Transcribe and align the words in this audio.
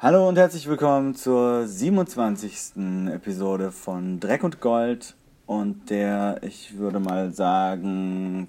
Hallo 0.00 0.28
und 0.28 0.38
herzlich 0.38 0.68
willkommen 0.68 1.16
zur 1.16 1.66
27. 1.66 3.10
Episode 3.12 3.72
von 3.72 4.20
Dreck 4.20 4.44
und 4.44 4.60
Gold 4.60 5.16
und 5.44 5.90
der, 5.90 6.38
ich 6.42 6.78
würde 6.78 7.00
mal 7.00 7.32
sagen, 7.32 8.46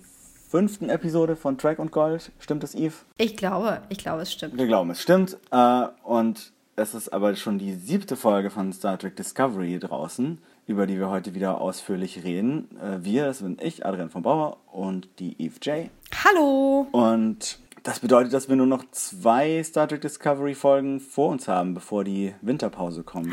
fünften 0.48 0.92
Episode 0.92 1.36
von 1.36 1.58
Dreck 1.58 1.80
und 1.80 1.92
Gold. 1.92 2.32
Stimmt 2.38 2.62
das, 2.62 2.76
Eve? 2.76 2.94
Ich 3.18 3.36
glaube, 3.36 3.82
ich 3.90 3.98
glaube, 3.98 4.22
es 4.22 4.32
stimmt. 4.32 4.60
Wir 4.60 4.68
glauben, 4.68 4.92
es 4.92 5.02
stimmt. 5.02 5.40
Äh, 5.50 5.88
und 6.04 6.52
es 6.76 6.94
ist 6.94 7.12
aber 7.12 7.36
schon 7.36 7.58
die 7.58 7.74
siebte 7.74 8.16
Folge 8.16 8.52
von 8.52 8.72
Star 8.72 9.00
Trek 9.00 9.16
Discovery 9.16 9.80
draußen, 9.80 10.38
über 10.68 10.86
die 10.86 11.00
wir 11.00 11.10
heute 11.10 11.34
wieder 11.34 11.60
ausführlich 11.62 12.24
reden. 12.24 12.70
Äh, 12.80 13.04
wir, 13.04 13.26
das 13.26 13.42
bin 13.42 13.58
ich, 13.60 13.88
Adrian 13.88 14.12
von 14.12 14.22
Bauer 14.22 14.58
und 14.72 15.10
die 15.18 15.36
Eve 15.42 15.56
J. 15.64 15.90
Hallo! 16.14 16.86
Und 16.92 17.58
das 17.84 18.00
bedeutet, 18.00 18.34
dass 18.34 18.50
wir 18.50 18.56
nur 18.56 18.66
noch 18.66 18.84
zwei 18.92 19.64
Star 19.64 19.88
Trek 19.88 20.02
Discovery 20.02 20.56
Folgen 20.56 21.00
vor 21.00 21.30
uns 21.30 21.48
haben, 21.48 21.74
bevor 21.74 22.04
die 22.04 22.34
Winterpause 22.42 23.04
kommt. 23.04 23.30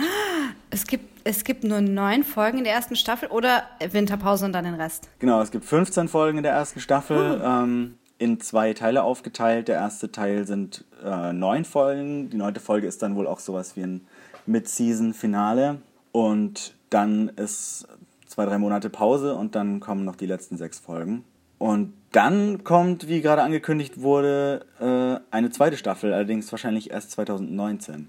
Es 0.70 0.86
gibt, 0.86 1.04
es 1.24 1.44
gibt 1.44 1.64
nur 1.64 1.80
neun 1.80 2.24
Folgen 2.24 2.58
in 2.58 2.64
der 2.64 2.72
ersten 2.72 2.96
Staffel 2.96 3.28
oder 3.28 3.64
Winterpause 3.90 4.44
und 4.44 4.52
dann 4.52 4.64
den 4.64 4.74
Rest? 4.74 5.08
Genau, 5.18 5.40
es 5.40 5.50
gibt 5.50 5.64
15 5.64 6.08
Folgen 6.08 6.38
in 6.38 6.42
der 6.42 6.52
ersten 6.52 6.80
Staffel, 6.80 7.40
ähm, 7.44 7.94
in 8.18 8.40
zwei 8.40 8.72
Teile 8.72 9.02
aufgeteilt. 9.02 9.68
Der 9.68 9.76
erste 9.76 10.10
Teil 10.10 10.46
sind 10.46 10.84
äh, 11.04 11.32
neun 11.32 11.64
Folgen. 11.64 12.30
Die 12.30 12.36
neunte 12.36 12.60
Folge 12.60 12.86
ist 12.86 13.02
dann 13.02 13.16
wohl 13.16 13.26
auch 13.26 13.40
sowas 13.40 13.76
wie 13.76 13.82
ein 13.82 14.06
Mid-Season-Finale. 14.46 15.78
Und 16.12 16.74
dann 16.90 17.28
ist 17.28 17.86
zwei, 18.26 18.44
drei 18.44 18.58
Monate 18.58 18.90
Pause 18.90 19.34
und 19.34 19.54
dann 19.54 19.80
kommen 19.80 20.04
noch 20.04 20.16
die 20.16 20.26
letzten 20.26 20.56
sechs 20.56 20.78
Folgen. 20.78 21.24
Und 21.58 21.92
dann 22.16 22.64
kommt, 22.64 23.08
wie 23.08 23.20
gerade 23.20 23.42
angekündigt 23.42 24.00
wurde, 24.00 24.64
äh, 24.80 25.34
eine 25.34 25.50
zweite 25.50 25.76
Staffel, 25.76 26.14
allerdings 26.14 26.50
wahrscheinlich 26.50 26.90
erst 26.90 27.10
2019. 27.10 28.08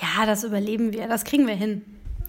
Ja, 0.00 0.24
das 0.24 0.44
überleben 0.44 0.92
wir, 0.92 1.08
das 1.08 1.24
kriegen 1.24 1.46
wir 1.48 1.54
hin. 1.54 1.82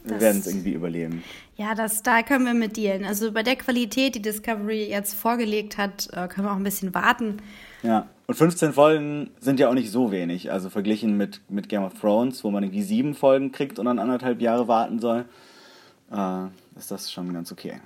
Wir 0.04 0.20
werden 0.20 0.40
es 0.40 0.48
irgendwie 0.48 0.74
überleben. 0.74 1.24
Ja, 1.58 1.76
das, 1.76 2.02
da 2.02 2.24
können 2.24 2.46
wir 2.46 2.56
mit 2.56 2.76
dealen. 2.76 3.06
Also 3.06 3.32
bei 3.32 3.44
der 3.44 3.56
Qualität, 3.56 4.16
die 4.16 4.22
Discovery 4.22 4.90
jetzt 4.90 5.14
vorgelegt 5.14 5.78
hat, 5.78 6.08
äh, 6.12 6.28
können 6.28 6.48
wir 6.48 6.52
auch 6.52 6.56
ein 6.56 6.64
bisschen 6.64 6.96
warten. 6.96 7.38
Ja, 7.84 8.08
und 8.26 8.34
15 8.34 8.74
Folgen 8.74 9.30
sind 9.40 9.60
ja 9.60 9.70
auch 9.70 9.76
nicht 9.76 9.92
so 9.92 10.12
wenig. 10.12 10.52
Also 10.52 10.72
verglichen 10.72 11.18
mit, 11.18 11.42
mit 11.50 11.70
Game 11.70 11.84
of 11.84 11.94
Thrones, 12.00 12.44
wo 12.44 12.50
man 12.50 12.64
irgendwie 12.64 12.82
sieben 12.82 13.14
Folgen 13.14 13.52
kriegt 13.52 13.78
und 13.78 13.86
dann 13.86 14.00
anderthalb 14.00 14.42
Jahre 14.42 14.68
warten 14.68 14.98
soll, 14.98 15.26
äh, 16.12 16.46
ist 16.80 16.90
das 16.90 17.12
schon 17.12 17.32
ganz 17.32 17.52
okay. 17.52 17.80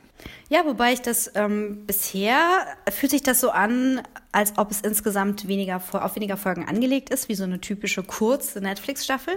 Ja, 0.50 0.66
wobei 0.66 0.94
ich 0.94 1.02
das 1.02 1.32
ähm, 1.36 1.86
bisher 1.86 2.66
fühlt 2.90 3.12
sich 3.12 3.24
das 3.24 3.40
so 3.40 3.50
an, 3.50 4.02
als 4.32 4.54
ob 4.58 4.72
es 4.72 4.82
insgesamt 4.82 5.48
weniger 5.48 5.78
auf 5.78 6.16
weniger 6.16 6.38
Folgen 6.38 6.68
angelegt 6.68 7.10
ist, 7.10 7.30
wie 7.30 7.36
so 7.36 7.44
eine 7.44 7.60
typische 7.62 8.04
kurze 8.04 8.62
Netflix-Staffel. 8.62 9.36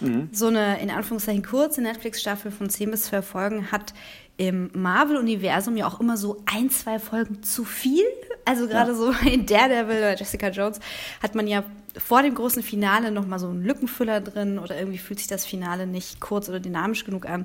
Mhm. 0.00 0.28
So 0.32 0.48
eine 0.48 0.80
in 0.80 0.90
Anführungszeichen 0.90 1.44
kurze 1.44 1.82
Netflix-Staffel 1.82 2.50
von 2.50 2.68
10 2.68 2.90
bis 2.90 3.04
12 3.04 3.26
Folgen 3.26 3.72
hat 3.72 3.94
im 4.36 4.70
Marvel-Universum 4.74 5.76
ja 5.76 5.86
auch 5.86 6.00
immer 6.00 6.16
so 6.16 6.42
ein, 6.46 6.70
zwei 6.70 6.98
Folgen 6.98 7.42
zu 7.42 7.64
viel. 7.64 8.04
Also 8.44 8.66
gerade 8.66 8.92
ja. 8.92 8.96
so 8.96 9.10
in 9.28 9.46
Daredevil 9.46 9.98
oder 9.98 10.16
Jessica 10.16 10.48
Jones 10.48 10.80
hat 11.22 11.34
man 11.34 11.46
ja 11.46 11.62
vor 11.96 12.22
dem 12.22 12.34
großen 12.34 12.62
Finale 12.62 13.10
nochmal 13.10 13.38
so 13.38 13.48
einen 13.48 13.62
Lückenfüller 13.62 14.20
drin 14.20 14.58
oder 14.58 14.78
irgendwie 14.78 14.98
fühlt 14.98 15.18
sich 15.18 15.28
das 15.28 15.44
Finale 15.44 15.86
nicht 15.86 16.20
kurz 16.20 16.48
oder 16.48 16.58
dynamisch 16.58 17.04
genug 17.04 17.26
an. 17.26 17.44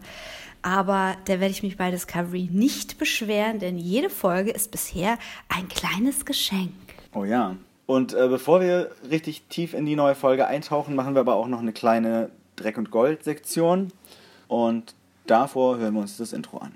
Aber 0.68 1.16
da 1.24 1.40
werde 1.40 1.52
ich 1.52 1.64
mich 1.64 1.78
bei 1.78 1.92
Discovery 1.92 2.50
nicht 2.52 2.98
beschweren, 2.98 3.60
denn 3.60 3.78
jede 3.78 4.10
Folge 4.10 4.52
ist 4.52 4.70
bisher 4.70 5.18
ein 5.48 5.70
kleines 5.70 6.26
Geschenk. 6.26 6.74
Oh 7.14 7.24
ja. 7.24 7.56
Und 7.86 8.14
äh, 8.14 8.28
bevor 8.28 8.60
wir 8.60 8.92
richtig 9.10 9.44
tief 9.48 9.74
in 9.74 9.86
die 9.86 9.96
neue 9.96 10.14
Folge 10.14 10.46
eintauchen, 10.46 10.94
machen 10.94 11.14
wir 11.14 11.22
aber 11.22 11.36
auch 11.36 11.48
noch 11.48 11.62
eine 11.62 11.72
kleine 11.72 12.32
Dreck- 12.58 12.78
und 12.78 12.92
Gold-Sektion. 12.92 13.94
Und 14.50 14.94
davor 15.26 15.78
hören 15.78 15.94
wir 15.94 16.02
uns 16.02 16.18
das 16.18 16.34
Intro 16.34 16.58
an. 16.58 16.74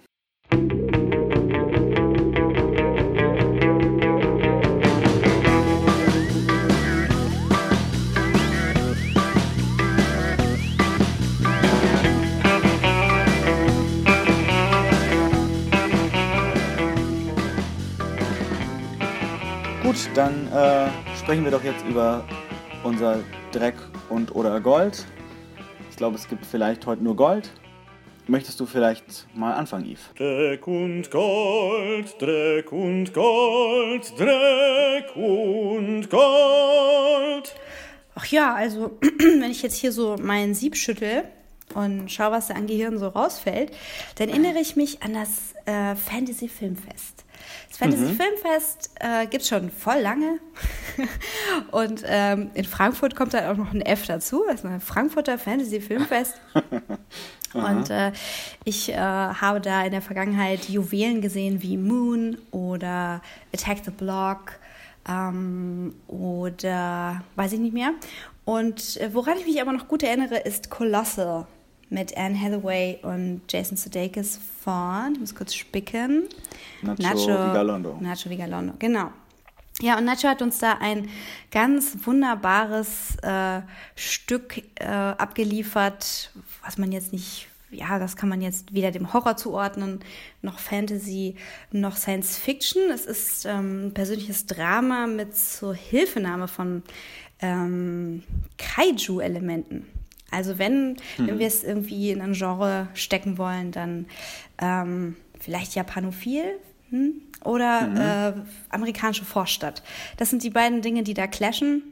Sprechen 21.32 21.46
wir 21.46 21.52
doch 21.52 21.64
jetzt 21.64 21.86
über 21.86 22.26
unser 22.84 23.20
Dreck 23.54 23.76
und 24.10 24.36
oder 24.36 24.60
Gold. 24.60 25.06
Ich 25.90 25.96
glaube, 25.96 26.18
es 26.18 26.28
gibt 26.28 26.46
vielleicht 26.46 26.86
heute 26.86 27.02
nur 27.06 27.16
Gold. 27.16 27.50
Möchtest 28.28 28.60
du 28.60 28.66
vielleicht 28.66 29.34
mal 29.34 29.54
anfangen, 29.54 29.86
Yves? 29.86 30.10
Dreck 30.18 30.68
und 30.68 31.10
Gold, 31.10 32.22
Dreck 32.22 32.70
und 32.74 33.14
Gold, 33.14 34.20
Dreck 34.20 35.16
und 35.16 36.10
Gold. 36.10 37.56
Ach 38.16 38.26
ja, 38.26 38.54
also 38.54 38.98
wenn 39.18 39.52
ich 39.52 39.62
jetzt 39.62 39.78
hier 39.78 39.94
so 39.94 40.18
meinen 40.22 40.54
Sieb 40.54 40.76
schüttel 40.76 41.24
und 41.74 42.12
schaue, 42.12 42.32
was 42.32 42.50
da 42.50 42.56
an 42.56 42.68
Gehirn 42.68 42.98
so 42.98 43.08
rausfällt, 43.08 43.72
dann 44.16 44.28
erinnere 44.28 44.60
ich 44.60 44.76
mich 44.76 45.02
an 45.02 45.14
das 45.14 45.54
äh, 45.66 45.96
Fantasy 45.96 46.50
Filmfest. 46.50 47.21
Fantasy 47.82 48.04
mhm. 48.04 48.16
Filmfest 48.16 48.92
äh, 49.00 49.26
gibt 49.26 49.42
es 49.42 49.50
schon 49.50 49.72
voll 49.72 50.00
lange. 50.02 50.38
Und 51.72 52.04
ähm, 52.06 52.52
in 52.54 52.64
Frankfurt 52.64 53.16
kommt 53.16 53.34
dann 53.34 53.46
auch 53.46 53.58
noch 53.58 53.74
ein 53.74 53.82
F 53.82 54.06
dazu, 54.06 54.44
das 54.48 54.60
ist 54.60 54.66
ein 54.66 54.80
Frankfurter 54.80 55.40
Fantasy 55.40 55.82
Filmfest. 55.82 56.40
Und 57.54 57.90
äh, 57.90 58.12
ich 58.66 58.90
äh, 58.90 58.96
habe 58.96 59.62
da 59.62 59.84
in 59.84 59.92
der 59.92 60.04
Vergangenheit 60.04 60.70
Juwelen 60.70 61.22
gesehen 61.22 61.64
wie 61.64 61.76
Moon 61.76 62.38
oder 62.52 63.22
Attack 63.52 63.80
the 63.84 63.92
Block 63.92 64.60
ähm, 65.10 65.96
oder 66.08 67.24
weiß 67.36 67.54
ich 67.54 67.60
nicht 67.60 67.74
mehr. 67.74 67.94
Und 68.46 68.98
äh, 68.98 69.12
woran 69.12 69.40
ich 69.40 69.48
mich 69.48 69.60
aber 69.60 69.74
noch 69.74 69.88
gut 69.88 70.04
erinnere, 70.04 70.38
ist 70.38 70.70
Colossal 70.70 71.48
mit 71.92 72.18
Anne 72.18 72.40
Hathaway 72.40 73.00
und 73.04 73.42
Jason 73.50 73.78
Sudeikis 73.78 74.40
von, 74.64 75.14
ich 75.14 75.20
muss 75.20 75.36
kurz 75.36 75.54
spicken. 75.54 76.24
Nacho, 76.82 77.02
Nacho 77.02 77.28
Vigalondo. 77.28 77.98
Nacho 78.00 78.30
Vigalondo, 78.30 78.74
genau. 78.80 79.12
Ja, 79.82 79.98
und 79.98 80.06
Nacho 80.06 80.28
hat 80.28 80.42
uns 80.42 80.60
da 80.60 80.78
ein 80.80 81.10
ganz 81.52 81.98
wunderbares 82.06 83.18
äh, 83.24 83.62
Stück 83.96 84.64
äh, 84.76 84.86
abgeliefert, 84.86 86.32
was 86.64 86.78
man 86.78 86.94
jetzt 86.94 87.12
nicht, 87.12 87.48
ja, 87.72 88.00
das 88.00 88.16
kann 88.16 88.30
man 88.30 88.42
jetzt 88.42 88.74
weder 88.74 88.92
dem 88.92 89.12
Horror 89.12 89.36
zuordnen, 89.36 90.00
noch 90.42 90.60
Fantasy, 90.60 91.36
noch 91.72 91.98
Science 91.98 92.38
Fiction. 92.38 92.84
Es 92.94 93.06
ist 93.06 93.46
ähm, 93.46 93.88
ein 93.88 93.94
persönliches 93.94 94.46
Drama 94.46 95.08
mit 95.08 95.36
zur 95.36 95.74
Hilfenahme 95.74 96.48
von 96.48 96.84
ähm, 97.42 98.24
Kaiju-Elementen. 98.58 99.88
Also 100.32 100.58
wenn, 100.58 100.92
mhm. 101.18 101.28
wenn 101.28 101.40
wir 101.40 101.48
es 101.48 101.64
irgendwie 101.64 102.12
in 102.12 102.22
ein 102.22 102.34
Genre 102.34 102.88
stecken 102.94 103.38
wollen, 103.38 103.72
dann 103.72 104.06
ähm, 104.60 105.16
vielleicht 105.40 105.76
Japanophil 105.76 106.58
hm? 106.90 107.22
oder 107.44 107.82
mhm. 107.82 107.98
äh, 107.98 108.34
amerikanische 108.70 109.26
Vorstadt. 109.26 109.84
Das 110.18 110.30
sind 110.30 110.44
die 110.44 110.50
beiden 110.50 110.82
Dinge, 110.82 111.04
die 111.04 111.14
da 111.14 111.28
clashen. 111.28 111.84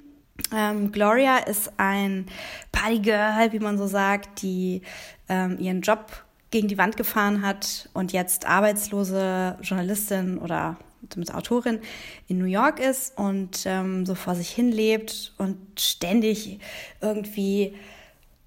Ähm, 0.55 0.91
Gloria 0.91 1.37
ist 1.37 1.73
ein 1.77 2.27
Partygirl, 2.71 3.51
wie 3.51 3.59
man 3.59 3.77
so 3.77 3.87
sagt, 3.87 4.41
die 4.41 4.81
ähm, 5.27 5.57
ihren 5.59 5.81
Job 5.81 6.23
gegen 6.51 6.67
die 6.67 6.77
Wand 6.77 6.97
gefahren 6.97 7.41
hat 7.41 7.89
und 7.93 8.11
jetzt 8.13 8.47
arbeitslose 8.47 9.57
Journalistin 9.61 10.37
oder 10.39 10.77
zumindest 11.09 11.35
Autorin 11.35 11.79
in 12.27 12.39
New 12.39 12.45
York 12.45 12.79
ist 12.79 13.17
und 13.17 13.63
ähm, 13.65 14.05
so 14.05 14.15
vor 14.15 14.35
sich 14.35 14.49
hin 14.49 14.71
lebt 14.71 15.33
und 15.37 15.57
ständig 15.79 16.59
irgendwie 17.01 17.75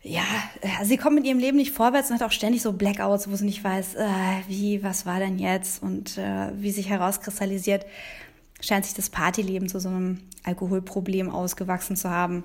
ja, 0.03 0.25
äh, 0.61 0.85
sie 0.85 0.97
kommt 0.97 1.15
mit 1.15 1.25
ihrem 1.25 1.39
Leben 1.39 1.57
nicht 1.57 1.73
vorwärts 1.73 2.11
und 2.11 2.21
hat 2.21 2.27
auch 2.27 2.33
ständig 2.33 2.63
so 2.63 2.73
Blackouts, 2.73 3.31
wo 3.31 3.37
sie 3.37 3.45
nicht 3.45 3.63
weiß, 3.63 3.95
äh, 3.95 4.09
wie, 4.49 4.83
was 4.83 5.07
war 5.07 5.21
denn 5.21 5.39
jetzt 5.39 5.83
und 5.83 6.19
äh, 6.19 6.51
wie 6.57 6.73
sich 6.73 6.89
herauskristallisiert, 6.89 7.87
scheint 8.61 8.85
sich 8.85 8.95
das 8.95 9.11
Partyleben 9.11 9.69
zu 9.69 9.79
so 9.79 9.89
einem 9.89 10.21
Alkoholproblem 10.45 11.31
ausgewachsen 11.31 11.97
zu 11.97 12.11
haben. 12.11 12.43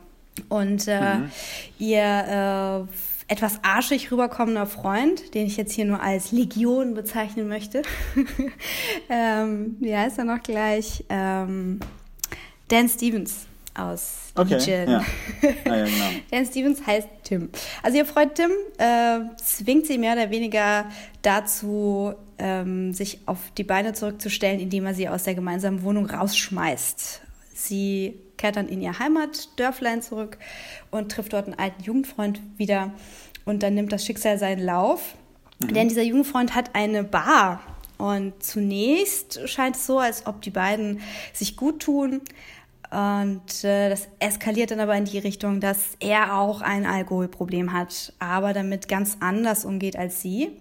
Und 0.50 0.88
äh, 0.88 1.16
mhm. 1.16 1.32
ihr 1.80 2.88
äh, 2.88 3.34
etwas 3.34 3.60
arschig 3.64 4.12
rüberkommender 4.12 4.68
Freund, 4.68 5.34
den 5.34 5.48
ich 5.48 5.58
jetzt 5.58 5.74
hier 5.74 5.86
nur 5.86 6.02
als 6.02 6.32
Legion 6.32 6.94
bezeichnen 6.94 7.48
möchte, 7.48 7.82
ähm, 9.10 9.78
wie 9.80 9.96
heißt 9.96 10.20
er 10.20 10.26
noch 10.26 10.44
gleich? 10.44 11.04
Ähm, 11.10 11.80
Dan 12.68 12.88
Stevens 12.88 13.48
aus 13.78 14.32
okay, 14.36 14.56
Legion. 14.56 14.90
Ja. 14.90 15.06
Ah, 15.66 15.76
ja, 15.76 15.86
genau. 15.86 16.10
Dan 16.32 16.46
Stevens 16.46 16.86
heißt 16.86 17.08
Tim. 17.24 17.50
Also 17.84 17.98
ihr 17.98 18.06
Freund 18.06 18.36
Tim 18.36 18.52
äh, 18.78 19.20
zwingt 19.38 19.86
sie 19.86 19.98
mehr 19.98 20.14
oder 20.14 20.30
weniger 20.30 20.86
dazu, 21.22 22.14
ähm, 22.38 22.94
sich 22.94 23.20
auf 23.26 23.40
die 23.58 23.64
Beine 23.64 23.94
zurückzustellen, 23.94 24.60
indem 24.60 24.86
er 24.86 24.94
sie 24.94 25.10
aus 25.10 25.24
der 25.24 25.36
gemeinsamen 25.36 25.84
Wohnung 25.84 26.10
rausschmeißt. 26.10 27.22
Sie 27.54 28.16
kehrt 28.38 28.56
dann 28.56 28.68
in 28.68 28.82
ihr 28.82 29.00
Heimatdörflein 29.00 30.02
zurück 30.02 30.38
und 30.92 31.12
trifft 31.12 31.34
dort 31.34 31.46
einen 31.46 31.60
alten 31.60 31.84
Jugendfreund 31.84 32.40
wieder. 32.58 32.94
Und 33.46 33.64
dann 33.64 33.74
nimmt 33.74 33.92
das 33.92 34.06
Schicksal 34.06 34.38
seinen 34.38 34.64
Lauf. 34.64 35.16
Mhm. 35.60 35.74
Denn 35.74 35.90
dieser 35.90 36.04
Jugendfreund 36.04 36.54
hat 36.54 36.76
eine 36.76 37.04
Bar. 37.04 37.62
Und 37.98 38.44
zunächst 38.44 39.50
scheint 39.50 39.76
es 39.76 39.88
so, 39.88 39.98
als 40.00 40.28
ob 40.28 40.42
die 40.42 40.52
beiden 40.52 41.02
sich 41.34 41.58
gut 41.58 41.82
tun. 41.82 42.22
Und 42.90 43.64
äh, 43.66 43.90
das 43.90 44.08
eskaliert 44.20 44.72
dann 44.72 44.80
aber 44.80 44.96
in 44.96 45.06
die 45.06 45.20
Richtung, 45.20 45.60
dass 45.60 45.98
er 46.00 46.38
auch 46.38 46.62
ein 46.62 46.86
Alkoholproblem 46.86 47.74
hat, 47.74 48.14
aber 48.20 48.54
damit 48.54 48.88
ganz 48.88 49.18
anders 49.20 49.66
umgeht 49.66 49.98
als 49.98 50.22
sie. 50.22 50.52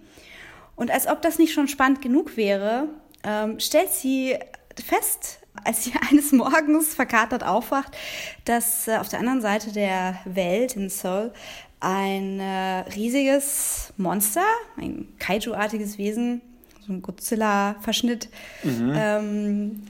Und 0.75 0.91
als 0.91 1.07
ob 1.07 1.21
das 1.21 1.39
nicht 1.39 1.53
schon 1.53 1.67
spannend 1.67 2.01
genug 2.01 2.35
wäre, 2.35 2.89
ähm, 3.23 3.59
stellt 3.59 3.91
sie 3.91 4.35
fest, 4.75 5.39
als 5.63 5.85
sie 5.85 5.93
eines 6.09 6.31
Morgens 6.33 6.93
verkatert 6.93 7.43
aufwacht, 7.43 7.95
dass 8.43 8.87
äh, 8.87 8.97
auf 8.97 9.07
der 9.07 9.19
anderen 9.19 9.41
Seite 9.41 9.71
der 9.71 10.19
Welt 10.25 10.75
in 10.75 10.89
Seoul 10.89 11.31
ein 11.79 12.39
äh, 12.39 12.79
riesiges 12.95 13.93
Monster, 13.97 14.45
ein 14.77 15.07
Kaiju-artiges 15.19 15.97
Wesen, 15.97 16.41
so 16.85 16.91
ein 16.91 17.01
Godzilla-Verschnitt, 17.01 18.29
mhm. 18.63 18.93
ähm, 18.95 19.83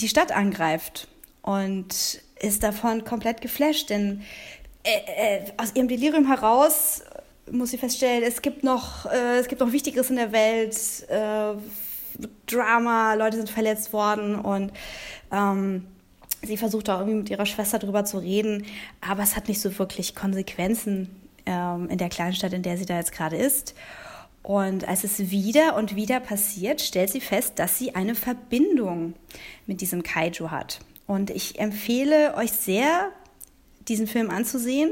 die 0.00 0.08
Stadt 0.08 0.32
angreift 0.32 1.08
und 1.44 2.22
ist 2.40 2.62
davon 2.62 3.04
komplett 3.04 3.42
geflasht, 3.42 3.90
denn 3.90 4.22
äh, 4.82 5.38
äh, 5.38 5.52
aus 5.58 5.74
ihrem 5.74 5.88
Delirium 5.88 6.26
heraus 6.26 7.02
muss 7.50 7.70
sie 7.70 7.78
feststellen, 7.78 8.22
es 8.22 8.40
gibt 8.40 8.64
noch, 8.64 9.06
äh, 9.06 9.38
es 9.38 9.48
gibt 9.48 9.60
noch 9.60 9.70
Wichtigeres 9.70 10.08
in 10.08 10.16
der 10.16 10.32
Welt, 10.32 10.76
äh, 11.08 11.54
Drama, 12.46 13.14
Leute 13.14 13.36
sind 13.36 13.50
verletzt 13.50 13.92
worden 13.92 14.36
und 14.36 14.72
ähm, 15.32 15.86
sie 16.42 16.56
versucht 16.56 16.88
auch 16.88 17.00
irgendwie 17.00 17.18
mit 17.18 17.30
ihrer 17.30 17.44
Schwester 17.44 17.78
drüber 17.78 18.04
zu 18.06 18.18
reden, 18.18 18.64
aber 19.00 19.22
es 19.22 19.36
hat 19.36 19.48
nicht 19.48 19.60
so 19.60 19.78
wirklich 19.78 20.14
Konsequenzen 20.14 21.10
ähm, 21.44 21.88
in 21.90 21.98
der 21.98 22.08
kleinen 22.08 22.34
Stadt, 22.34 22.54
in 22.54 22.62
der 22.62 22.78
sie 22.78 22.86
da 22.86 22.96
jetzt 22.96 23.12
gerade 23.12 23.36
ist. 23.36 23.74
Und 24.42 24.86
als 24.86 25.04
es 25.04 25.30
wieder 25.30 25.74
und 25.76 25.96
wieder 25.96 26.20
passiert, 26.20 26.80
stellt 26.80 27.10
sie 27.10 27.20
fest, 27.20 27.58
dass 27.58 27.78
sie 27.78 27.94
eine 27.94 28.14
Verbindung 28.14 29.14
mit 29.66 29.80
diesem 29.80 30.02
Kaiju 30.02 30.50
hat. 30.50 30.80
Und 31.06 31.30
ich 31.30 31.58
empfehle 31.58 32.34
euch 32.36 32.52
sehr, 32.52 33.10
diesen 33.88 34.06
Film 34.06 34.30
anzusehen. 34.30 34.90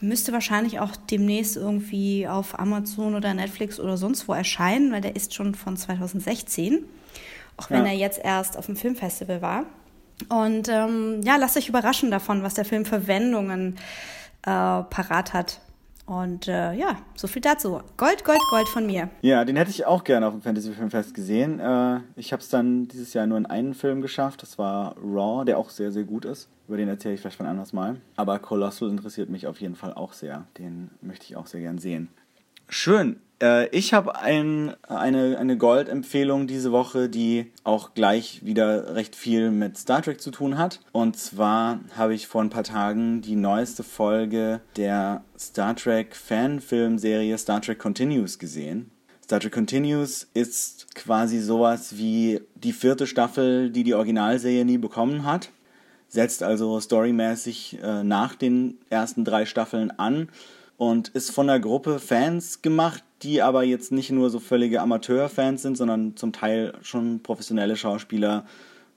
Müsste 0.00 0.32
wahrscheinlich 0.32 0.80
auch 0.80 0.96
demnächst 0.96 1.56
irgendwie 1.56 2.26
auf 2.26 2.58
Amazon 2.58 3.14
oder 3.14 3.34
Netflix 3.34 3.78
oder 3.78 3.96
sonst 3.96 4.26
wo 4.28 4.32
erscheinen, 4.32 4.92
weil 4.92 5.02
der 5.02 5.14
ist 5.14 5.34
schon 5.34 5.54
von 5.54 5.76
2016. 5.76 6.84
Auch 7.56 7.70
wenn 7.70 7.84
ja. 7.84 7.92
er 7.92 7.98
jetzt 7.98 8.18
erst 8.22 8.56
auf 8.56 8.66
dem 8.66 8.76
Filmfestival 8.76 9.42
war. 9.42 9.66
Und 10.28 10.68
ähm, 10.68 11.20
ja, 11.22 11.36
lasst 11.36 11.56
euch 11.56 11.68
überraschen 11.68 12.10
davon, 12.10 12.42
was 12.42 12.54
der 12.54 12.64
Film 12.64 12.84
für 12.84 13.06
Wendungen 13.06 13.76
äh, 14.42 14.50
parat 14.50 15.32
hat. 15.32 15.60
Und 16.10 16.48
äh, 16.48 16.72
ja, 16.72 16.96
so 17.14 17.28
viel 17.28 17.40
dazu. 17.40 17.80
Gold, 17.96 18.24
Gold, 18.24 18.40
Gold 18.50 18.66
von 18.66 18.84
mir. 18.84 19.10
Ja, 19.22 19.44
den 19.44 19.54
hätte 19.54 19.70
ich 19.70 19.86
auch 19.86 20.02
gerne 20.02 20.26
auf 20.26 20.34
dem 20.34 20.42
Fantasy 20.42 20.72
Filmfest 20.72 21.14
gesehen. 21.14 21.60
Äh, 21.60 22.00
ich 22.16 22.32
habe 22.32 22.42
es 22.42 22.48
dann 22.48 22.88
dieses 22.88 23.14
Jahr 23.14 23.28
nur 23.28 23.38
in 23.38 23.46
einen 23.46 23.74
Film 23.74 24.02
geschafft. 24.02 24.42
Das 24.42 24.58
war 24.58 24.96
Raw, 24.96 25.44
der 25.44 25.56
auch 25.56 25.70
sehr, 25.70 25.92
sehr 25.92 26.02
gut 26.02 26.24
ist. 26.24 26.48
Über 26.66 26.78
den 26.78 26.88
erzähle 26.88 27.14
ich 27.14 27.20
vielleicht 27.20 27.36
von 27.36 27.46
anders 27.46 27.72
mal. 27.72 28.00
Aber 28.16 28.40
Colossal 28.40 28.88
interessiert 28.88 29.30
mich 29.30 29.46
auf 29.46 29.60
jeden 29.60 29.76
Fall 29.76 29.94
auch 29.94 30.12
sehr. 30.12 30.46
Den 30.58 30.90
möchte 31.00 31.26
ich 31.26 31.36
auch 31.36 31.46
sehr 31.46 31.60
gern 31.60 31.78
sehen. 31.78 32.08
Schön. 32.72 33.16
Äh, 33.42 33.68
ich 33.76 33.92
habe 33.92 34.16
ein, 34.16 34.74
eine, 34.86 35.36
eine 35.38 35.56
Gold-Empfehlung 35.56 36.46
diese 36.46 36.70
Woche, 36.70 37.08
die 37.08 37.50
auch 37.64 37.94
gleich 37.94 38.44
wieder 38.44 38.94
recht 38.94 39.16
viel 39.16 39.50
mit 39.50 39.76
Star 39.76 40.00
Trek 40.02 40.20
zu 40.20 40.30
tun 40.30 40.56
hat. 40.56 40.78
Und 40.92 41.18
zwar 41.18 41.80
habe 41.96 42.14
ich 42.14 42.28
vor 42.28 42.42
ein 42.42 42.48
paar 42.50 42.62
Tagen 42.62 43.22
die 43.22 43.34
neueste 43.34 43.82
Folge 43.82 44.60
der 44.76 45.24
Star 45.36 45.74
Trek 45.74 46.14
Fanfilmserie 46.14 47.36
Star 47.38 47.60
Trek 47.60 47.80
Continues 47.80 48.38
gesehen. 48.38 48.92
Star 49.24 49.40
Trek 49.40 49.52
Continues 49.52 50.28
ist 50.32 50.94
quasi 50.94 51.40
sowas 51.40 51.96
wie 51.96 52.40
die 52.54 52.72
vierte 52.72 53.08
Staffel, 53.08 53.70
die 53.70 53.82
die 53.82 53.94
Originalserie 53.94 54.64
nie 54.64 54.78
bekommen 54.78 55.24
hat. 55.24 55.50
Setzt 56.08 56.44
also 56.44 56.80
storymäßig 56.80 57.80
äh, 57.82 58.04
nach 58.04 58.36
den 58.36 58.78
ersten 58.90 59.24
drei 59.24 59.44
Staffeln 59.44 59.90
an 59.90 60.28
und 60.80 61.08
ist 61.08 61.30
von 61.30 61.50
einer 61.50 61.60
Gruppe 61.60 61.98
Fans 61.98 62.62
gemacht, 62.62 63.04
die 63.20 63.42
aber 63.42 63.64
jetzt 63.64 63.92
nicht 63.92 64.10
nur 64.12 64.30
so 64.30 64.40
völlige 64.40 64.80
Amateurfans 64.80 65.60
sind, 65.60 65.76
sondern 65.76 66.16
zum 66.16 66.32
Teil 66.32 66.72
schon 66.80 67.22
professionelle 67.22 67.76
Schauspieler 67.76 68.46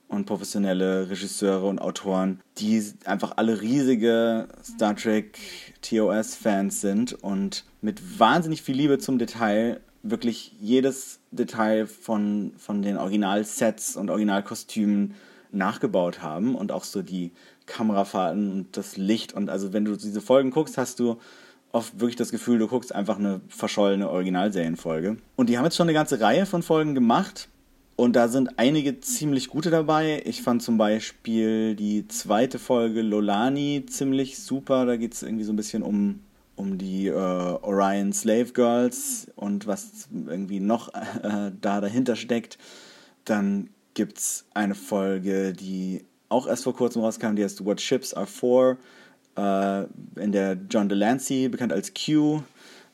und 0.08 0.24
professionelle 0.24 1.10
Regisseure 1.10 1.66
und 1.66 1.82
Autoren, 1.82 2.40
die 2.56 2.82
einfach 3.04 3.34
alle 3.36 3.60
riesige 3.60 4.48
Star 4.64 4.96
Trek 4.96 5.38
TOS-Fans 5.82 6.80
sind 6.80 7.22
und 7.22 7.66
mit 7.82 8.18
wahnsinnig 8.18 8.62
viel 8.62 8.76
Liebe 8.76 8.96
zum 8.98 9.18
Detail 9.18 9.82
wirklich 10.02 10.56
jedes 10.58 11.20
Detail 11.32 11.86
von, 11.86 12.54
von 12.56 12.80
den 12.80 12.96
Originalsets 12.96 13.96
und 13.96 14.08
Originalkostümen 14.08 15.16
nachgebaut 15.52 16.22
haben 16.22 16.54
und 16.54 16.72
auch 16.72 16.84
so 16.84 17.02
die 17.02 17.32
Kamerafahrten 17.66 18.52
und 18.52 18.76
das 18.78 18.96
Licht 18.96 19.34
und 19.34 19.50
also 19.50 19.74
wenn 19.74 19.84
du 19.84 19.96
diese 19.96 20.22
Folgen 20.22 20.50
guckst, 20.50 20.78
hast 20.78 20.98
du 20.98 21.18
oft 21.74 21.98
wirklich 21.98 22.16
das 22.16 22.30
Gefühl, 22.30 22.58
du 22.58 22.68
guckst 22.68 22.94
einfach 22.94 23.18
eine 23.18 23.40
verschollene 23.48 24.08
Originalserienfolge. 24.08 25.16
Und 25.34 25.48
die 25.48 25.58
haben 25.58 25.64
jetzt 25.64 25.76
schon 25.76 25.88
eine 25.88 25.92
ganze 25.92 26.20
Reihe 26.20 26.46
von 26.46 26.62
Folgen 26.62 26.94
gemacht. 26.94 27.48
Und 27.96 28.14
da 28.14 28.28
sind 28.28 28.58
einige 28.58 29.00
ziemlich 29.00 29.48
gute 29.48 29.70
dabei. 29.70 30.22
Ich 30.24 30.42
fand 30.42 30.62
zum 30.62 30.78
Beispiel 30.78 31.74
die 31.74 32.06
zweite 32.06 32.58
Folge 32.58 33.02
Lolani 33.02 33.84
ziemlich 33.88 34.38
super. 34.38 34.86
Da 34.86 34.96
geht 34.96 35.14
es 35.14 35.22
irgendwie 35.22 35.44
so 35.44 35.52
ein 35.52 35.56
bisschen 35.56 35.82
um, 35.82 36.20
um 36.54 36.78
die 36.78 37.08
äh, 37.08 37.12
Orion 37.12 38.12
Slave 38.12 38.52
Girls 38.52 39.28
und 39.34 39.66
was 39.66 40.08
irgendwie 40.12 40.60
noch 40.60 40.94
äh, 41.22 41.50
da 41.60 41.80
dahinter 41.80 42.14
steckt. 42.14 42.56
Dann 43.24 43.70
gibt 43.94 44.18
es 44.18 44.44
eine 44.54 44.76
Folge, 44.76 45.52
die 45.52 46.04
auch 46.28 46.46
erst 46.46 46.64
vor 46.64 46.74
kurzem 46.74 47.02
rauskam, 47.02 47.34
die 47.34 47.44
heißt 47.44 47.64
What 47.64 47.80
Ships 47.80 48.14
Are 48.14 48.26
For 48.26 48.76
äh, 49.36 49.84
in 50.20 50.32
der 50.32 50.56
John 50.70 50.88
Delancey, 50.88 51.48
bekannt 51.48 51.72
als 51.72 51.92
Q, 51.94 52.42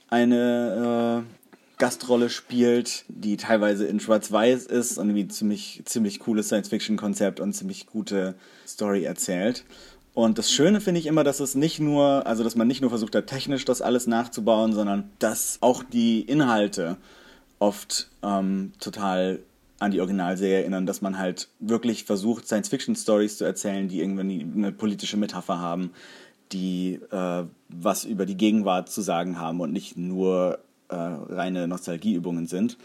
eine 0.08 1.24
äh, 1.26 1.34
Gastrolle 1.78 2.28
spielt, 2.28 3.04
die 3.08 3.36
teilweise 3.36 3.86
in 3.86 4.00
Schwarz-Weiß 4.00 4.66
ist 4.66 4.98
und 4.98 5.08
irgendwie 5.08 5.28
ziemlich, 5.28 5.82
ziemlich 5.86 6.20
cooles 6.20 6.46
Science-Fiction-Konzept 6.46 7.40
und 7.40 7.54
ziemlich 7.54 7.86
gute 7.86 8.34
Story 8.66 9.04
erzählt. 9.04 9.64
Und 10.12 10.38
das 10.38 10.50
Schöne 10.50 10.80
finde 10.80 11.00
ich 11.00 11.06
immer, 11.06 11.24
dass 11.24 11.40
es 11.40 11.54
nicht 11.54 11.80
nur, 11.80 12.26
also 12.26 12.44
dass 12.44 12.56
man 12.56 12.66
nicht 12.66 12.80
nur 12.80 12.90
versucht 12.90 13.14
hat, 13.14 13.28
technisch 13.28 13.64
das 13.64 13.80
alles 13.80 14.06
nachzubauen, 14.06 14.72
sondern 14.72 15.10
dass 15.20 15.58
auch 15.62 15.82
die 15.82 16.20
Inhalte 16.20 16.96
oft 17.58 18.10
ähm, 18.22 18.72
total 18.80 19.38
an 19.78 19.92
die 19.92 20.00
Originalserie 20.00 20.60
erinnern, 20.60 20.84
dass 20.84 21.00
man 21.00 21.16
halt 21.16 21.48
wirklich 21.58 22.04
versucht, 22.04 22.46
Science-Fiction-Stories 22.46 23.38
zu 23.38 23.44
erzählen, 23.44 23.88
die 23.88 24.00
irgendwie 24.00 24.46
eine 24.54 24.72
politische 24.72 25.16
Metapher 25.16 25.58
haben, 25.58 25.92
die 26.52 27.00
äh, 27.10 27.44
was 27.68 28.04
über 28.04 28.26
die 28.26 28.36
Gegenwart 28.36 28.90
zu 28.90 29.00
sagen 29.00 29.38
haben 29.38 29.60
und 29.60 29.72
nicht 29.72 29.96
nur 29.96 30.58
äh, 30.88 30.94
reine 30.94 31.68
Nostalgieübungen 31.68 32.46
sind. 32.46 32.76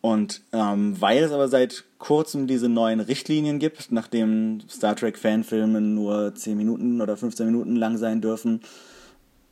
Und 0.00 0.42
ähm, 0.52 1.00
weil 1.00 1.24
es 1.24 1.32
aber 1.32 1.48
seit 1.48 1.84
kurzem 1.98 2.46
diese 2.46 2.68
neuen 2.68 3.00
Richtlinien 3.00 3.58
gibt, 3.58 3.90
nachdem 3.90 4.60
Star 4.68 4.94
Trek 4.94 5.18
Fanfilme 5.18 5.80
nur 5.80 6.34
10 6.34 6.56
Minuten 6.56 7.00
oder 7.00 7.16
15 7.16 7.46
Minuten 7.46 7.74
lang 7.74 7.96
sein 7.96 8.20
dürfen 8.20 8.60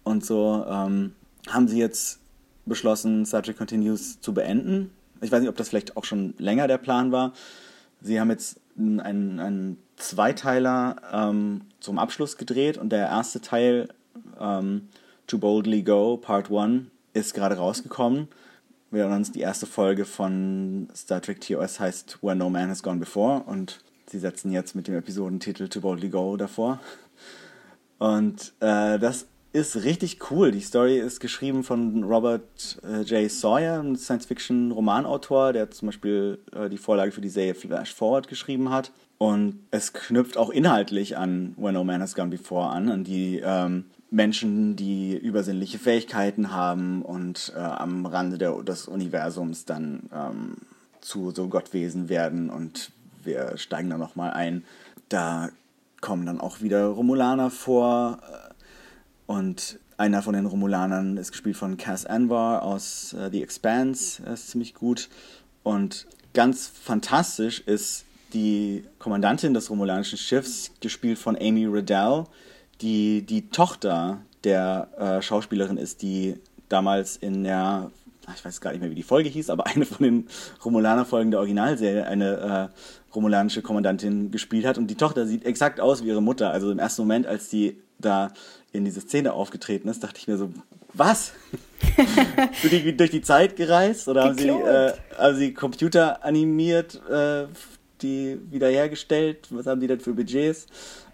und 0.05 0.25
so, 0.25 0.65
ähm, 0.69 1.13
haben 1.49 1.69
sie 1.69 1.79
jetzt 1.79 2.21
beschlossen, 2.65 3.27
Star 3.27 3.43
Trek 3.43 3.57
Continues 3.57 4.21
zu 4.21 4.35
beenden. 4.35 4.91
Ich 5.21 5.33
weiß 5.33 5.41
nicht, 5.41 5.49
ob 5.49 5.57
das 5.57 5.69
vielleicht 5.69 5.97
auch 5.97 6.05
schon 6.05 6.35
länger 6.39 6.69
der 6.69 6.79
Plan 6.79 7.11
war. 7.11 7.33
Sie 8.01 8.21
haben 8.21 8.31
jetzt 8.31 8.61
einen, 8.79 9.41
einen 9.41 9.79
Zweiteiler 9.97 10.97
ähm, 11.13 11.63
zum 11.81 11.99
Abschluss 11.99 12.37
gedreht 12.37 12.79
und 12.79 12.91
der 12.91 13.07
erste 13.07 13.41
Teil, 13.41 13.89
ähm, 14.41 14.89
To 15.27 15.39
Boldly 15.39 15.83
Go, 15.83 16.17
Part 16.17 16.51
1, 16.51 16.87
ist 17.13 17.35
gerade 17.35 17.57
rausgekommen. 17.57 18.29
Wir 18.91 19.01
erinnern 19.01 19.19
uns, 19.19 19.33
die 19.33 19.41
erste 19.41 19.67
Folge 19.67 20.05
von 20.05 20.89
Star 20.95 21.21
Trek 21.21 21.41
TOS 21.41 21.81
heißt 21.81 22.23
Where 22.23 22.37
No 22.37 22.49
Man 22.51 22.69
Has 22.69 22.83
Gone 22.83 23.01
Before 23.01 23.43
und 23.43 23.81
sie 24.07 24.19
setzen 24.19 24.53
jetzt 24.53 24.77
mit 24.77 24.87
dem 24.87 24.95
Episodentitel 24.95 25.69
To 25.69 25.81
Boldly 25.81 26.09
Go 26.09 26.37
davor. 26.37 26.81
Und 27.99 28.53
äh, 28.61 28.99
das 28.99 29.27
ist 29.57 29.85
richtig 29.85 30.31
cool. 30.31 30.51
Die 30.51 30.61
Story 30.61 30.99
ist 30.99 31.19
geschrieben 31.19 31.65
von 31.65 32.05
Robert 32.05 32.79
äh, 32.85 33.01
J. 33.01 33.31
Sawyer, 33.31 33.81
ein 33.81 33.97
Science-Fiction-Romanautor, 33.97 35.55
der 35.55 35.71
zum 35.71 35.87
Beispiel 35.87 36.39
äh, 36.55 36.69
die 36.69 36.77
Vorlage 36.77 37.11
für 37.11 37.23
die 37.23 37.31
Serie 37.31 37.55
Flash 37.55 37.95
Forward 37.95 38.29
geschrieben 38.29 38.69
hat. 38.71 38.93
Und 39.17 39.61
es 39.71 39.95
knüpft 39.95 40.37
auch 40.37 40.51
inhaltlich 40.51 41.17
an 41.17 41.55
When 41.57 41.73
No 41.73 41.85
Man 41.85 42.03
Has 42.03 42.15
Gone 42.15 42.29
Before 42.29 42.69
an, 42.69 42.91
an 42.91 43.03
die 43.03 43.41
ähm, 43.43 43.87
Menschen, 44.11 44.77
die 44.77 45.17
übersinnliche 45.17 45.79
Fähigkeiten 45.79 46.53
haben 46.53 47.01
und 47.01 47.55
äh, 47.57 47.59
am 47.59 48.05
Rande 48.05 48.37
der, 48.37 48.63
des 48.63 48.89
Universums 48.89 49.65
dann 49.65 50.11
ähm, 50.15 50.57
zu 51.01 51.31
so 51.31 51.49
Gottwesen 51.49 52.11
werden 52.11 52.51
und 52.51 52.93
wir 53.25 53.57
steigen 53.57 53.89
da 53.89 53.97
nochmal 53.97 54.33
ein. 54.33 54.65
Da 55.09 55.49
kommen 56.03 56.27
dann 56.27 56.43
auch 56.43 56.61
wieder 56.61 56.89
Romulaner 56.89 57.51
vor. 57.51 58.21
Und 59.27 59.79
einer 59.97 60.23
von 60.23 60.35
den 60.35 60.47
Romulanern 60.47 61.17
ist 61.17 61.33
gespielt 61.33 61.57
von 61.57 61.77
Cass 61.77 62.07
Anwar 62.07 62.63
aus 62.63 63.13
äh, 63.15 63.31
The 63.31 63.43
Expanse. 63.43 64.23
Er 64.25 64.35
ist 64.35 64.51
ziemlich 64.51 64.75
gut. 64.75 65.09
Und 65.63 66.07
ganz 66.35 66.69
fantastisch 66.69 67.61
ist 67.61 68.05
die 68.33 68.85
Kommandantin 68.99 69.55
des 69.55 69.71
romulanischen 69.71 70.19
Schiffs, 70.19 70.71
gespielt 70.81 71.19
von 71.19 71.37
Amy 71.37 71.67
Riddell, 71.67 72.25
die 72.81 73.23
die 73.23 73.49
Tochter 73.49 74.21
der 74.45 74.89
äh, 74.99 75.23
Schauspielerin 75.23 75.79
ist, 75.79 76.03
die 76.03 76.39
damals 76.69 77.17
in 77.17 77.45
der, 77.45 77.91
ich 78.35 78.45
weiß 78.45 78.61
gar 78.61 78.73
nicht 78.73 78.81
mehr, 78.81 78.91
wie 78.91 78.97
die 78.97 79.03
Folge 79.03 79.29
hieß, 79.29 79.51
aber 79.51 79.67
eine 79.75 79.87
von 79.87 80.05
den 80.05 80.29
Romulaner-Folgen 80.65 81.31
der 81.31 81.41
Originalserie 81.41 82.07
eine 82.07 82.71
äh, 82.71 83.15
romulanische 83.15 83.63
Kommandantin 83.63 84.31
gespielt 84.31 84.67
hat. 84.67 84.77
Und 84.77 84.89
die 84.89 84.95
Tochter 84.95 85.27
sieht 85.27 85.45
exakt 85.45 85.81
aus 85.81 86.05
wie 86.05 86.09
ihre 86.09 86.23
Mutter. 86.23 86.51
Also 86.51 86.71
im 86.71 86.79
ersten 86.79 87.03
Moment, 87.03 87.27
als 87.27 87.49
die 87.49 87.81
da 87.99 88.33
in 88.77 88.85
diese 88.85 89.01
Szene 89.01 89.33
aufgetreten 89.33 89.89
ist, 89.89 90.03
dachte 90.05 90.19
ich 90.19 90.29
mir 90.29 90.37
so, 90.37 90.51
was? 90.93 91.33
Sind 92.63 92.73
die 92.73 92.97
durch 92.97 93.11
die 93.11 93.23
Zeit 93.23 93.57
gereist 93.57 94.09
oder 94.09 94.25
haben 94.25 94.39
sie, 94.39 94.49
äh, 94.49 94.93
haben 95.19 95.37
sie 95.37 95.53
Computer 95.55 96.25
animiert, 96.25 97.01
äh, 97.11 97.47
die 98.03 98.39
wiederhergestellt? 98.51 99.47
Was 99.51 99.67
haben 99.67 99.81
die 99.81 99.87
denn 99.87 100.01
für 100.01 100.13
Budgets? 100.13 100.67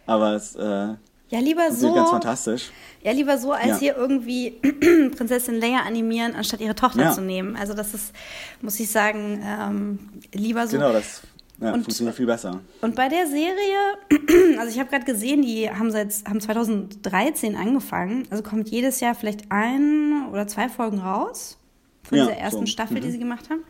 Aber 0.06 0.34
es 0.34 0.54
äh, 0.56 0.60
Ja, 0.60 1.38
lieber 1.40 1.70
so. 1.72 1.92
ganz 1.94 2.10
fantastisch. 2.10 2.70
Ja, 3.02 3.12
lieber 3.12 3.38
so, 3.38 3.52
als 3.52 3.66
Ja. 3.68 3.78
hier 3.78 3.96
irgendwie 3.96 4.50
Prinzessin 5.16 5.60
Leia 5.60 5.80
animieren, 5.86 6.34
anstatt 6.34 6.60
ihre 6.60 6.74
Tochter 6.74 7.02
Ja. 7.02 7.12
zu 7.12 7.20
nehmen. 7.20 7.56
Also 7.56 7.74
das 7.74 7.94
ist, 7.94 8.12
muss 8.60 8.78
ich 8.80 8.90
sagen, 8.90 9.42
ähm, 9.44 9.98
lieber 10.34 10.66
so. 10.66 10.76
Genau, 10.76 10.92
das 10.92 11.22
ja, 11.62 11.72
Und- 11.72 11.84
funktioniert 11.84 12.16
viel 12.16 12.26
besser. 12.26 12.60
Und 12.80 12.94
bei 12.96 13.08
der 13.08 13.26
Serie, 13.26 14.56
also 14.58 14.70
ich 14.72 14.78
habe 14.78 14.90
gerade 14.90 15.04
gesehen, 15.04 15.42
die 15.42 15.70
haben 15.70 15.90
seit 15.90 16.12
haben 16.28 16.40
2013 16.40 17.56
angefangen. 17.56 18.26
Also 18.30 18.42
kommt 18.42 18.68
jedes 18.68 19.00
Jahr 19.00 19.14
vielleicht 19.14 19.50
ein 19.50 20.26
oder 20.32 20.46
zwei 20.46 20.68
Folgen 20.68 20.98
raus 20.98 21.58
von 22.02 22.18
Ja, 22.18 22.24
dieser 22.26 22.36
ersten 22.38 22.60
so. 22.60 22.66
Staffel, 22.66 23.00
die 23.00 23.08
Mhm. 23.08 23.12
sie 23.12 23.18
gemacht 23.18 23.48
haben. 23.50 23.62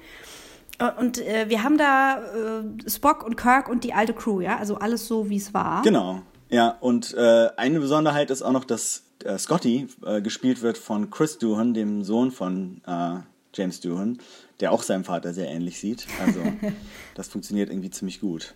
Und 0.98 1.18
äh, 1.18 1.48
wir 1.48 1.62
haben 1.62 1.78
da 1.78 2.18
äh, 2.18 2.90
Spock 2.90 3.24
und 3.24 3.36
Kirk 3.36 3.68
und 3.68 3.84
die 3.84 3.92
alte 3.94 4.14
Crew, 4.14 4.40
ja, 4.40 4.56
also 4.58 4.76
alles 4.76 5.06
so 5.06 5.28
wie 5.28 5.36
es 5.36 5.54
war. 5.54 5.82
Genau. 5.82 6.22
Ja, 6.48 6.76
und 6.80 7.14
äh, 7.14 7.48
eine 7.56 7.78
Besonderheit 7.78 8.30
ist 8.30 8.42
auch 8.42 8.50
noch, 8.52 8.64
dass 8.64 9.04
äh, 9.24 9.38
Scotty 9.38 9.86
äh, 10.04 10.20
gespielt 10.20 10.60
wird 10.62 10.76
von 10.78 11.08
Chris 11.10 11.38
Doohan, 11.38 11.72
dem 11.72 12.02
Sohn 12.02 12.30
von 12.32 12.80
äh, 12.86 13.20
James 13.54 13.80
Doohan, 13.80 14.18
der 14.62 14.72
auch 14.72 14.82
seinem 14.82 15.04
Vater 15.04 15.34
sehr 15.34 15.48
ähnlich 15.48 15.78
sieht. 15.78 16.06
Also 16.24 16.40
das 17.14 17.28
funktioniert 17.28 17.68
irgendwie 17.68 17.90
ziemlich 17.90 18.20
gut. 18.20 18.54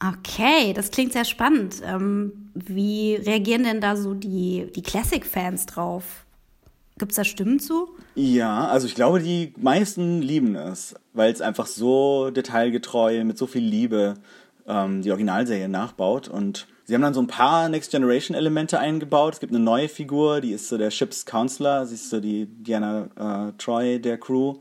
Okay, 0.00 0.72
das 0.72 0.90
klingt 0.90 1.12
sehr 1.12 1.24
spannend. 1.24 1.76
Ähm, 1.84 2.50
wie 2.54 3.16
reagieren 3.16 3.64
denn 3.64 3.80
da 3.80 3.96
so 3.96 4.14
die, 4.14 4.70
die 4.74 4.82
Classic-Fans 4.82 5.66
drauf? 5.66 6.24
Gibt 6.98 7.12
es 7.12 7.16
da 7.16 7.24
Stimmen 7.24 7.58
zu? 7.58 7.88
Ja, 8.14 8.68
also 8.68 8.86
ich 8.86 8.94
glaube, 8.94 9.20
die 9.20 9.52
meisten 9.56 10.22
lieben 10.22 10.54
es, 10.54 10.94
weil 11.12 11.32
es 11.32 11.40
einfach 11.40 11.66
so 11.66 12.30
detailgetreu, 12.30 13.24
mit 13.24 13.36
so 13.36 13.46
viel 13.46 13.64
Liebe 13.64 14.14
ähm, 14.66 15.02
die 15.02 15.10
Originalserie 15.10 15.68
nachbaut. 15.68 16.28
Und 16.28 16.68
sie 16.84 16.94
haben 16.94 17.02
dann 17.02 17.14
so 17.14 17.20
ein 17.20 17.26
paar 17.26 17.68
Next 17.68 17.90
Generation 17.90 18.36
Elemente 18.36 18.78
eingebaut. 18.78 19.34
Es 19.34 19.40
gibt 19.40 19.52
eine 19.52 19.64
neue 19.64 19.88
Figur, 19.88 20.40
die 20.40 20.52
ist 20.52 20.68
so 20.68 20.78
der 20.78 20.90
Ship's 20.90 21.26
Counselor, 21.26 21.86
sie 21.86 21.94
ist 21.94 22.10
so 22.10 22.20
die 22.20 22.46
Diana 22.46 23.48
äh, 23.48 23.52
Troy 23.58 23.98
der 23.98 24.18
Crew. 24.18 24.56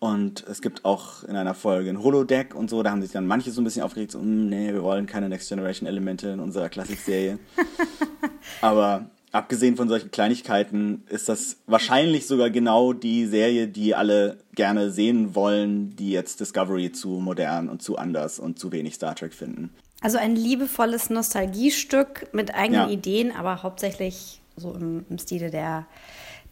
Und 0.00 0.44
es 0.48 0.62
gibt 0.62 0.84
auch 0.86 1.24
in 1.24 1.36
einer 1.36 1.52
Folge 1.54 1.90
ein 1.90 2.02
Holodeck 2.02 2.54
und 2.54 2.70
so, 2.70 2.82
da 2.82 2.90
haben 2.90 3.02
sich 3.02 3.12
dann 3.12 3.26
manche 3.26 3.50
so 3.50 3.60
ein 3.60 3.64
bisschen 3.64 3.82
aufgeregt, 3.82 4.10
so, 4.12 4.18
"Mm, 4.18 4.48
nee, 4.48 4.72
wir 4.72 4.82
wollen 4.82 5.06
keine 5.06 5.28
Next 5.28 5.48
Generation 5.50 5.86
Elemente 5.86 6.30
in 6.30 6.40
unserer 6.40 6.70
Klassikserie. 6.70 7.38
Aber 8.62 9.10
abgesehen 9.32 9.76
von 9.76 9.88
solchen 9.88 10.10
Kleinigkeiten 10.10 11.04
ist 11.08 11.28
das 11.28 11.58
wahrscheinlich 11.66 12.26
sogar 12.26 12.48
genau 12.50 12.92
die 12.94 13.26
Serie, 13.26 13.68
die 13.68 13.94
alle 13.94 14.38
gerne 14.54 14.90
sehen 14.90 15.34
wollen, 15.34 15.94
die 15.96 16.10
jetzt 16.12 16.40
Discovery 16.40 16.92
zu 16.92 17.08
modern 17.08 17.68
und 17.68 17.82
zu 17.82 17.96
anders 17.98 18.38
und 18.38 18.58
zu 18.58 18.72
wenig 18.72 18.94
Star 18.94 19.14
Trek 19.14 19.34
finden. 19.34 19.70
Also 20.00 20.16
ein 20.16 20.34
liebevolles 20.34 21.10
Nostalgiestück 21.10 22.28
mit 22.32 22.54
eigenen 22.54 22.88
Ja. 22.88 22.90
Ideen, 22.90 23.32
aber 23.36 23.62
hauptsächlich 23.62 24.40
so 24.56 24.72
im, 24.72 25.04
im 25.10 25.18
Stile 25.18 25.50
der, 25.50 25.86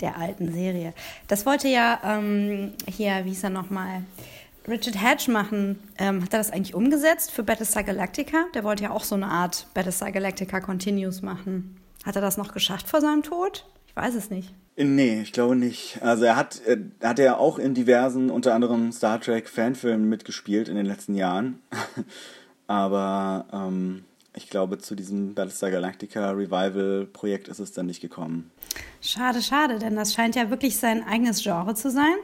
der 0.01 0.19
alten 0.19 0.53
Serie. 0.53 0.93
Das 1.27 1.47
wollte 1.47 1.69
ja 1.69 2.01
ähm, 2.05 2.73
hier, 2.87 3.25
wie 3.25 3.31
hieß 3.31 3.45
er 3.45 3.51
nochmal, 3.51 4.03
Richard 4.69 5.01
Hatch 5.03 5.29
machen. 5.29 5.79
Ähm, 5.99 6.23
hat 6.23 6.33
er 6.35 6.39
das 6.39 6.51
eigentlich 6.51 6.75
umgesetzt 6.75 7.31
für 7.31 7.43
Battlestar 7.43 7.85
Galactica? 7.85 8.47
Der 8.55 8.65
wollte 8.65 8.85
ja 8.85 8.91
auch 8.91 9.05
so 9.05 9.15
eine 9.15 9.29
Art 9.29 9.67
Battlestar 9.75 10.13
Galactica 10.13 10.61
Continuous 10.61 11.23
machen. 11.23 11.77
Hat 12.05 12.17
er 12.17 12.23
das 12.23 12.37
noch 12.37 12.53
geschafft 12.53 12.89
vor 12.89 13.01
seinem 13.01 13.23
Tod? 13.23 13.67
Ich 13.87 13.97
weiß 13.97 14.15
es 14.15 14.31
nicht. 14.31 14.55
Nee, 14.77 15.23
ich 15.23 15.33
glaube 15.33 15.57
nicht. 15.57 16.01
Also 16.03 16.25
er 16.25 16.37
hat, 16.37 16.65
äh, 16.67 16.79
hat 17.03 17.19
ja 17.19 17.37
auch 17.37 17.59
in 17.59 17.75
diversen, 17.75 18.31
unter 18.31 18.55
anderem 18.55 18.93
Star 18.93 19.21
Trek 19.21 19.49
Fanfilmen 19.49 20.09
mitgespielt 20.09 20.69
in 20.69 20.77
den 20.77 20.87
letzten 20.87 21.15
Jahren. 21.15 21.61
Aber 22.69 23.47
ähm, 23.53 24.05
ich 24.35 24.51
glaube, 24.51 24.79
zu 24.79 24.95
diesem 24.95 25.35
Battlestar 25.35 25.71
Galactica 25.71 26.31
Revival 26.31 27.07
Projekt 27.13 27.49
ist 27.49 27.59
es 27.59 27.73
dann 27.73 27.87
nicht 27.87 28.01
gekommen. 28.01 28.51
Schade, 29.01 29.43
schade, 29.43 29.79
denn 29.79 29.97
das 29.97 30.15
scheint 30.15 30.37
ja 30.37 30.51
wirklich 30.51 30.77
sein 30.77 31.05
eigenes 31.07 31.43
Genre 31.43 31.75
zu 31.75 31.91
sein. 31.91 32.15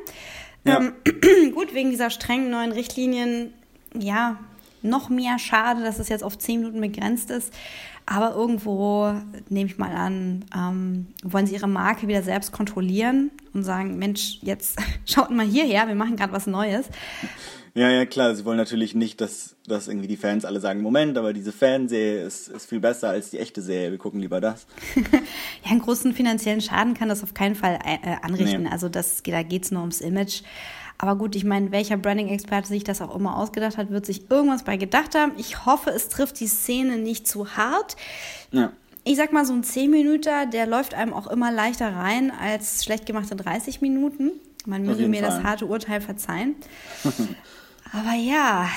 Ja. 0.64 0.80
Ähm, 0.80 0.92
gut, 1.54 1.74
wegen 1.74 1.90
dieser 1.90 2.10
strengen 2.10 2.50
neuen 2.50 2.72
Richtlinien, 2.72 3.52
ja, 3.98 4.38
noch 4.82 5.08
mehr 5.08 5.38
schade, 5.38 5.82
dass 5.82 5.98
es 5.98 6.08
jetzt 6.08 6.22
auf 6.22 6.38
zehn 6.38 6.60
Minuten 6.60 6.80
begrenzt 6.80 7.30
ist. 7.30 7.52
Aber 8.06 8.34
irgendwo, 8.34 9.14
nehme 9.48 9.70
ich 9.70 9.78
mal 9.78 9.94
an, 9.94 10.44
ähm, 10.54 11.06
wollen 11.22 11.46
sie 11.46 11.54
ihre 11.54 11.68
Marke 11.68 12.06
wieder 12.06 12.22
selbst 12.22 12.52
kontrollieren 12.52 13.30
und 13.54 13.64
sagen, 13.64 13.96
Mensch, 13.98 14.40
jetzt 14.42 14.78
schaut 15.06 15.30
mal 15.30 15.46
hierher, 15.46 15.88
wir 15.88 15.94
machen 15.94 16.16
gerade 16.16 16.32
was 16.32 16.46
Neues. 16.46 16.86
Ja, 17.76 17.90
ja, 17.90 18.06
klar. 18.06 18.34
Sie 18.36 18.44
wollen 18.44 18.56
natürlich 18.56 18.94
nicht, 18.94 19.20
dass, 19.20 19.56
dass 19.66 19.88
irgendwie 19.88 20.06
die 20.06 20.16
Fans 20.16 20.44
alle 20.44 20.60
sagen, 20.60 20.80
Moment, 20.80 21.18
aber 21.18 21.32
diese 21.32 21.50
Fanserie 21.50 22.24
ist, 22.24 22.48
ist 22.48 22.68
viel 22.68 22.78
besser 22.78 23.08
als 23.08 23.30
die 23.30 23.38
echte 23.38 23.62
Serie. 23.62 23.90
Wir 23.90 23.98
gucken 23.98 24.20
lieber 24.20 24.40
das. 24.40 24.66
Ja, 25.64 25.70
einen 25.70 25.80
großen 25.80 26.12
finanziellen 26.12 26.60
Schaden 26.60 26.92
kann 26.92 27.08
das 27.08 27.22
auf 27.22 27.32
keinen 27.32 27.54
Fall 27.54 27.78
äh, 27.84 28.16
anrichten. 28.20 28.64
Nee. 28.64 28.68
Also 28.68 28.90
das, 28.90 29.22
da 29.22 29.42
geht 29.42 29.64
es 29.64 29.70
nur 29.70 29.80
ums 29.80 30.02
Image. 30.02 30.42
Aber 30.98 31.16
gut, 31.16 31.34
ich 31.34 31.44
meine, 31.44 31.72
welcher 31.72 31.96
Branding-Experte 31.96 32.68
sich 32.68 32.84
das 32.84 33.00
auch 33.00 33.16
immer 33.16 33.38
ausgedacht 33.38 33.78
hat, 33.78 33.90
wird 33.90 34.04
sich 34.04 34.30
irgendwas 34.30 34.62
bei 34.62 34.76
gedacht 34.76 35.14
haben. 35.14 35.32
Ich 35.38 35.64
hoffe, 35.64 35.90
es 35.90 36.10
trifft 36.10 36.38
die 36.40 36.46
Szene 36.46 36.98
nicht 36.98 37.26
zu 37.26 37.56
hart. 37.56 37.96
Ja. 38.52 38.72
Ich 39.04 39.16
sag 39.16 39.32
mal, 39.32 39.46
so 39.46 39.54
ein 39.54 39.64
10 39.64 39.90
Minuten, 39.90 40.50
der 40.52 40.66
läuft 40.66 40.92
einem 40.92 41.14
auch 41.14 41.26
immer 41.26 41.50
leichter 41.50 41.94
rein 41.94 42.30
als 42.30 42.84
schlecht 42.84 43.06
gemachte 43.06 43.36
30 43.36 43.80
Minuten. 43.80 44.32
Man 44.66 44.82
möge 44.82 45.08
mir 45.08 45.22
das 45.22 45.36
Fall. 45.36 45.44
harte 45.44 45.66
Urteil 45.66 46.00
verzeihen. 46.02 46.56
Aber 47.96 48.14
ja, 48.14 48.68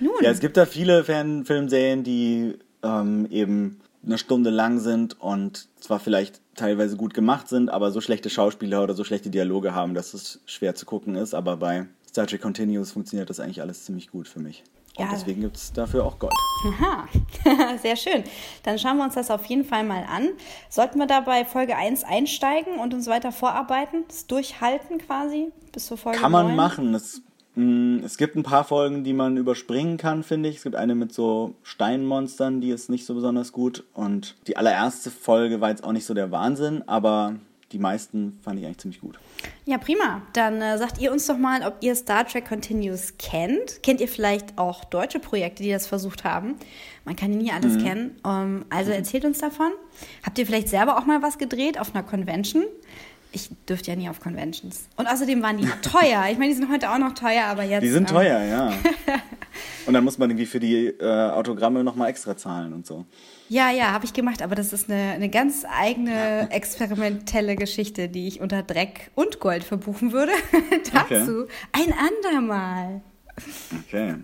nun. 0.00 0.12
Ja, 0.22 0.30
es 0.30 0.40
gibt 0.40 0.56
da 0.56 0.66
viele 0.66 1.02
Fanfilmserien, 1.04 2.04
die 2.04 2.58
ähm, 2.82 3.26
eben 3.30 3.80
eine 4.04 4.18
Stunde 4.18 4.50
lang 4.50 4.78
sind 4.78 5.20
und 5.20 5.66
zwar 5.80 5.98
vielleicht 5.98 6.40
teilweise 6.54 6.96
gut 6.96 7.14
gemacht 7.14 7.48
sind, 7.48 7.68
aber 7.70 7.90
so 7.90 8.00
schlechte 8.00 8.30
Schauspieler 8.30 8.82
oder 8.82 8.94
so 8.94 9.04
schlechte 9.04 9.30
Dialoge 9.30 9.74
haben, 9.74 9.94
dass 9.94 10.14
es 10.14 10.40
schwer 10.46 10.74
zu 10.74 10.86
gucken 10.86 11.14
ist. 11.14 11.34
Aber 11.34 11.56
bei 11.56 11.86
Star 12.08 12.26
Trek 12.26 12.42
Continuous 12.42 12.92
funktioniert 12.92 13.30
das 13.30 13.40
eigentlich 13.40 13.60
alles 13.60 13.84
ziemlich 13.84 14.10
gut 14.10 14.28
für 14.28 14.40
mich. 14.40 14.62
Und 14.96 15.04
Ja. 15.04 15.10
deswegen 15.12 15.40
gibt 15.42 15.56
es 15.56 15.72
dafür 15.72 16.04
auch 16.04 16.18
Gold. 16.18 16.32
Aha, 16.66 17.06
sehr 17.82 17.96
schön. 17.96 18.24
Dann 18.64 18.78
schauen 18.78 18.96
wir 18.98 19.04
uns 19.04 19.14
das 19.14 19.30
auf 19.30 19.44
jeden 19.46 19.64
Fall 19.64 19.84
mal 19.84 20.04
an. 20.04 20.28
Sollten 20.68 20.98
wir 20.98 21.06
da 21.06 21.20
bei 21.20 21.44
Folge 21.44 21.76
1 21.76 22.02
einsteigen 22.04 22.78
und 22.78 22.92
uns 22.94 23.06
weiter 23.06 23.30
vorarbeiten, 23.32 24.04
das 24.08 24.26
durchhalten 24.26 24.98
quasi 24.98 25.48
bis 25.72 25.86
zur 25.86 25.96
Folge 25.96 26.18
Kann 26.18 26.32
man 26.32 26.48
9? 26.48 26.56
machen. 26.56 26.90
Mh, 26.92 27.00
es 28.04 28.16
gibt 28.18 28.36
ein 28.36 28.42
paar 28.42 28.64
Folgen, 28.64 29.04
die 29.04 29.12
man 29.12 29.36
überspringen 29.36 29.96
kann, 29.96 30.22
finde 30.22 30.48
ich. 30.48 30.56
Es 30.56 30.62
gibt 30.62 30.76
eine 30.76 30.94
mit 30.94 31.12
so 31.12 31.54
Steinmonstern, 31.62 32.60
die 32.60 32.70
ist 32.70 32.88
nicht 32.88 33.04
so 33.04 33.14
besonders 33.14 33.52
gut. 33.52 33.84
Und 33.94 34.36
die 34.46 34.56
allererste 34.56 35.10
Folge 35.10 35.60
war 35.60 35.70
jetzt 35.70 35.82
auch 35.82 35.92
nicht 35.92 36.04
so 36.06 36.14
der 36.14 36.30
Wahnsinn, 36.30 36.84
aber 36.86 37.34
die 37.72 37.78
meisten 37.78 38.38
fand 38.42 38.58
ich 38.58 38.64
eigentlich 38.64 38.78
ziemlich 38.78 39.00
gut. 39.00 39.18
Ja, 39.66 39.76
prima. 39.76 40.22
Dann 40.32 40.62
äh, 40.62 40.78
sagt 40.78 41.00
ihr 41.00 41.12
uns 41.12 41.26
doch 41.26 41.36
mal, 41.36 41.66
ob 41.66 41.76
ihr 41.80 41.94
Star 41.94 42.26
Trek 42.26 42.48
Continuous 42.48 43.14
kennt. 43.18 43.82
Kennt 43.82 44.00
ihr 44.00 44.08
vielleicht 44.08 44.56
auch 44.56 44.84
deutsche 44.84 45.18
Projekte, 45.18 45.62
die 45.62 45.70
das 45.70 45.86
versucht 45.86 46.24
haben? 46.24 46.56
Man 47.04 47.16
kann 47.16 47.32
ja 47.32 47.38
nie 47.38 47.52
alles 47.52 47.82
kennen. 47.82 48.16
Ähm, 48.24 48.64
also 48.70 48.92
erzählt 48.92 49.24
uns 49.24 49.38
davon. 49.38 49.70
Habt 50.22 50.38
ihr 50.38 50.46
vielleicht 50.46 50.68
selber 50.68 50.96
auch 50.98 51.04
mal 51.04 51.22
was 51.22 51.36
gedreht 51.36 51.78
auf 51.78 51.94
einer 51.94 52.04
Convention? 52.04 52.64
Ich 53.30 53.50
dürfte 53.68 53.90
ja 53.90 53.96
nie 53.96 54.08
auf 54.08 54.20
Conventions. 54.20 54.88
Und 54.96 55.06
außerdem 55.06 55.42
waren 55.42 55.58
die 55.58 55.68
teuer. 55.82 56.24
Ich 56.30 56.38
meine, 56.38 56.48
die 56.50 56.54
sind 56.54 56.70
heute 56.70 56.90
auch 56.90 56.98
noch 56.98 57.12
teuer, 57.12 57.44
aber 57.44 57.62
jetzt. 57.62 57.82
Die 57.82 57.90
sind 57.90 58.08
ähm, 58.08 58.16
teuer, 58.16 58.42
ja. 58.42 58.72
Und 59.86 59.94
dann 59.94 60.04
muss 60.04 60.18
man 60.18 60.30
irgendwie 60.30 60.46
für 60.46 60.60
die 60.60 60.86
äh, 60.86 61.30
Autogramme 61.30 61.82
nochmal 61.82 62.10
extra 62.10 62.36
zahlen 62.36 62.72
und 62.72 62.86
so. 62.86 63.06
Ja, 63.48 63.70
ja, 63.70 63.92
habe 63.92 64.04
ich 64.04 64.12
gemacht, 64.12 64.42
aber 64.42 64.54
das 64.54 64.72
ist 64.72 64.90
eine, 64.90 65.12
eine 65.12 65.30
ganz 65.30 65.64
eigene 65.68 66.50
experimentelle 66.50 67.56
Geschichte, 67.56 68.08
die 68.08 68.28
ich 68.28 68.40
unter 68.40 68.62
Dreck 68.62 69.10
und 69.14 69.40
Gold 69.40 69.64
verbuchen 69.64 70.12
würde. 70.12 70.32
Dazu 70.92 71.46
ein 71.72 71.94
andermal. 71.94 73.00
Okay. 73.86 74.16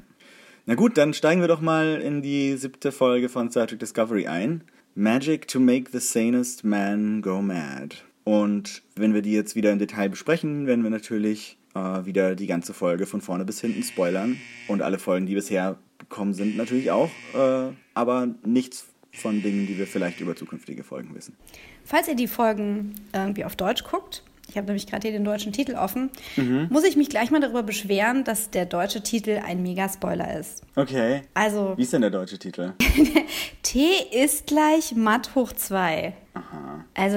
Na 0.66 0.74
gut, 0.74 0.98
dann 0.98 1.14
steigen 1.14 1.40
wir 1.40 1.48
doch 1.48 1.60
mal 1.60 2.00
in 2.00 2.22
die 2.22 2.56
siebte 2.56 2.92
Folge 2.92 3.28
von 3.28 3.50
Star 3.50 3.66
Trek 3.66 3.78
Discovery 3.78 4.26
ein. 4.26 4.64
Magic 4.94 5.48
to 5.48 5.58
make 5.58 5.90
the 5.92 6.00
sanest 6.00 6.62
man 6.62 7.20
go 7.20 7.42
mad. 7.42 7.96
Und 8.24 8.82
wenn 8.96 9.14
wir 9.14 9.22
die 9.22 9.32
jetzt 9.32 9.54
wieder 9.54 9.70
im 9.70 9.78
Detail 9.78 10.08
besprechen, 10.08 10.66
werden 10.66 10.82
wir 10.82 10.90
natürlich 10.90 11.58
äh, 11.74 12.06
wieder 12.06 12.34
die 12.34 12.46
ganze 12.46 12.72
Folge 12.72 13.06
von 13.06 13.20
vorne 13.20 13.44
bis 13.44 13.60
hinten 13.60 13.82
spoilern. 13.82 14.38
Und 14.68 14.82
alle 14.82 14.98
Folgen, 14.98 15.26
die 15.26 15.34
bisher 15.34 15.76
gekommen 15.98 16.34
sind, 16.34 16.56
natürlich 16.56 16.90
auch. 16.90 17.10
Äh, 17.34 17.72
aber 17.94 18.28
nichts 18.44 18.86
von 19.12 19.42
Dingen, 19.42 19.66
die 19.66 19.78
wir 19.78 19.86
vielleicht 19.86 20.20
über 20.20 20.34
zukünftige 20.34 20.82
Folgen 20.82 21.14
wissen. 21.14 21.36
Falls 21.84 22.08
ihr 22.08 22.16
die 22.16 22.26
Folgen 22.26 22.94
irgendwie 23.12 23.44
auf 23.44 23.56
Deutsch 23.56 23.84
guckt, 23.84 24.24
ich 24.48 24.56
habe 24.56 24.66
nämlich 24.66 24.86
gerade 24.86 25.08
hier 25.08 25.16
den 25.16 25.24
deutschen 25.24 25.52
Titel 25.52 25.74
offen, 25.74 26.10
mhm. 26.36 26.68
muss 26.70 26.84
ich 26.84 26.96
mich 26.96 27.08
gleich 27.08 27.30
mal 27.30 27.40
darüber 27.40 27.62
beschweren, 27.62 28.24
dass 28.24 28.50
der 28.50 28.66
deutsche 28.66 29.02
Titel 29.02 29.40
ein 29.44 29.62
Mega-Spoiler 29.62 30.38
ist. 30.38 30.62
Okay. 30.76 31.22
Also. 31.32 31.74
Wie 31.76 31.82
ist 31.82 31.92
denn 31.92 32.02
der 32.02 32.10
deutsche 32.10 32.38
Titel? 32.38 32.72
T 33.62 33.86
ist 34.12 34.46
gleich 34.46 34.94
Matt 34.94 35.34
hoch 35.34 35.52
2. 35.52 36.14
Aha. 36.34 36.84
Also, 36.94 37.16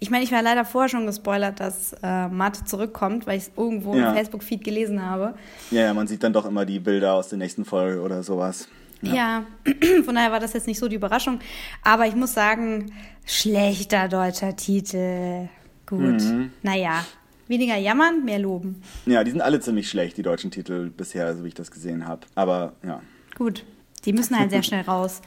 ich 0.00 0.10
meine, 0.10 0.22
ich 0.22 0.32
war 0.32 0.42
leider 0.42 0.66
vorher 0.66 0.90
schon 0.90 1.06
gespoilert, 1.06 1.60
dass 1.60 1.94
äh, 2.02 2.28
Matt 2.28 2.68
zurückkommt, 2.68 3.26
weil 3.26 3.38
ich 3.38 3.44
es 3.44 3.50
irgendwo 3.56 3.94
ja. 3.94 4.10
im 4.10 4.14
Facebook-Feed 4.14 4.62
gelesen 4.62 5.02
habe. 5.02 5.34
Ja, 5.70 5.82
ja, 5.82 5.94
man 5.94 6.06
sieht 6.06 6.22
dann 6.22 6.34
doch 6.34 6.44
immer 6.44 6.66
die 6.66 6.78
Bilder 6.78 7.14
aus 7.14 7.28
der 7.28 7.38
nächsten 7.38 7.64
Folge 7.64 8.02
oder 8.02 8.22
sowas. 8.22 8.68
Ja. 9.00 9.14
ja, 9.14 9.46
von 10.04 10.14
daher 10.14 10.30
war 10.30 10.40
das 10.40 10.52
jetzt 10.52 10.66
nicht 10.66 10.78
so 10.78 10.88
die 10.88 10.96
Überraschung. 10.96 11.40
Aber 11.82 12.06
ich 12.06 12.14
muss 12.14 12.34
sagen, 12.34 12.92
schlechter 13.24 14.08
deutscher 14.08 14.56
Titel. 14.56 15.48
Gut. 15.86 16.20
Mhm. 16.20 16.50
Naja, 16.62 17.04
weniger 17.46 17.76
jammern, 17.76 18.24
mehr 18.24 18.38
loben. 18.38 18.82
Ja, 19.06 19.24
die 19.24 19.30
sind 19.30 19.40
alle 19.40 19.60
ziemlich 19.60 19.88
schlecht, 19.88 20.16
die 20.18 20.22
deutschen 20.22 20.50
Titel 20.50 20.90
bisher, 20.90 21.34
so 21.34 21.44
wie 21.44 21.48
ich 21.48 21.54
das 21.54 21.70
gesehen 21.70 22.06
habe. 22.06 22.26
Aber 22.34 22.74
ja. 22.84 23.00
Gut. 23.36 23.64
Die 24.04 24.12
müssen 24.12 24.38
halt 24.38 24.50
sehr 24.50 24.62
schnell 24.64 24.82
raus. 24.82 25.20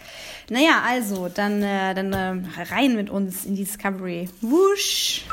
Naja, 0.50 0.82
also, 0.86 1.30
dann, 1.30 1.62
äh, 1.62 1.94
dann 1.94 2.14
äh, 2.14 2.64
rein 2.70 2.96
mit 2.96 3.10
uns 3.10 3.46
in 3.46 3.56
die 3.56 3.64
Discovery. 3.64 4.30
Wusch! 4.42 5.26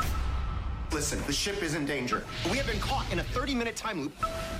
Listen, 0.91 1.19
the 1.27 1.33
ship 1.33 1.61
is 1.61 1.75
in 1.75 1.85
danger. 1.85 2.23
We 2.49 2.57
have 2.57 2.65
been 2.65 2.79
caught 2.79 3.05
in 3.11 3.19
a 3.19 3.23
30-minute 3.23 3.75
time 3.75 4.01
loop, 4.01 4.13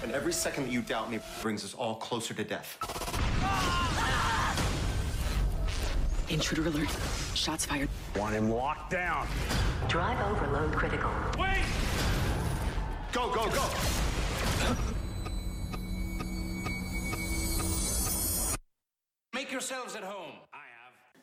and 0.04 0.12
every 0.14 0.32
second 0.32 0.66
that 0.66 0.72
you 0.72 0.82
doubt 0.82 1.10
me 1.10 1.20
brings 1.42 1.64
us 1.64 1.74
all 1.74 1.96
closer 1.96 2.36
to 2.36 2.44
death. 2.44 2.78
Intruder 6.30 6.68
alert. 6.68 6.90
Shots 7.34 7.66
fired. 7.66 7.90
Want 8.16 8.36
him 8.36 8.52
locked 8.52 8.92
down. 8.92 9.28
Drive 9.88 10.20
overload 10.30 10.72
critical. 10.74 11.10
Wait! 11.40 11.66
Go, 13.12 13.32
go, 13.34 13.50
go! 13.50 13.66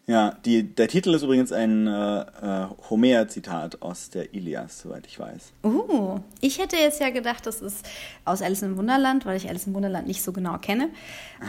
Ja, 0.08 0.36
die, 0.44 0.62
der 0.62 0.86
Titel 0.86 1.12
ist 1.14 1.22
übrigens 1.22 1.50
ein 1.50 1.88
äh, 1.88 2.20
äh, 2.20 2.66
Homer-Zitat 2.88 3.82
aus 3.82 4.08
der 4.10 4.32
Ilias, 4.32 4.82
soweit 4.82 5.04
ich 5.04 5.18
weiß. 5.18 5.52
Uh, 5.64 6.20
ich 6.40 6.60
hätte 6.60 6.76
jetzt 6.76 7.00
ja 7.00 7.10
gedacht, 7.10 7.44
das 7.44 7.60
ist 7.60 7.84
aus 8.24 8.40
Alice 8.40 8.62
im 8.62 8.76
Wunderland, 8.76 9.26
weil 9.26 9.36
ich 9.36 9.48
Alice 9.48 9.66
im 9.66 9.74
Wunderland 9.74 10.06
nicht 10.06 10.22
so 10.22 10.32
genau 10.32 10.58
kenne. 10.58 10.90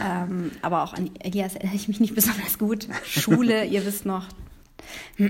Ähm, 0.03 0.51
aber 0.63 0.83
auch 0.83 0.95
an 0.95 1.11
Ilias 1.23 1.53
erinnere 1.55 1.75
ich 1.75 1.87
mich 1.87 1.99
nicht 1.99 2.15
besonders 2.15 2.57
gut. 2.57 2.87
Schule, 3.05 3.63
ihr 3.65 3.85
wisst 3.85 4.07
noch. 4.07 4.25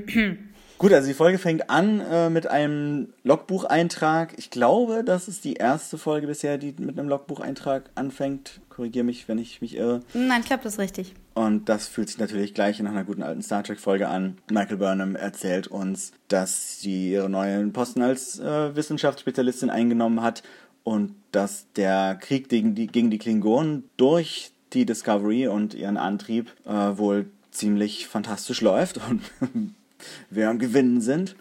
Gut, 0.78 0.94
also 0.94 1.08
die 1.08 1.16
Folge 1.16 1.40
fängt 1.40 1.72
an 1.72 2.02
äh, 2.02 2.30
mit 2.30 2.46
einem 2.46 3.12
Logbucheintrag. 3.24 4.36
Ich 4.38 4.52
glaube, 4.52 5.04
das 5.04 5.28
ist 5.28 5.44
die 5.44 5.56
erste 5.56 5.98
Folge 5.98 6.28
bisher, 6.28 6.60
die 6.60 6.76
mit 6.78 7.00
einem 7.00 7.10
Logbucheintrag 7.10 7.90
anfängt. 7.96 8.62
Korrigiere 8.70 9.04
mich, 9.04 9.28
wenn 9.28 9.40
ich 9.40 9.60
mich 9.60 9.76
irre. 9.76 10.02
Nein, 10.14 10.42
ich 10.42 10.46
glaube, 10.46 10.62
das 10.62 10.74
ist 10.74 10.80
richtig. 10.80 11.16
Und 11.38 11.70
das 11.70 11.88
fühlt 11.88 12.10
sich 12.10 12.18
natürlich 12.18 12.56
gleich 12.56 12.80
nach 12.80 12.90
einer 12.90 13.04
guten 13.04 13.22
alten 13.22 13.44
Star 13.44 13.62
Trek-Folge 13.64 14.08
an. 14.08 14.40
Michael 14.50 14.78
Burnham 14.78 15.16
erzählt 15.16 15.68
uns, 15.68 16.12
dass 16.30 16.82
sie 16.82 17.12
ihre 17.12 17.30
neuen 17.30 17.74
Posten 17.74 18.02
als 18.02 18.40
äh, 18.40 18.76
Wissenschaftsspezialistin 18.76 19.70
eingenommen 19.70 20.24
hat 20.24 20.42
und 20.84 21.14
dass 21.32 21.72
der 21.76 22.16
Krieg 22.16 22.50
gegen 22.50 22.74
die, 22.74 22.88
gegen 22.88 23.12
die 23.12 23.20
Klingonen 23.20 23.84
durch 23.98 24.50
die 24.74 24.88
Discovery 24.88 25.48
und 25.48 25.76
ihren 25.76 25.98
Antrieb 25.98 26.52
äh, 26.66 26.98
wohl 26.98 27.28
ziemlich 27.52 28.08
fantastisch 28.08 28.62
läuft 28.62 29.00
und 29.08 29.22
wir 30.32 30.50
am 30.50 30.58
Gewinnen 30.58 31.02
sind. 31.02 31.36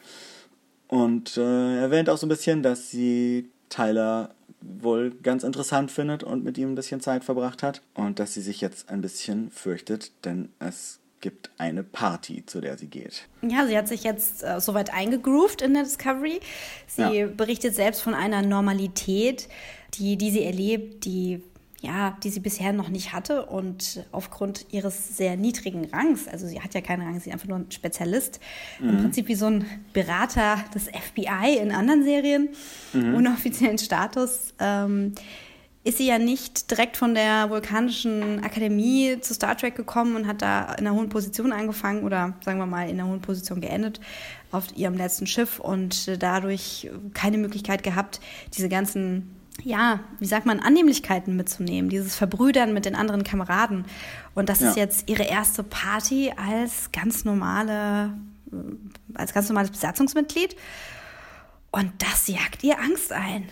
Und 0.88 1.38
äh, 1.38 1.80
erwähnt 1.80 2.10
auch 2.10 2.18
so 2.18 2.26
ein 2.26 2.28
bisschen, 2.28 2.62
dass 2.62 2.90
sie 2.90 3.48
Tyler 3.70 4.34
wohl 4.60 5.12
ganz 5.22 5.44
interessant 5.44 5.90
findet 5.90 6.22
und 6.22 6.44
mit 6.44 6.58
ihm 6.58 6.72
ein 6.72 6.74
bisschen 6.74 7.00
Zeit 7.00 7.24
verbracht 7.24 7.62
hat. 7.62 7.82
Und 7.94 8.18
dass 8.18 8.34
sie 8.34 8.40
sich 8.40 8.60
jetzt 8.60 8.88
ein 8.88 9.00
bisschen 9.00 9.50
fürchtet, 9.50 10.12
denn 10.24 10.50
es 10.58 11.00
gibt 11.20 11.50
eine 11.58 11.82
Party, 11.82 12.44
zu 12.46 12.60
der 12.60 12.76
sie 12.76 12.88
geht. 12.88 13.26
Ja, 13.42 13.66
sie 13.66 13.76
hat 13.76 13.88
sich 13.88 14.04
jetzt 14.04 14.42
äh, 14.42 14.60
soweit 14.60 14.92
eingegroovt 14.92 15.62
in 15.62 15.74
der 15.74 15.84
Discovery. 15.84 16.40
Sie 16.86 17.02
ja. 17.02 17.26
berichtet 17.26 17.74
selbst 17.74 18.02
von 18.02 18.14
einer 18.14 18.42
Normalität, 18.42 19.48
die, 19.94 20.16
die 20.16 20.30
sie 20.30 20.44
erlebt, 20.44 21.04
die 21.04 21.42
ja, 21.80 22.16
die 22.22 22.30
sie 22.30 22.40
bisher 22.40 22.72
noch 22.72 22.88
nicht 22.88 23.12
hatte 23.12 23.46
und 23.46 24.04
aufgrund 24.12 24.66
ihres 24.70 25.16
sehr 25.16 25.36
niedrigen 25.36 25.86
Rangs, 25.92 26.26
also 26.26 26.46
sie 26.46 26.60
hat 26.60 26.74
ja 26.74 26.80
keinen 26.80 27.02
Rang, 27.02 27.20
sie 27.20 27.28
ist 27.28 27.32
einfach 27.32 27.48
nur 27.48 27.58
ein 27.58 27.70
Spezialist, 27.70 28.40
mhm. 28.80 28.88
im 28.88 28.96
Prinzip 28.98 29.28
wie 29.28 29.34
so 29.34 29.46
ein 29.46 29.66
Berater 29.92 30.64
des 30.74 30.84
FBI 30.84 31.58
in 31.60 31.72
anderen 31.72 32.02
Serien, 32.02 32.48
mhm. 32.92 33.14
ohne 33.14 33.30
offiziellen 33.30 33.78
Status, 33.78 34.54
ähm, 34.58 35.12
ist 35.84 35.98
sie 35.98 36.06
ja 36.08 36.18
nicht 36.18 36.72
direkt 36.72 36.96
von 36.96 37.14
der 37.14 37.48
vulkanischen 37.48 38.42
Akademie 38.42 39.20
zu 39.20 39.34
Star 39.34 39.56
Trek 39.56 39.76
gekommen 39.76 40.16
und 40.16 40.26
hat 40.26 40.42
da 40.42 40.74
in 40.74 40.84
einer 40.84 40.96
hohen 40.96 41.08
Position 41.08 41.52
angefangen 41.52 42.02
oder 42.02 42.34
sagen 42.44 42.58
wir 42.58 42.66
mal 42.66 42.88
in 42.90 42.98
einer 42.98 43.08
hohen 43.08 43.20
Position 43.20 43.60
geendet 43.60 44.00
auf 44.50 44.64
ihrem 44.76 44.94
letzten 44.94 45.28
Schiff 45.28 45.60
und 45.60 46.20
dadurch 46.20 46.90
keine 47.14 47.38
Möglichkeit 47.38 47.84
gehabt, 47.84 48.18
diese 48.56 48.68
ganzen 48.68 49.35
ja, 49.62 50.00
wie 50.18 50.26
sagt 50.26 50.46
man, 50.46 50.60
Annehmlichkeiten 50.60 51.36
mitzunehmen, 51.36 51.90
dieses 51.90 52.14
Verbrüdern 52.16 52.72
mit 52.72 52.84
den 52.84 52.94
anderen 52.94 53.24
Kameraden. 53.24 53.84
Und 54.34 54.48
das 54.48 54.60
ja. 54.60 54.70
ist 54.70 54.76
jetzt 54.76 55.08
ihre 55.08 55.24
erste 55.24 55.62
Party 55.62 56.32
als 56.36 56.92
ganz 56.92 57.24
normale, 57.24 58.12
äh, 58.52 58.56
als 59.14 59.32
ganz 59.32 59.48
normales 59.48 59.70
Besatzungsmitglied. 59.70 60.56
Und 61.70 61.92
das 61.98 62.28
jagt 62.28 62.64
ihr 62.64 62.78
Angst 62.78 63.12
ein. 63.12 63.48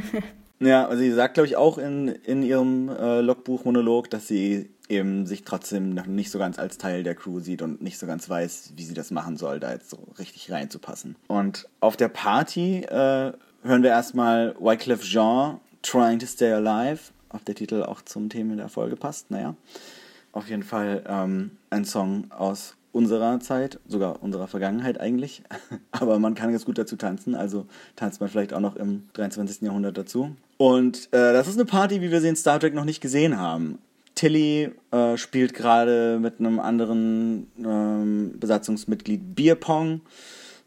ja, 0.60 0.86
also 0.86 1.02
sie 1.02 1.12
sagt, 1.12 1.34
glaube 1.34 1.46
ich, 1.46 1.56
auch 1.56 1.78
in, 1.78 2.08
in 2.08 2.42
ihrem 2.42 2.88
äh, 2.88 3.20
Logbuch-Monolog, 3.20 4.10
dass 4.10 4.28
sie 4.28 4.68
eben 4.88 5.26
sich 5.26 5.44
trotzdem 5.44 5.94
noch 5.94 6.06
nicht 6.06 6.30
so 6.30 6.38
ganz 6.38 6.58
als 6.58 6.76
Teil 6.76 7.02
der 7.02 7.14
Crew 7.14 7.40
sieht 7.40 7.62
und 7.62 7.80
nicht 7.80 7.98
so 7.98 8.06
ganz 8.06 8.28
weiß, 8.28 8.74
wie 8.76 8.84
sie 8.84 8.94
das 8.94 9.10
machen 9.10 9.36
soll, 9.36 9.58
da 9.58 9.72
jetzt 9.72 9.88
so 9.88 9.96
richtig 10.18 10.50
reinzupassen. 10.50 11.16
Und 11.28 11.66
auf 11.80 11.96
der 11.96 12.08
Party 12.08 12.80
äh, 12.80 13.32
hören 13.62 13.82
wir 13.82 13.90
erstmal 13.90 14.54
Wycliffe 14.58 15.04
Jean, 15.04 15.60
Trying 15.82 16.18
to 16.18 16.26
Stay 16.26 16.52
Alive, 16.52 17.00
ob 17.28 17.44
der 17.44 17.54
Titel 17.54 17.82
auch 17.82 18.02
zum 18.02 18.28
Thema 18.28 18.56
der 18.56 18.68
Folge 18.68 18.96
passt, 18.96 19.30
naja. 19.30 19.54
Auf 20.32 20.48
jeden 20.48 20.62
Fall 20.62 21.04
ähm, 21.06 21.52
ein 21.70 21.84
Song 21.84 22.30
aus 22.30 22.76
unserer 22.92 23.40
Zeit, 23.40 23.78
sogar 23.86 24.22
unserer 24.22 24.48
Vergangenheit 24.48 25.00
eigentlich. 25.00 25.42
Aber 25.92 26.18
man 26.18 26.34
kann 26.34 26.50
jetzt 26.50 26.66
gut 26.66 26.78
dazu 26.78 26.96
tanzen, 26.96 27.34
also 27.34 27.66
tanzt 27.96 28.20
man 28.20 28.28
vielleicht 28.28 28.52
auch 28.52 28.60
noch 28.60 28.76
im 28.76 29.08
23. 29.14 29.62
Jahrhundert 29.62 29.96
dazu. 29.96 30.34
Und 30.58 31.08
äh, 31.12 31.32
das 31.32 31.48
ist 31.48 31.54
eine 31.54 31.64
Party, 31.64 32.00
wie 32.00 32.10
wir 32.10 32.20
sie 32.20 32.28
in 32.28 32.36
Star 32.36 32.60
Trek 32.60 32.74
noch 32.74 32.84
nicht 32.84 33.00
gesehen 33.00 33.38
haben. 33.38 33.78
Tilly 34.14 34.72
äh, 34.90 35.16
spielt 35.16 35.54
gerade 35.54 36.18
mit 36.20 36.38
einem 36.38 36.60
anderen 36.60 37.50
ähm, 37.58 38.34
Besatzungsmitglied 38.38 39.34
Bierpong. 39.34 40.02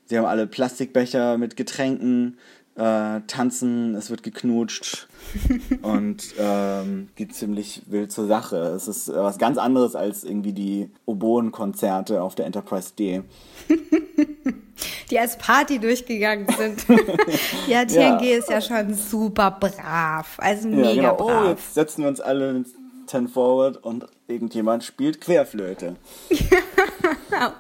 Sie 0.07 0.17
haben 0.17 0.25
alle 0.25 0.47
Plastikbecher 0.47 1.37
mit 1.37 1.55
Getränken 1.55 2.37
äh, 2.75 3.21
tanzen, 3.27 3.95
es 3.95 4.09
wird 4.09 4.21
geknutscht 4.23 5.07
und 5.81 6.33
ähm, 6.37 7.09
geht 7.15 7.33
ziemlich 7.33 7.83
wild 7.87 8.11
zur 8.11 8.27
Sache. 8.27 8.57
Es 8.57 8.87
ist 8.87 9.07
äh, 9.07 9.15
was 9.15 9.37
ganz 9.37 9.57
anderes 9.57 9.95
als 9.95 10.23
irgendwie 10.23 10.53
die 10.53 10.89
Oboen-Konzerte 11.05 12.21
auf 12.21 12.35
der 12.35 12.45
Enterprise 12.45 12.93
D. 12.97 13.23
die 15.09 15.19
als 15.19 15.37
Party 15.37 15.79
durchgegangen 15.79 16.47
sind. 16.57 16.85
ja, 17.67 17.85
TNG 17.85 17.95
ja. 17.95 18.37
ist 18.37 18.49
ja 18.49 18.59
schon 18.59 18.93
super 18.93 19.51
brav, 19.51 20.37
also 20.37 20.67
mega 20.67 20.89
ja, 20.89 20.95
genau. 20.95 21.13
Oh, 21.13 21.27
brav. 21.27 21.45
Oh, 21.45 21.49
jetzt 21.49 21.73
setzen 21.73 22.01
wir 22.01 22.09
uns 22.09 22.19
alle 22.19 22.51
ins 22.51 22.73
Ten 23.07 23.27
Forward 23.27 23.77
und 23.77 24.07
irgendjemand 24.27 24.83
spielt 24.83 25.21
Querflöte. 25.21 25.95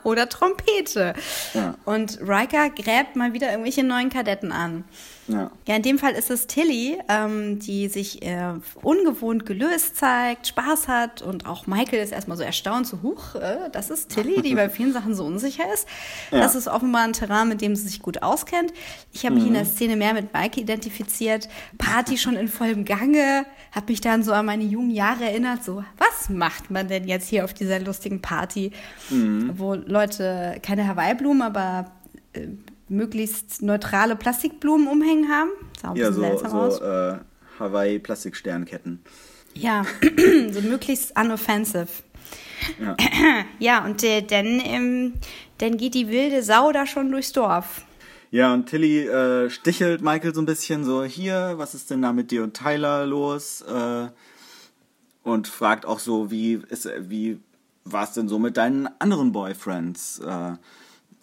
Oder 0.03 0.29
Trompete. 0.29 1.13
Ja. 1.53 1.75
Und 1.85 2.19
Riker 2.21 2.69
gräbt 2.69 3.15
mal 3.15 3.33
wieder 3.33 3.51
irgendwelche 3.51 3.83
neuen 3.83 4.09
Kadetten 4.09 4.51
an. 4.51 4.83
Ja. 5.27 5.49
ja, 5.67 5.75
in 5.75 5.81
dem 5.81 5.97
Fall 5.97 6.13
ist 6.13 6.29
es 6.29 6.45
Tilly, 6.45 6.99
ähm, 7.09 7.57
die 7.59 7.87
sich 7.87 8.21
äh, 8.21 8.53
ungewohnt 8.83 9.45
gelöst 9.45 9.97
zeigt, 9.97 10.47
Spaß 10.47 10.87
hat 10.87 11.21
und 11.23 11.47
auch 11.47 11.65
Michael 11.65 12.03
ist 12.03 12.11
erstmal 12.11 12.37
so 12.37 12.43
erstaunt, 12.43 12.85
so 12.85 13.01
huch, 13.01 13.35
äh, 13.35 13.69
das 13.71 13.89
ist 13.89 14.09
Tilly, 14.09 14.41
die 14.43 14.53
bei 14.53 14.69
vielen 14.69 14.93
Sachen 14.93 15.15
so 15.15 15.25
unsicher 15.25 15.63
ist. 15.73 15.87
Ja. 16.31 16.39
Das 16.39 16.53
ist 16.53 16.67
offenbar 16.67 17.03
ein 17.03 17.13
Terrain, 17.13 17.49
mit 17.49 17.61
dem 17.61 17.75
sie 17.75 17.87
sich 17.87 18.01
gut 18.01 18.21
auskennt. 18.21 18.71
Ich 19.13 19.25
habe 19.25 19.35
mich 19.35 19.43
mhm. 19.43 19.49
in 19.49 19.53
der 19.55 19.65
Szene 19.65 19.95
mehr 19.95 20.13
mit 20.13 20.31
Mike 20.33 20.61
identifiziert. 20.61 21.49
Party 21.77 22.17
schon 22.17 22.35
in 22.35 22.47
vollem 22.47 22.85
Gange, 22.85 23.45
habe 23.71 23.87
mich 23.87 24.01
dann 24.01 24.21
so 24.23 24.31
an 24.31 24.45
meine 24.45 24.63
jungen 24.63 24.91
Jahre 24.91 25.25
erinnert, 25.25 25.63
so 25.63 25.83
was 25.97 26.29
macht 26.29 26.69
man 26.69 26.87
denn 26.87 27.07
jetzt 27.07 27.27
hier 27.29 27.45
auf 27.45 27.53
dieser 27.53 27.79
lustigen 27.79 28.21
Party, 28.21 28.71
mhm. 29.09 29.53
wo 29.55 29.73
Leute 29.73 30.59
keine 30.61 30.87
Hawaii-Blumen, 30.87 31.41
aber 31.41 31.91
äh, 32.33 32.47
möglichst 32.87 33.61
neutrale 33.61 34.15
Plastikblumen 34.15 34.87
umhängen 34.87 35.29
haben. 35.29 35.49
Sah 35.81 35.91
auch 35.91 35.95
ja, 35.95 36.11
so, 36.11 36.21
so 36.21 36.45
aus. 36.45 36.81
Äh, 36.81 37.17
Hawaii-Plastiksternketten. 37.59 39.01
Ja, 39.53 39.85
so 40.51 40.61
möglichst 40.61 41.17
unoffensive. 41.17 41.87
Ja, 42.79 42.97
ja 43.59 43.85
und 43.85 44.03
äh, 44.03 44.21
dann, 44.21 44.61
ähm, 44.63 45.13
dann 45.57 45.77
geht 45.77 45.93
die 45.93 46.09
wilde 46.09 46.43
Sau 46.43 46.71
da 46.71 46.85
schon 46.85 47.11
durchs 47.11 47.31
Dorf. 47.31 47.85
Ja, 48.31 48.53
und 48.53 48.65
Tilly 48.65 49.07
äh, 49.07 49.49
stichelt 49.49 50.01
Michael 50.01 50.33
so 50.33 50.41
ein 50.41 50.45
bisschen 50.45 50.83
so, 50.83 51.03
hier, 51.03 51.53
was 51.55 51.73
ist 51.73 51.89
denn 51.89 52.01
da 52.01 52.11
mit 52.11 52.31
dir 52.31 52.43
und 52.43 52.53
Tyler 52.55 53.05
los? 53.05 53.61
Äh, 53.61 54.07
und 55.23 55.47
fragt 55.47 55.85
auch 55.85 55.99
so, 55.99 56.29
wie 56.31 56.61
ist, 56.69 56.89
wie 56.99 57.39
war 57.85 58.03
es 58.03 58.11
denn 58.11 58.27
so 58.27 58.37
mit 58.37 58.57
deinen 58.57 58.87
anderen 58.99 59.31
Boyfriends? 59.31 60.19
Äh, 60.19 60.53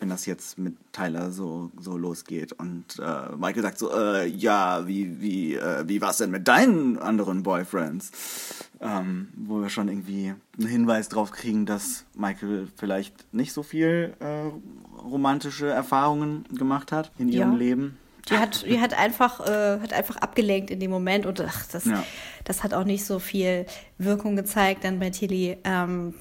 wenn 0.02 0.08
das 0.08 0.26
jetzt 0.26 0.58
mit 0.58 0.74
Tyler 0.92 1.30
so, 1.30 1.70
so 1.78 1.96
losgeht. 1.96 2.52
Und 2.52 2.98
äh, 2.98 3.36
Michael 3.36 3.62
sagt 3.62 3.78
so, 3.78 3.96
äh, 3.96 4.26
ja, 4.26 4.86
wie, 4.88 5.20
wie, 5.20 5.54
äh, 5.54 5.84
wie 5.86 6.00
war 6.00 6.10
es 6.10 6.16
denn 6.16 6.32
mit 6.32 6.48
deinen 6.48 6.98
anderen 6.98 7.44
Boyfriends? 7.44 8.10
Ähm, 8.80 9.28
wo 9.36 9.60
wir 9.60 9.68
schon 9.68 9.86
irgendwie 9.86 10.34
einen 10.58 10.68
Hinweis 10.68 11.08
drauf 11.08 11.30
kriegen, 11.30 11.66
dass 11.66 12.04
Michael 12.16 12.66
vielleicht 12.76 13.32
nicht 13.32 13.52
so 13.52 13.62
viel 13.62 14.14
äh, 14.18 14.50
romantische 15.00 15.68
Erfahrungen 15.68 16.46
gemacht 16.52 16.90
hat 16.90 17.12
in 17.16 17.28
ihrem 17.28 17.52
ja. 17.52 17.58
Leben. 17.58 17.98
Die 18.28 18.38
hat, 18.38 18.64
die 18.66 18.80
hat 18.80 18.94
einfach, 18.94 19.40
äh, 19.40 19.80
hat 19.80 19.92
einfach 19.92 20.16
abgelenkt 20.16 20.70
in 20.70 20.80
dem 20.80 20.90
Moment 20.90 21.26
und 21.26 21.40
ach, 21.40 21.66
das, 21.66 21.84
ja. 21.84 22.04
das 22.44 22.62
hat 22.62 22.72
auch 22.74 22.84
nicht 22.84 23.04
so 23.04 23.18
viel 23.18 23.66
Wirkung 23.98 24.36
gezeigt 24.36 24.84
dann 24.84 25.00
bei 25.00 25.10
Tilly. 25.10 25.58
Ähm, 25.64 26.14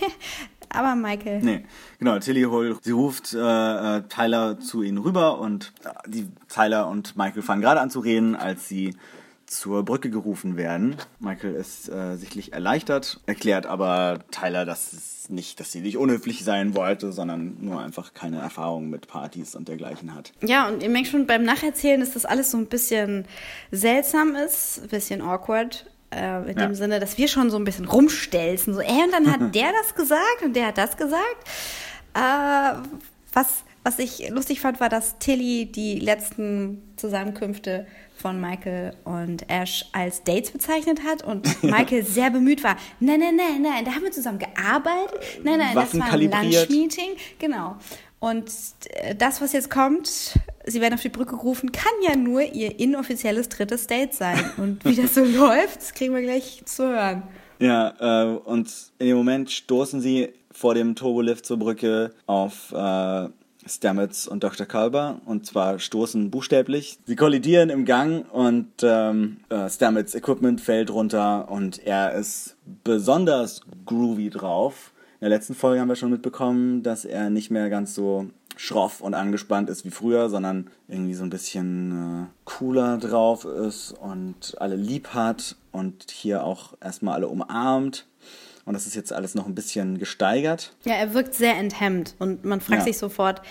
aber 0.72 0.94
Michael. 0.94 1.40
Nee, 1.42 1.64
genau, 1.98 2.18
Tilly 2.18 2.42
Hole, 2.44 2.76
sie 2.82 2.92
ruft 2.92 3.34
äh, 3.34 3.38
äh, 3.38 4.02
Tyler 4.08 4.58
zu 4.58 4.82
ihnen 4.82 4.98
rüber 4.98 5.38
und 5.38 5.72
äh, 5.84 5.90
die 6.08 6.28
Tyler 6.48 6.88
und 6.88 7.16
Michael 7.16 7.42
fangen 7.42 7.62
gerade 7.62 7.80
an 7.80 7.90
zu 7.90 8.00
reden, 8.00 8.36
als 8.36 8.68
sie 8.68 8.94
zur 9.52 9.84
Brücke 9.84 10.10
gerufen 10.10 10.56
werden. 10.56 10.96
Michael 11.20 11.54
ist 11.54 11.88
äh, 11.88 12.16
sichtlich 12.16 12.52
erleichtert, 12.54 13.20
erklärt 13.26 13.66
aber 13.66 14.20
Tyler, 14.30 14.64
dass 14.64 14.92
es 14.92 15.28
nicht, 15.28 15.60
dass 15.60 15.70
sie 15.72 15.80
nicht 15.80 15.98
unhöflich 15.98 16.42
sein 16.42 16.74
wollte, 16.74 17.12
sondern 17.12 17.58
nur 17.60 17.80
einfach 17.80 18.14
keine 18.14 18.38
Erfahrung 18.38 18.88
mit 18.88 19.08
Partys 19.08 19.54
und 19.54 19.68
dergleichen 19.68 20.14
hat. 20.14 20.32
Ja, 20.42 20.68
und 20.68 20.82
ihr 20.82 20.88
merkt 20.88 21.08
schon 21.08 21.26
beim 21.26 21.44
Nacherzählen, 21.44 22.00
dass 22.00 22.12
das 22.12 22.24
alles 22.24 22.50
so 22.50 22.58
ein 22.58 22.66
bisschen 22.66 23.26
seltsam 23.70 24.34
ist, 24.34 24.80
ein 24.82 24.88
bisschen 24.88 25.20
awkward. 25.20 25.86
Äh, 26.12 26.50
in 26.50 26.58
ja. 26.58 26.66
dem 26.66 26.74
Sinne, 26.74 27.00
dass 27.00 27.16
wir 27.18 27.28
schon 27.28 27.50
so 27.50 27.56
ein 27.56 27.64
bisschen 27.64 27.86
rumstelzen. 27.86 28.74
So, 28.74 28.80
ey, 28.80 29.02
und 29.04 29.12
dann 29.12 29.30
hat 29.30 29.40
der 29.54 29.72
das 29.72 29.94
gesagt 29.94 30.42
und 30.44 30.54
der 30.54 30.68
hat 30.68 30.78
das 30.78 30.96
gesagt. 30.96 31.22
Äh, 32.14 32.78
was, 33.32 33.64
was 33.82 33.98
ich 33.98 34.28
lustig 34.30 34.60
fand, 34.60 34.80
war, 34.80 34.88
dass 34.88 35.18
Tilly 35.18 35.66
die 35.66 35.98
letzten 35.98 36.82
Zusammenkünfte 36.96 37.86
von 38.16 38.40
Michael 38.40 38.94
und 39.04 39.50
Ash 39.50 39.86
als 39.92 40.22
Dates 40.22 40.52
bezeichnet 40.52 41.00
hat 41.04 41.24
und 41.24 41.62
Michael 41.62 42.04
sehr 42.04 42.30
bemüht 42.30 42.62
war. 42.62 42.76
Nein, 43.00 43.20
nein, 43.20 43.36
nein, 43.36 43.62
nein, 43.62 43.84
da 43.84 43.92
haben 43.92 44.04
wir 44.04 44.12
zusammen 44.12 44.38
gearbeitet. 44.38 45.18
Nein, 45.42 45.58
nein, 45.58 45.74
Waffen 45.74 46.00
das 46.00 46.10
war 46.10 46.18
ein 46.18 46.50
Lunch-Meeting. 46.50 47.10
Genau. 47.38 47.76
Und 48.22 48.52
äh, 48.90 49.16
das, 49.16 49.40
was 49.40 49.52
jetzt 49.52 49.68
kommt, 49.68 50.38
sie 50.64 50.80
werden 50.80 50.94
auf 50.94 51.02
die 51.02 51.08
Brücke 51.08 51.34
gerufen, 51.36 51.72
kann 51.72 51.90
ja 52.08 52.14
nur 52.14 52.40
ihr 52.40 52.78
inoffizielles 52.78 53.48
drittes 53.48 53.88
Date 53.88 54.14
sein. 54.14 54.38
Und 54.58 54.84
wie 54.84 54.94
das 54.94 55.16
so 55.16 55.24
läuft, 55.24 55.78
das 55.78 55.92
kriegen 55.92 56.14
wir 56.14 56.22
gleich 56.22 56.62
zu 56.64 56.86
hören. 56.86 57.24
Ja, 57.58 57.94
äh, 57.98 58.36
und 58.36 58.72
in 59.00 59.08
dem 59.08 59.16
Moment 59.16 59.50
stoßen 59.50 60.00
sie 60.00 60.28
vor 60.52 60.74
dem 60.74 60.94
Turbolift 60.94 61.44
zur 61.44 61.58
Brücke 61.58 62.12
auf 62.26 62.70
äh, 62.70 63.28
Stamets 63.66 64.28
und 64.28 64.44
Dr. 64.44 64.66
Kalber 64.66 65.20
und 65.26 65.44
zwar 65.44 65.80
stoßen 65.80 66.30
buchstäblich. 66.30 67.00
Sie 67.06 67.16
kollidieren 67.16 67.70
im 67.70 67.84
Gang 67.84 68.24
und 68.32 68.68
ähm, 68.84 69.38
äh, 69.48 69.68
Stamets 69.68 70.14
Equipment 70.14 70.60
fällt 70.60 70.90
runter 70.92 71.50
und 71.50 71.84
er 71.84 72.12
ist 72.12 72.56
besonders 72.84 73.62
groovy 73.84 74.30
drauf. 74.30 74.91
In 75.22 75.30
der 75.30 75.38
letzten 75.38 75.54
Folge 75.54 75.80
haben 75.80 75.86
wir 75.86 75.94
schon 75.94 76.10
mitbekommen, 76.10 76.82
dass 76.82 77.04
er 77.04 77.30
nicht 77.30 77.48
mehr 77.48 77.70
ganz 77.70 77.94
so 77.94 78.26
schroff 78.56 79.00
und 79.00 79.14
angespannt 79.14 79.70
ist 79.70 79.84
wie 79.84 79.92
früher, 79.92 80.28
sondern 80.28 80.68
irgendwie 80.88 81.14
so 81.14 81.22
ein 81.22 81.30
bisschen 81.30 82.24
äh, 82.24 82.26
cooler 82.44 82.98
drauf 82.98 83.44
ist 83.44 83.92
und 83.92 84.56
alle 84.58 84.74
lieb 84.74 85.14
hat 85.14 85.54
und 85.70 86.10
hier 86.10 86.42
auch 86.42 86.74
erstmal 86.80 87.14
alle 87.14 87.28
umarmt. 87.28 88.08
Und 88.64 88.74
das 88.74 88.88
ist 88.88 88.96
jetzt 88.96 89.12
alles 89.12 89.36
noch 89.36 89.46
ein 89.46 89.54
bisschen 89.54 90.00
gesteigert. 90.00 90.74
Ja, 90.84 90.94
er 90.94 91.14
wirkt 91.14 91.36
sehr 91.36 91.56
enthemmt 91.56 92.16
und 92.18 92.44
man 92.44 92.60
fragt 92.60 92.80
ja. 92.80 92.86
sich 92.86 92.98
sofort, 92.98 93.42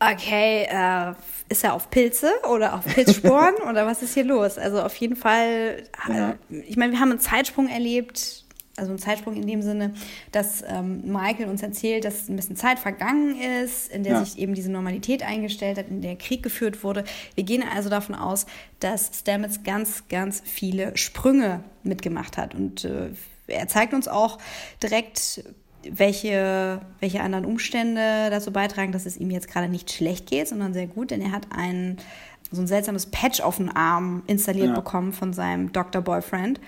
okay, 0.00 0.66
äh, 0.68 1.14
ist 1.48 1.62
er 1.62 1.74
auf 1.74 1.88
Pilze 1.90 2.32
oder 2.52 2.74
auf 2.74 2.84
Pilzsporen 2.84 3.54
oder 3.70 3.86
was 3.86 4.02
ist 4.02 4.14
hier 4.14 4.24
los? 4.24 4.58
Also 4.58 4.82
auf 4.82 4.96
jeden 4.96 5.14
Fall, 5.14 5.84
ja. 6.08 6.34
ich 6.50 6.76
meine, 6.76 6.90
wir 6.90 6.98
haben 6.98 7.10
einen 7.10 7.20
Zeitsprung 7.20 7.68
erlebt, 7.68 8.39
also 8.80 8.92
ein 8.92 8.98
Zeitsprung 8.98 9.36
in 9.36 9.46
dem 9.46 9.62
Sinne, 9.62 9.94
dass 10.32 10.64
ähm, 10.66 11.02
Michael 11.04 11.48
uns 11.48 11.62
erzählt, 11.62 12.04
dass 12.04 12.28
ein 12.28 12.36
bisschen 12.36 12.56
Zeit 12.56 12.78
vergangen 12.78 13.40
ist, 13.40 13.92
in 13.92 14.02
der 14.02 14.14
ja. 14.14 14.24
sich 14.24 14.38
eben 14.38 14.54
diese 14.54 14.72
Normalität 14.72 15.22
eingestellt 15.22 15.78
hat, 15.78 15.88
in 15.88 16.00
der 16.00 16.16
Krieg 16.16 16.42
geführt 16.42 16.82
wurde. 16.82 17.04
Wir 17.34 17.44
gehen 17.44 17.62
also 17.62 17.88
davon 17.88 18.14
aus, 18.14 18.46
dass 18.80 19.10
Stamets 19.20 19.62
ganz, 19.62 20.08
ganz 20.08 20.42
viele 20.44 20.96
Sprünge 20.96 21.62
mitgemacht 21.82 22.38
hat. 22.38 22.54
Und 22.54 22.84
äh, 22.84 23.10
er 23.46 23.68
zeigt 23.68 23.94
uns 23.94 24.08
auch 24.08 24.38
direkt, 24.82 25.44
welche, 25.88 26.80
welche 27.00 27.20
anderen 27.20 27.44
Umstände 27.44 28.28
dazu 28.30 28.52
beitragen, 28.52 28.92
dass 28.92 29.06
es 29.06 29.16
ihm 29.16 29.30
jetzt 29.30 29.48
gerade 29.48 29.68
nicht 29.68 29.90
schlecht 29.90 30.26
geht, 30.28 30.48
sondern 30.48 30.74
sehr 30.74 30.86
gut, 30.86 31.10
denn 31.10 31.20
er 31.20 31.32
hat 31.32 31.46
einen, 31.50 31.98
so 32.50 32.60
ein 32.60 32.66
seltsames 32.66 33.06
Patch 33.06 33.40
auf 33.40 33.56
den 33.56 33.74
Arm 33.74 34.22
installiert 34.26 34.68
ja. 34.68 34.74
bekommen 34.74 35.12
von 35.12 35.32
seinem 35.32 35.72
Doktor-Boyfriend. 35.72 36.60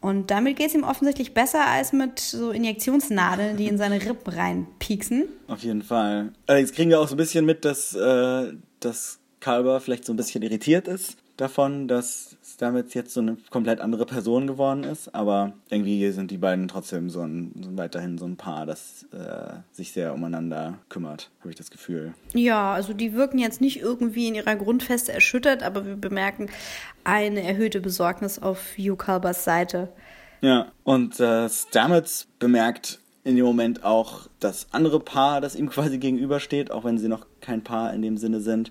Und 0.00 0.30
damit 0.30 0.56
geht 0.56 0.68
es 0.68 0.74
ihm 0.74 0.84
offensichtlich 0.84 1.34
besser 1.34 1.66
als 1.66 1.92
mit 1.92 2.18
so 2.20 2.50
Injektionsnadeln, 2.52 3.56
die 3.56 3.66
in 3.66 3.76
seine 3.76 4.02
Rippen 4.02 4.32
reinpieksen. 4.32 5.28
Auf 5.46 5.62
jeden 5.62 5.82
Fall. 5.82 6.32
Allerdings 6.46 6.72
kriegen 6.72 6.90
wir 6.90 7.00
auch 7.00 7.08
so 7.08 7.14
ein 7.14 7.18
bisschen 7.18 7.44
mit, 7.44 7.64
dass, 7.66 7.94
äh, 7.94 8.52
dass 8.80 9.18
Kalber 9.40 9.80
vielleicht 9.80 10.06
so 10.06 10.12
ein 10.12 10.16
bisschen 10.16 10.42
irritiert 10.42 10.88
ist 10.88 11.16
davon, 11.36 11.88
dass 11.88 12.36
damit 12.60 12.94
jetzt 12.94 13.14
so 13.14 13.20
eine 13.20 13.38
komplett 13.48 13.80
andere 13.80 14.04
Person 14.04 14.46
geworden 14.46 14.84
ist. 14.84 15.14
Aber 15.14 15.52
irgendwie 15.70 16.10
sind 16.10 16.30
die 16.30 16.36
beiden 16.36 16.68
trotzdem 16.68 17.08
so, 17.08 17.22
ein, 17.22 17.52
so 17.62 17.76
weiterhin 17.76 18.18
so 18.18 18.26
ein 18.26 18.36
Paar, 18.36 18.66
das 18.66 19.06
äh, 19.12 19.54
sich 19.72 19.92
sehr 19.92 20.12
umeinander 20.12 20.78
kümmert, 20.88 21.30
habe 21.40 21.50
ich 21.50 21.56
das 21.56 21.70
Gefühl. 21.70 22.14
Ja, 22.34 22.74
also 22.74 22.92
die 22.92 23.14
wirken 23.14 23.38
jetzt 23.38 23.60
nicht 23.60 23.80
irgendwie 23.80 24.28
in 24.28 24.34
ihrer 24.34 24.56
Grundfeste 24.56 25.12
erschüttert, 25.12 25.62
aber 25.62 25.86
wir 25.86 25.96
bemerken 25.96 26.50
eine 27.02 27.42
erhöhte 27.42 27.80
Besorgnis 27.80 28.38
auf 28.38 28.76
Hugh 28.76 28.96
Calbers 28.96 29.44
Seite. 29.44 29.88
Ja, 30.42 30.70
und 30.84 31.18
äh, 31.18 31.48
Stamets 31.48 32.28
bemerkt 32.38 33.00
in 33.24 33.36
dem 33.36 33.44
Moment 33.44 33.84
auch 33.84 34.28
das 34.38 34.66
andere 34.72 35.00
Paar, 35.00 35.40
das 35.40 35.54
ihm 35.54 35.68
quasi 35.68 35.98
gegenübersteht, 35.98 36.70
auch 36.70 36.84
wenn 36.84 36.98
sie 36.98 37.08
noch 37.08 37.26
kein 37.40 37.62
Paar 37.62 37.92
in 37.94 38.02
dem 38.02 38.16
Sinne 38.16 38.40
sind 38.40 38.70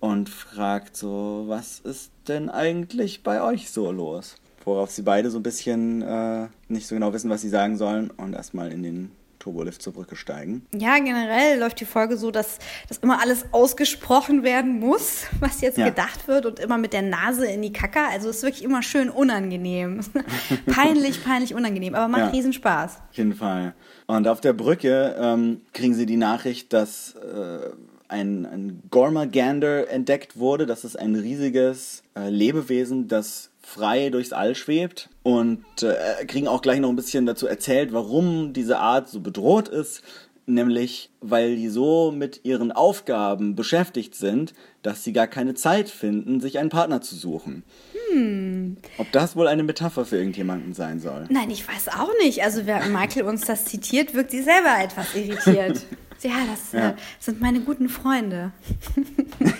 und 0.00 0.28
fragt 0.28 0.96
so, 0.96 1.44
was 1.46 1.78
ist 1.80 2.10
denn 2.26 2.48
eigentlich 2.48 3.22
bei 3.22 3.42
euch 3.42 3.70
so 3.70 3.92
los? 3.92 4.36
Worauf 4.64 4.90
sie 4.90 5.02
beide 5.02 5.30
so 5.30 5.38
ein 5.38 5.42
bisschen 5.42 6.02
äh, 6.02 6.48
nicht 6.68 6.86
so 6.86 6.94
genau 6.94 7.12
wissen, 7.12 7.30
was 7.30 7.42
sie 7.42 7.48
sagen 7.48 7.76
sollen 7.76 8.10
und 8.10 8.34
erstmal 8.34 8.72
in 8.72 8.82
den 8.82 9.12
Turbolift 9.40 9.82
zur 9.82 9.94
Brücke 9.94 10.14
steigen. 10.14 10.66
Ja, 10.72 10.98
generell 10.98 11.58
läuft 11.58 11.80
die 11.80 11.86
Folge 11.86 12.16
so, 12.16 12.30
dass, 12.30 12.58
dass 12.88 12.98
immer 12.98 13.20
alles 13.20 13.46
ausgesprochen 13.52 14.44
werden 14.44 14.78
muss, 14.78 15.24
was 15.40 15.60
jetzt 15.62 15.78
ja. 15.78 15.88
gedacht 15.88 16.28
wird 16.28 16.46
und 16.46 16.60
immer 16.60 16.78
mit 16.78 16.92
der 16.92 17.02
Nase 17.02 17.46
in 17.46 17.62
die 17.62 17.72
Kacke. 17.72 18.00
Also 18.12 18.28
es 18.28 18.36
ist 18.36 18.42
wirklich 18.42 18.62
immer 18.62 18.82
schön 18.82 19.10
unangenehm. 19.10 20.00
peinlich, 20.66 21.24
peinlich 21.24 21.54
unangenehm, 21.54 21.94
aber 21.94 22.08
macht 22.08 22.20
ja, 22.20 22.28
riesen 22.28 22.52
Spaß. 22.52 22.98
Auf 23.10 23.16
jeden 23.16 23.34
Fall. 23.34 23.74
Und 24.06 24.28
auf 24.28 24.40
der 24.40 24.52
Brücke 24.52 25.16
ähm, 25.18 25.62
kriegen 25.72 25.94
sie 25.94 26.06
die 26.06 26.18
Nachricht, 26.18 26.72
dass 26.72 27.14
äh, 27.14 27.70
ein, 28.10 28.46
ein 28.46 28.82
Gormagander 28.90 29.88
entdeckt 29.88 30.38
wurde. 30.38 30.66
Das 30.66 30.84
ist 30.84 30.96
ein 30.96 31.14
riesiges 31.14 32.02
äh, 32.16 32.28
Lebewesen, 32.28 33.08
das 33.08 33.50
frei 33.60 34.10
durchs 34.10 34.32
All 34.32 34.54
schwebt. 34.54 35.08
Und 35.22 35.64
äh, 35.82 36.24
kriegen 36.26 36.48
auch 36.48 36.62
gleich 36.62 36.80
noch 36.80 36.88
ein 36.88 36.96
bisschen 36.96 37.26
dazu 37.26 37.46
erzählt, 37.46 37.92
warum 37.92 38.52
diese 38.52 38.78
Art 38.78 39.08
so 39.08 39.20
bedroht 39.20 39.68
ist. 39.68 40.02
nämlich 40.46 41.10
weil 41.20 41.54
die 41.54 41.68
so 41.68 42.10
mit 42.10 42.40
ihren 42.44 42.72
Aufgaben 42.72 43.54
beschäftigt 43.54 44.14
sind, 44.14 44.52
dass 44.82 45.04
sie 45.04 45.12
gar 45.12 45.26
keine 45.26 45.54
Zeit 45.54 45.88
finden, 45.88 46.40
sich 46.40 46.58
einen 46.58 46.70
Partner 46.70 47.00
zu 47.02 47.14
suchen. 47.14 47.62
Hm. 48.10 48.78
Ob 48.98 49.12
das 49.12 49.36
wohl 49.36 49.46
eine 49.46 49.62
Metapher 49.62 50.04
für 50.04 50.16
irgendjemanden 50.16 50.74
sein 50.74 50.98
soll? 50.98 51.26
Nein, 51.28 51.50
ich 51.50 51.68
weiß 51.68 51.88
auch 51.88 52.10
nicht. 52.22 52.42
Also, 52.42 52.66
wer 52.66 52.84
Michael 52.86 53.24
uns 53.24 53.42
das 53.42 53.66
zitiert, 53.66 54.14
wirkt 54.14 54.30
sie 54.32 54.42
selber 54.42 54.82
etwas 54.82 55.14
irritiert. 55.14 55.86
ja, 56.22 56.46
das 56.50 56.72
ja. 56.72 56.90
Äh, 56.90 56.94
sind 57.18 57.40
meine 57.40 57.60
guten 57.60 57.88
Freunde. 57.88 58.52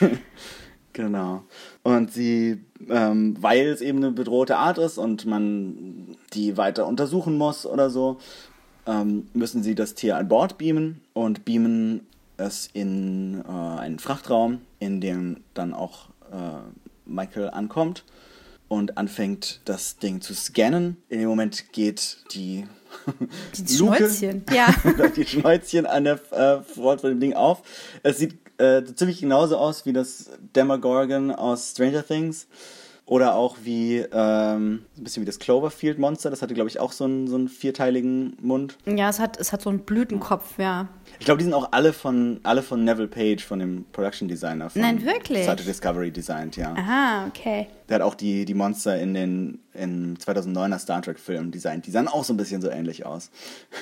genau. 0.92 1.44
Und 1.82 2.12
sie, 2.12 2.64
ähm, 2.88 3.36
weil 3.40 3.68
es 3.68 3.80
eben 3.80 3.98
eine 3.98 4.12
bedrohte 4.12 4.56
Art 4.56 4.78
ist 4.78 4.98
und 4.98 5.26
man 5.26 6.16
die 6.32 6.56
weiter 6.56 6.86
untersuchen 6.86 7.36
muss 7.38 7.66
oder 7.66 7.90
so, 7.90 8.18
ähm, 8.86 9.28
müssen 9.32 9.62
sie 9.62 9.74
das 9.74 9.94
Tier 9.94 10.16
an 10.16 10.28
Bord 10.28 10.58
beamen 10.58 11.00
und 11.12 11.44
beamen 11.44 12.06
es 12.36 12.68
in 12.72 13.42
äh, 13.46 13.50
einen 13.50 13.98
Frachtraum, 13.98 14.60
in 14.78 15.00
dem 15.00 15.38
dann 15.54 15.74
auch 15.74 16.08
äh, 16.32 16.60
Michael 17.04 17.50
ankommt 17.50 18.04
und 18.68 18.96
anfängt, 18.96 19.60
das 19.64 19.98
Ding 19.98 20.20
zu 20.20 20.34
scannen. 20.34 20.96
In 21.08 21.20
dem 21.20 21.28
Moment 21.28 21.72
geht 21.72 22.24
die, 22.32 22.66
die 23.56 23.74
Schnäuzchen, 23.74 24.44
ja. 24.52 24.74
die 25.16 25.26
Schnäuzchen 25.26 25.86
an 25.86 26.04
der 26.04 26.20
äh, 26.32 26.62
Front 26.62 27.00
von 27.02 27.10
dem 27.10 27.20
Ding 27.20 27.34
auf. 27.34 27.62
Es 28.02 28.18
sieht 28.18 28.36
äh, 28.58 28.82
ziemlich 28.84 29.20
genauso 29.20 29.56
aus 29.56 29.86
wie 29.86 29.92
das 29.92 30.30
Demogorgon 30.54 31.30
aus 31.30 31.70
Stranger 31.70 32.06
Things. 32.06 32.46
Oder 33.10 33.34
auch 33.34 33.56
wie, 33.64 33.96
ähm, 34.12 34.84
ein 34.96 35.02
bisschen 35.02 35.22
wie 35.22 35.26
das 35.26 35.40
Cloverfield-Monster. 35.40 36.30
Das 36.30 36.42
hatte, 36.42 36.54
glaube 36.54 36.70
ich, 36.70 36.78
auch 36.78 36.92
so 36.92 37.06
einen, 37.06 37.26
so 37.26 37.34
einen 37.34 37.48
vierteiligen 37.48 38.36
Mund. 38.40 38.78
Ja, 38.86 39.08
es 39.08 39.18
hat, 39.18 39.36
es 39.36 39.52
hat 39.52 39.62
so 39.62 39.68
einen 39.68 39.80
Blütenkopf, 39.80 40.58
ja. 40.58 40.86
Ich 41.18 41.24
glaube, 41.24 41.38
die 41.38 41.44
sind 41.44 41.52
auch 41.52 41.72
alle 41.72 41.92
von, 41.92 42.38
alle 42.44 42.62
von 42.62 42.84
Neville 42.84 43.08
Page, 43.08 43.44
von 43.44 43.58
dem 43.58 43.84
Production 43.90 44.28
Designer. 44.28 44.70
Von 44.70 44.82
Nein, 44.82 45.04
wirklich? 45.04 45.42
Star 45.42 45.56
Discovery 45.56 46.12
designt, 46.12 46.56
ja. 46.56 46.72
Aha, 46.74 47.26
okay. 47.26 47.66
Der 47.88 47.96
hat 47.96 48.02
auch 48.02 48.14
die, 48.14 48.44
die 48.44 48.54
Monster 48.54 48.96
in 49.00 49.14
den 49.14 49.58
in 49.74 50.16
2009er 50.16 50.78
Star 50.78 51.02
Trek-Filmen 51.02 51.50
designt. 51.50 51.86
Die 51.88 51.90
sahen 51.90 52.06
auch 52.06 52.22
so 52.22 52.32
ein 52.32 52.36
bisschen 52.36 52.62
so 52.62 52.70
ähnlich 52.70 53.06
aus. 53.06 53.30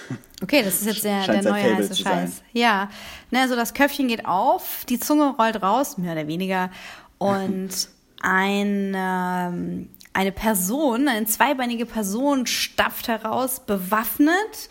Okay, 0.41 0.63
das 0.63 0.75
ist 0.81 0.87
jetzt 0.87 1.05
der, 1.05 1.27
der 1.27 1.43
neue 1.43 1.75
heiße 1.77 1.97
Scheiß. 1.97 2.43
Ja, 2.53 2.91
ne, 3.33 3.41
also 3.41 3.57
das 3.57 3.75
Köpfchen 3.75 4.07
geht 4.07 4.25
auf, 4.25 4.85
die 4.89 5.01
Zunge 5.01 5.35
rollt 5.37 5.61
raus, 5.61 5.99
mehr 5.99 6.13
oder 6.13 6.29
weniger. 6.29 6.71
Und 7.19 7.71
eine, 8.21 9.87
eine 10.13 10.33
Person, 10.33 11.09
eine 11.09 11.27
zweibeinige 11.27 11.87
Person 11.87 12.47
stapft 12.47 13.09
heraus, 13.09 13.61
bewaffnet 13.61 14.69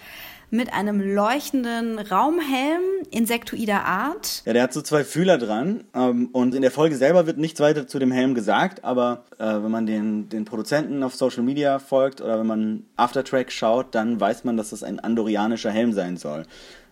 mit 0.49 0.71
einem 0.73 1.01
leuchtenden 1.01 1.99
Raumhelm 1.99 2.81
insektoider 3.12 3.83
Art. 3.83 4.43
Ja, 4.45 4.53
der 4.53 4.63
hat 4.63 4.73
so 4.73 4.81
zwei 4.81 5.03
Fühler 5.03 5.38
dran 5.38 5.83
ähm, 5.93 6.29
und 6.31 6.55
in 6.55 6.62
der 6.62 6.71
Folge 6.71 6.95
selber 6.95 7.27
wird 7.27 7.38
nichts 7.38 7.60
weiter 7.60 7.88
zu 7.88 7.99
dem 7.99 8.12
Helm 8.12 8.33
gesagt, 8.33 8.83
aber 8.83 9.25
äh, 9.39 9.45
wenn 9.45 9.71
man 9.71 9.86
den, 9.86 10.29
den 10.29 10.45
Produzenten 10.45 11.03
auf 11.03 11.15
Social 11.15 11.43
Media 11.43 11.79
folgt 11.79 12.21
oder 12.21 12.39
wenn 12.39 12.47
man 12.47 12.83
Aftertrack 12.95 13.51
schaut, 13.51 13.93
dann 13.93 14.21
weiß 14.21 14.45
man, 14.45 14.55
dass 14.55 14.69
das 14.69 14.83
ein 14.83 14.99
andorianischer 15.01 15.71
Helm 15.71 15.91
sein 15.91 16.15
soll. 16.15 16.45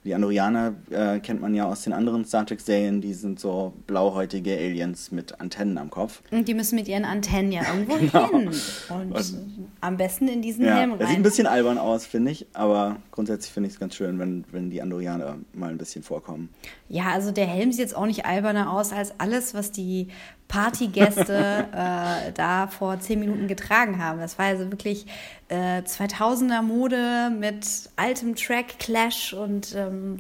Die 0.06 0.14
Andorianer 0.14 0.76
äh, 0.92 1.20
kennt 1.20 1.42
man 1.42 1.56
ja 1.56 1.66
aus 1.66 1.82
den 1.82 1.92
anderen 1.92 2.26
Star 2.26 2.46
Trek-Serien, 2.46 3.02
die 3.02 3.16
sind 3.16 3.40
so 3.40 3.74
blauhäutige 3.88 4.56
Aliens 4.56 5.12
mit 5.12 5.42
Antennen 5.42 5.80
am 5.80 5.90
Kopf. 5.90 6.22
Und 6.30 6.48
die 6.48 6.54
müssen 6.54 6.76
mit 6.76 6.88
ihren 6.88 7.06
Antennen 7.06 7.52
ja 7.52 7.64
irgendwo 7.74 7.96
genau. 7.98 8.30
hin. 8.30 8.48
Und, 8.48 9.12
Und, 9.12 9.38
am 9.82 9.98
besten 9.98 10.28
in 10.28 10.44
diesen 10.44 10.64
ja, 10.64 10.76
Helm 10.76 10.92
rein. 10.92 11.00
Das 11.00 11.10
sieht 11.10 11.18
ein 11.18 11.24
bisschen 11.24 11.48
albern 11.48 11.80
aus, 11.80 12.06
finde 12.06 12.30
ich, 12.30 12.46
aber 12.54 12.98
grundsätzlich 13.10 13.52
finde 13.52 13.68
ich 13.68 13.74
es 13.74 13.80
ganz 13.80 13.96
schön, 13.96 14.20
wenn, 14.20 14.46
wenn 14.52 14.70
die 14.70 14.80
Andorianer 14.80 15.38
mal 15.54 15.72
ein 15.72 15.80
bisschen 15.80 16.04
vorkommen. 16.04 16.50
Ja, 16.88 17.06
also 17.06 17.32
der 17.32 17.48
Helm 17.48 17.72
sieht 17.72 17.82
jetzt 17.82 17.96
auch 17.96 18.06
nicht 18.06 18.28
alberner 18.28 18.72
aus 18.72 18.94
als 18.94 19.20
alles, 19.20 19.56
was 19.56 19.72
die 19.72 20.10
Partygäste 20.48 21.68
äh, 21.74 22.32
da 22.34 22.68
vor 22.68 23.00
zehn 23.00 23.20
Minuten 23.20 23.48
getragen 23.48 24.04
haben. 24.04 24.20
Das 24.20 24.38
war 24.38 24.46
also 24.46 24.72
wirklich 24.72 25.08
äh, 25.50 25.82
2000er 25.82 26.62
Mode 26.62 27.32
mit 27.38 27.66
altem 27.96 28.36
Track, 28.36 28.80
Clash 28.80 29.34
und 29.34 29.76
ähm, 29.76 30.18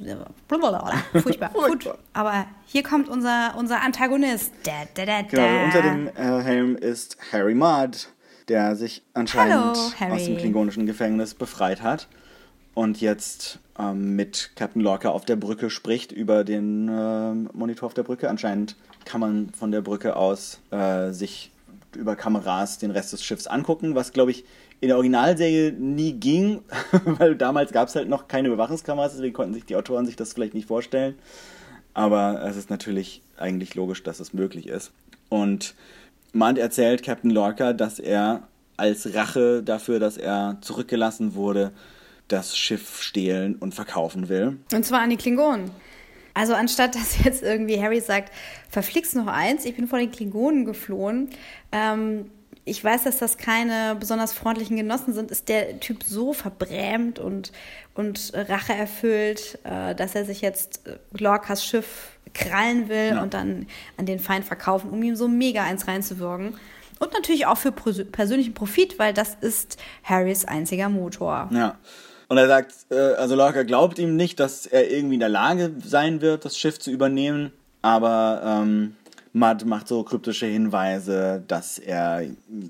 blablabla. 0.48 0.94
furchtbar. 1.22 1.52
Gut, 1.52 1.90
aber 2.14 2.46
hier 2.66 2.84
kommt 2.84 3.10
unser, 3.10 3.56
unser 3.58 3.82
Antagonist. 3.82 4.52
Da, 4.64 4.72
da, 4.94 5.06
da, 5.06 5.22
genau, 5.24 5.66
unter 5.66 5.82
dem 5.82 6.08
äh, 6.08 6.44
Helm 6.44 6.76
ist 6.76 7.18
Harry 7.32 7.56
Mudd, 7.56 8.08
der 8.48 8.76
sich 8.76 9.04
anscheinend 9.14 9.78
Hallo, 10.00 10.14
aus 10.14 10.26
dem 10.26 10.38
klingonischen 10.38 10.86
Gefängnis 10.86 11.34
befreit 11.34 11.82
hat 11.82 12.08
und 12.76 13.02
jetzt 13.02 13.60
ähm, 13.80 14.16
mit 14.16 14.52
Captain 14.56 14.82
Lorca 14.82 15.10
auf 15.10 15.26
der 15.26 15.38
Brücke 15.38 15.72
spricht 15.72 16.12
über 16.12 16.44
den 16.44 16.88
äh, 16.88 17.34
Monitor 17.58 17.88
auf 17.88 17.94
der 17.96 18.04
Brücke. 18.04 18.30
Anscheinend 18.30 18.76
kann 19.06 19.22
man 19.22 19.50
von 19.50 19.72
der 19.72 19.82
Brücke 19.82 20.16
aus 20.16 20.60
äh, 20.72 21.12
sich 21.12 21.52
über 21.96 22.16
Kameras 22.16 22.78
den 22.78 22.92
Rest 22.92 23.14
des 23.14 23.24
Schiffs 23.24 23.48
angucken, 23.48 23.96
was 23.96 24.12
glaube 24.14 24.32
ich 24.32 24.44
in 24.82 24.90
der 24.90 24.98
Originalserie 24.98 25.72
nie 25.72 26.14
ging, 26.14 26.62
weil 27.06 27.36
damals 27.36 27.72
gab 27.72 27.88
es 27.88 27.96
halt 27.96 28.10
noch 28.10 28.28
keine 28.28 28.50
Überwachungskameras, 28.50 29.14
deswegen 29.14 29.34
konnten 29.34 29.54
sich 29.54 29.66
die 29.66 29.76
Autoren 29.76 30.06
sich 30.06 30.16
das 30.16 30.34
vielleicht 30.34 30.54
nicht 30.54 30.68
vorstellen. 30.68 31.16
Aber 31.94 32.44
es 32.46 32.58
ist 32.58 32.70
natürlich 32.70 33.22
eigentlich 33.38 33.76
logisch, 33.76 34.04
dass 34.04 34.20
es 34.20 34.34
möglich 34.34 34.68
ist. 34.68 34.92
Und 35.30 35.76
Mand 36.34 36.58
erzählt 36.58 37.04
Captain 37.04 37.32
Lorca, 37.32 37.74
dass 37.74 38.00
er 38.00 38.44
als 38.78 39.14
Rache 39.16 39.64
dafür, 39.64 40.00
dass 40.00 40.18
er 40.18 40.58
zurückgelassen 40.62 41.36
wurde, 41.36 41.72
das 42.28 42.58
Schiff 42.58 43.02
stehlen 43.02 43.56
und 43.56 43.74
verkaufen 43.74 44.30
will. 44.30 44.58
Und 44.74 44.86
zwar 44.86 45.02
an 45.02 45.10
die 45.10 45.18
Klingonen. 45.18 45.72
Also 46.34 46.54
anstatt 46.54 46.96
dass 46.96 47.18
jetzt 47.24 47.42
irgendwie 47.42 47.82
Harry 47.82 48.02
sagt, 48.02 48.32
verflixt 48.70 49.16
noch 49.16 49.28
eins, 49.28 49.66
ich 49.66 49.76
bin 49.76 49.88
vor 49.88 50.00
den 50.00 50.12
Klingonen 50.12 50.66
geflohen. 50.66 51.30
Ähm, 51.72 52.30
ich 52.65 52.84
weiß, 52.84 53.04
dass 53.04 53.17
das 53.19 53.38
keine 53.38 53.95
besonders 53.99 54.34
freundlichen 54.34 54.75
Genossen 54.75 55.13
sind, 55.13 55.30
ist 55.30 55.49
der 55.49 55.80
Typ 55.80 56.04
so 56.04 56.34
verbrämt 56.34 57.19
und, 57.19 57.51
und 57.93 58.32
Rache 58.34 58.73
erfüllt, 58.73 59.60
äh, 59.63 59.93
dass 59.93 60.15
er 60.15 60.25
sich 60.25 60.41
jetzt 60.41 60.88
äh, 60.88 60.97
Lorcas 61.17 61.63
Schiff 61.63 62.17
krallen 62.34 62.89
will 62.89 63.12
ja. 63.12 63.21
und 63.21 63.36
dann 63.36 63.67
an 63.97 64.08
den 64.08 64.19
Feind 64.19 64.45
verkaufen, 64.45 64.89
um 64.89 65.01
ihm 65.04 65.15
so 65.15 65.28
mega 65.28 65.63
eins 65.63 65.88
reinzuwirken. 65.88 66.58
Und 66.97 67.13
natürlich 67.13 67.45
auch 67.45 67.58
für 67.58 67.71
persönlichen 67.71 68.54
Profit, 68.54 68.97
weil 68.97 69.13
das 69.13 69.38
ist 69.41 69.78
Harrys 70.04 70.45
einziger 70.45 70.89
Motor. 70.89 71.49
Ja. 71.51 71.78
Und 72.28 72.38
er 72.38 72.47
sagt, 72.47 72.73
äh, 72.89 72.95
also 72.95 73.36
Lorca 73.36 73.62
glaubt 73.62 73.99
ihm 73.99 74.15
nicht, 74.15 74.39
dass 74.39 74.65
er 74.65 74.89
irgendwie 74.89 75.15
in 75.15 75.19
der 75.19 75.30
Lage 75.30 75.71
sein 75.84 76.21
wird, 76.21 76.45
das 76.45 76.58
Schiff 76.58 76.80
zu 76.80 76.89
übernehmen, 76.89 77.51
aber 77.84 78.41
ähm, 78.43 78.95
Mud 79.36 79.65
macht 79.65 79.89
so 79.89 80.04
kryptische 80.04 80.45
Hinweise, 80.45 81.43
dass 81.45 81.78
er 81.78 82.24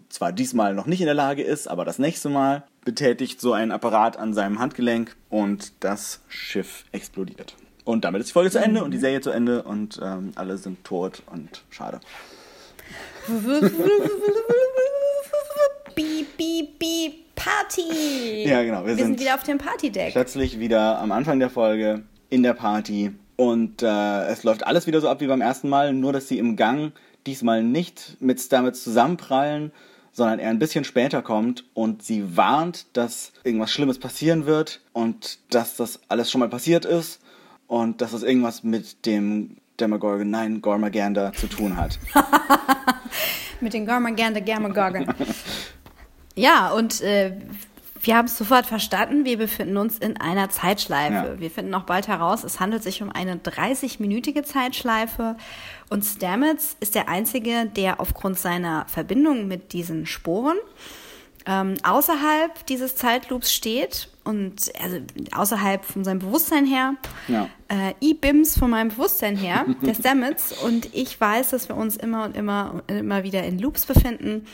zwar 0.10 0.32
diesmal 0.32 0.74
noch 0.74 0.88
nicht 0.88 1.00
in 1.00 1.06
der 1.06 1.14
Lage 1.14 1.44
ist, 1.44 1.68
aber 1.68 1.86
das 1.86 2.00
nächste 2.00 2.28
Mal 2.28 2.64
betätigt 2.84 3.40
so 3.40 3.54
ein 3.54 3.72
Apparat 3.72 4.18
an 4.18 4.34
seinem 4.34 4.58
Handgelenk 4.58 5.16
und 5.30 5.74
das 5.82 6.22
Schiff 6.28 6.86
explodiert. 6.92 7.56
Und 7.84 8.04
damit 8.04 8.22
ist 8.22 8.30
die 8.30 8.34
Folge 8.34 8.50
zu 8.50 8.58
Ende 8.58 8.84
und 8.84 8.90
die 8.92 8.98
Serie 8.98 9.22
zu 9.22 9.30
Ende 9.30 9.62
und 9.62 10.00
ähm, 10.04 10.32
alle 10.34 10.58
sind 10.58 10.84
tot 10.84 11.22
und 11.28 11.64
schade. 11.70 12.00
Beep, 15.96 16.36
beep, 16.36 16.80
beep. 16.80 17.26
Party! 17.36 18.48
Ja, 18.48 18.64
genau. 18.64 18.82
Wir, 18.82 18.88
wir 18.88 18.96
sind, 18.96 19.06
sind, 19.06 19.20
wieder 19.20 19.36
auf 19.36 19.44
dem 19.44 19.58
Partydeck. 19.60 20.14
Plötzlich 20.14 20.58
wieder 20.58 21.00
am 21.00 21.12
Anfang 21.12 21.38
der 21.38 21.50
Folge 21.50 22.04
in 22.30 22.42
der 22.42 22.54
Party. 22.54 23.12
Und 23.36 23.82
äh, 23.82 24.26
es 24.28 24.44
läuft 24.44 24.66
alles 24.66 24.88
wieder 24.88 25.02
so 25.02 25.10
ab 25.10 25.22
wie 25.22 25.28
beim 25.28 25.42
ersten 25.42 25.70
Mal, 25.70 25.94
nur 25.94 26.14
dass 26.14 26.28
sie 26.28 26.38
im 26.40 26.56
Gang 26.56 26.94
diesmal 27.26 27.64
nicht 27.64 28.18
mit 28.20 28.40
Stamets 28.40 28.84
zusammenprallen, 28.84 29.72
sondern 30.12 30.40
er 30.40 30.50
ein 30.50 30.60
bisschen 30.60 30.86
später 30.86 31.22
kommt 31.22 31.66
und 31.74 32.04
sie 32.04 32.38
warnt, 32.38 32.86
dass 32.94 33.34
irgendwas 33.44 33.72
Schlimmes 33.72 34.00
passieren 34.00 34.46
wird 34.46 34.82
und 34.94 35.40
dass 35.50 35.76
das 35.76 36.00
alles 36.08 36.32
schon 36.32 36.40
mal 36.40 36.50
passiert 36.50 36.86
ist 36.86 37.20
und 37.68 38.00
dass 38.02 38.12
das 38.12 38.24
irgendwas 38.24 38.64
mit 38.64 39.06
dem 39.06 39.58
Demogorgon, 39.80 40.30
nein, 40.30 40.62
Gormagander 40.62 41.34
zu 41.34 41.48
tun 41.48 41.76
hat. 41.76 42.00
mit 43.60 43.74
dem 43.74 43.86
Gormagander, 43.86 44.42
Gamagorgon. 44.42 45.08
Ja, 46.38 46.72
und 46.72 47.00
äh, 47.00 47.32
wir 48.06 48.16
haben 48.16 48.26
es 48.26 48.38
sofort 48.38 48.66
verstanden. 48.66 49.26
Wir 49.26 49.38
befinden 49.38 49.78
uns 49.78 49.98
in 49.98 50.20
einer 50.20 50.50
Zeitschleife. 50.50 51.14
Ja. 51.14 51.40
Wir 51.40 51.52
finden 51.52 51.74
auch 51.74 51.84
bald 51.84 52.08
heraus, 52.08 52.44
es 52.44 52.60
handelt 52.60 52.84
sich 52.84 53.02
um 53.02 53.12
eine 53.12 53.36
30-minütige 53.36 54.44
Zeitschleife. 54.44 55.36
Und 55.90 56.04
Stamets 56.04 56.78
ist 56.80 56.96
der 56.96 57.10
Einzige, 57.10 57.66
der 57.66 58.00
aufgrund 58.00 58.40
seiner 58.40 58.86
Verbindung 58.88 59.48
mit 59.48 59.74
diesen 59.74 60.06
Sporen 60.06 60.58
ähm, 61.46 61.76
außerhalb 61.84 62.66
dieses 62.66 62.96
Zeitloops 62.96 63.54
steht 63.54 64.10
und 64.24 64.72
also 64.82 64.98
außerhalb 65.32 65.86
von 65.86 66.04
seinem 66.04 66.20
Bewusstsein 66.20 66.66
her, 66.66 66.96
ja. 67.28 67.48
äh, 67.68 67.94
E-Bims 68.02 68.58
von 68.58 68.72
meinem 68.72 68.90
Bewusstsein 68.90 69.36
her, 69.36 69.66
der 69.82 69.94
Stamets. 70.00 70.54
Und 70.64 70.94
ich 70.94 71.20
weiß, 71.20 71.52
dass 71.52 71.70
wir 71.70 71.78
uns 71.78 71.98
immer 71.98 72.26
und 72.26 72.36
immer 72.36 72.82
und 72.88 72.96
immer 72.96 73.24
wieder 73.24 73.44
in 73.44 73.60
Loops 73.60 73.86
befinden. 73.86 74.48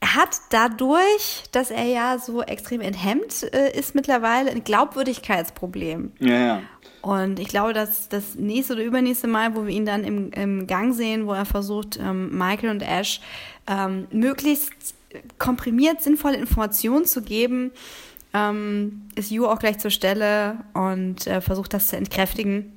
Er 0.00 0.14
hat 0.14 0.40
dadurch, 0.50 1.44
dass 1.50 1.70
er 1.70 1.84
ja 1.84 2.18
so 2.18 2.42
extrem 2.42 2.80
enthemmt 2.80 3.52
äh, 3.52 3.76
ist 3.76 3.94
mittlerweile, 3.94 4.50
ein 4.50 4.62
Glaubwürdigkeitsproblem. 4.62 6.12
Ja, 6.20 6.38
ja. 6.38 6.62
Und 7.02 7.38
ich 7.40 7.48
glaube, 7.48 7.72
dass 7.72 8.08
das 8.08 8.34
nächste 8.36 8.74
oder 8.74 8.84
übernächste 8.84 9.28
Mal, 9.28 9.56
wo 9.56 9.66
wir 9.66 9.74
ihn 9.74 9.86
dann 9.86 10.04
im, 10.04 10.30
im 10.32 10.66
Gang 10.66 10.94
sehen, 10.94 11.26
wo 11.26 11.32
er 11.32 11.44
versucht, 11.44 11.98
ähm, 12.00 12.36
Michael 12.36 12.70
und 12.70 12.82
Ash 12.82 13.20
ähm, 13.66 14.06
möglichst 14.12 14.94
komprimiert 15.38 16.02
sinnvolle 16.02 16.36
Informationen 16.36 17.04
zu 17.04 17.22
geben, 17.22 17.72
ähm, 18.34 19.08
ist 19.14 19.30
Yu 19.30 19.46
auch 19.46 19.58
gleich 19.58 19.78
zur 19.78 19.90
Stelle 19.90 20.58
und 20.74 21.26
äh, 21.26 21.40
versucht 21.40 21.72
das 21.74 21.88
zu 21.88 21.96
entkräftigen. 21.96 22.72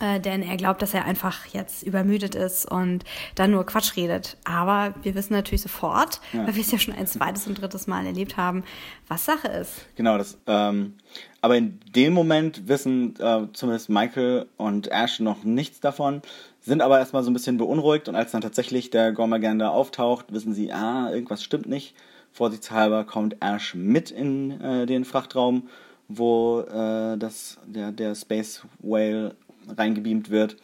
Äh, 0.00 0.20
denn 0.20 0.42
er 0.42 0.56
glaubt, 0.56 0.82
dass 0.82 0.94
er 0.94 1.04
einfach 1.04 1.46
jetzt 1.46 1.82
übermüdet 1.82 2.34
ist 2.34 2.70
und 2.70 3.04
dann 3.34 3.50
nur 3.50 3.64
Quatsch 3.66 3.96
redet. 3.96 4.36
Aber 4.44 4.94
wir 5.02 5.14
wissen 5.14 5.32
natürlich 5.32 5.62
sofort, 5.62 6.20
ja. 6.32 6.46
weil 6.46 6.54
wir 6.54 6.62
es 6.62 6.70
ja 6.70 6.78
schon 6.78 6.94
ein 6.94 7.06
zweites 7.06 7.46
und 7.46 7.60
drittes 7.60 7.86
Mal 7.86 8.06
erlebt 8.06 8.36
haben, 8.36 8.64
was 9.08 9.24
Sache 9.24 9.48
ist. 9.48 9.86
Genau, 9.96 10.18
das. 10.18 10.38
Ähm, 10.46 10.94
aber 11.40 11.56
in 11.56 11.78
dem 11.94 12.12
Moment 12.12 12.68
wissen 12.68 13.14
äh, 13.20 13.46
zumindest 13.52 13.90
Michael 13.90 14.46
und 14.56 14.90
Ash 14.90 15.20
noch 15.20 15.44
nichts 15.44 15.80
davon, 15.80 16.22
sind 16.60 16.80
aber 16.80 16.98
erstmal 16.98 17.22
so 17.22 17.30
ein 17.30 17.34
bisschen 17.34 17.58
beunruhigt 17.58 18.08
und 18.08 18.16
als 18.16 18.32
dann 18.32 18.40
tatsächlich 18.40 18.90
der 18.90 19.12
Gormagander 19.12 19.70
auftaucht, 19.70 20.32
wissen 20.32 20.54
sie, 20.54 20.72
ah, 20.72 21.10
irgendwas 21.12 21.44
stimmt 21.44 21.68
nicht. 21.68 21.94
Vorsichtshalber 22.32 23.04
kommt 23.04 23.36
Ash 23.40 23.74
mit 23.74 24.10
in 24.10 24.60
äh, 24.60 24.86
den 24.86 25.04
Frachtraum, 25.04 25.68
wo 26.08 26.60
äh, 26.60 27.16
das, 27.18 27.58
der, 27.66 27.92
der 27.92 28.14
Space 28.14 28.62
Whale 28.80 29.36
reingebeamt 29.76 30.30
wird 30.30 30.56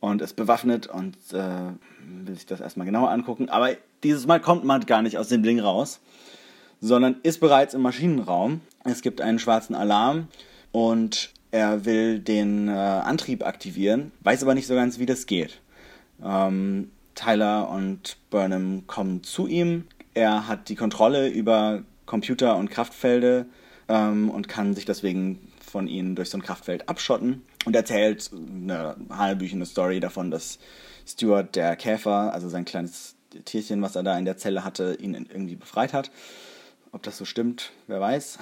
und 0.00 0.22
ist 0.22 0.36
bewaffnet 0.36 0.86
und 0.86 1.16
äh, 1.32 1.72
will 2.24 2.34
sich 2.34 2.46
das 2.46 2.60
erstmal 2.60 2.86
genauer 2.86 3.10
angucken. 3.10 3.48
Aber 3.48 3.70
dieses 4.02 4.26
Mal 4.26 4.40
kommt 4.40 4.64
man 4.64 4.84
gar 4.86 5.02
nicht 5.02 5.18
aus 5.18 5.28
dem 5.28 5.42
Ding 5.42 5.60
raus, 5.60 6.00
sondern 6.80 7.16
ist 7.22 7.40
bereits 7.40 7.74
im 7.74 7.82
Maschinenraum. 7.82 8.60
Es 8.84 9.02
gibt 9.02 9.20
einen 9.20 9.38
schwarzen 9.38 9.74
Alarm 9.74 10.28
und 10.72 11.32
er 11.50 11.84
will 11.84 12.18
den 12.18 12.68
äh, 12.68 12.72
Antrieb 12.72 13.44
aktivieren, 13.44 14.12
weiß 14.20 14.42
aber 14.42 14.54
nicht 14.54 14.66
so 14.66 14.74
ganz, 14.74 14.98
wie 14.98 15.06
das 15.06 15.26
geht. 15.26 15.60
Ähm, 16.22 16.90
Tyler 17.14 17.70
und 17.70 18.18
Burnham 18.30 18.86
kommen 18.86 19.22
zu 19.22 19.46
ihm. 19.46 19.84
Er 20.14 20.48
hat 20.48 20.68
die 20.68 20.76
Kontrolle 20.76 21.28
über 21.28 21.82
Computer 22.04 22.56
und 22.56 22.70
Kraftfelder 22.70 23.46
ähm, 23.88 24.30
und 24.30 24.48
kann 24.48 24.74
sich 24.74 24.84
deswegen 24.84 25.52
von 25.60 25.88
ihnen 25.88 26.14
durch 26.14 26.30
so 26.30 26.38
ein 26.38 26.42
Kraftfeld 26.42 26.88
abschotten 26.88 27.42
und 27.66 27.76
erzählt 27.76 28.30
eine 28.32 28.96
halbüchene 29.10 29.66
Story 29.66 30.00
davon, 30.00 30.30
dass 30.30 30.58
Stuart 31.06 31.54
der 31.56 31.76
Käfer, 31.76 32.32
also 32.32 32.48
sein 32.48 32.64
kleines 32.64 33.16
Tierchen, 33.44 33.82
was 33.82 33.96
er 33.96 34.04
da 34.04 34.16
in 34.18 34.24
der 34.24 34.38
Zelle 34.38 34.64
hatte, 34.64 34.96
ihn 35.00 35.14
irgendwie 35.14 35.56
befreit 35.56 35.92
hat. 35.92 36.10
Ob 36.92 37.02
das 37.02 37.18
so 37.18 37.24
stimmt, 37.24 37.72
wer 37.88 38.00
weiß. 38.00 38.38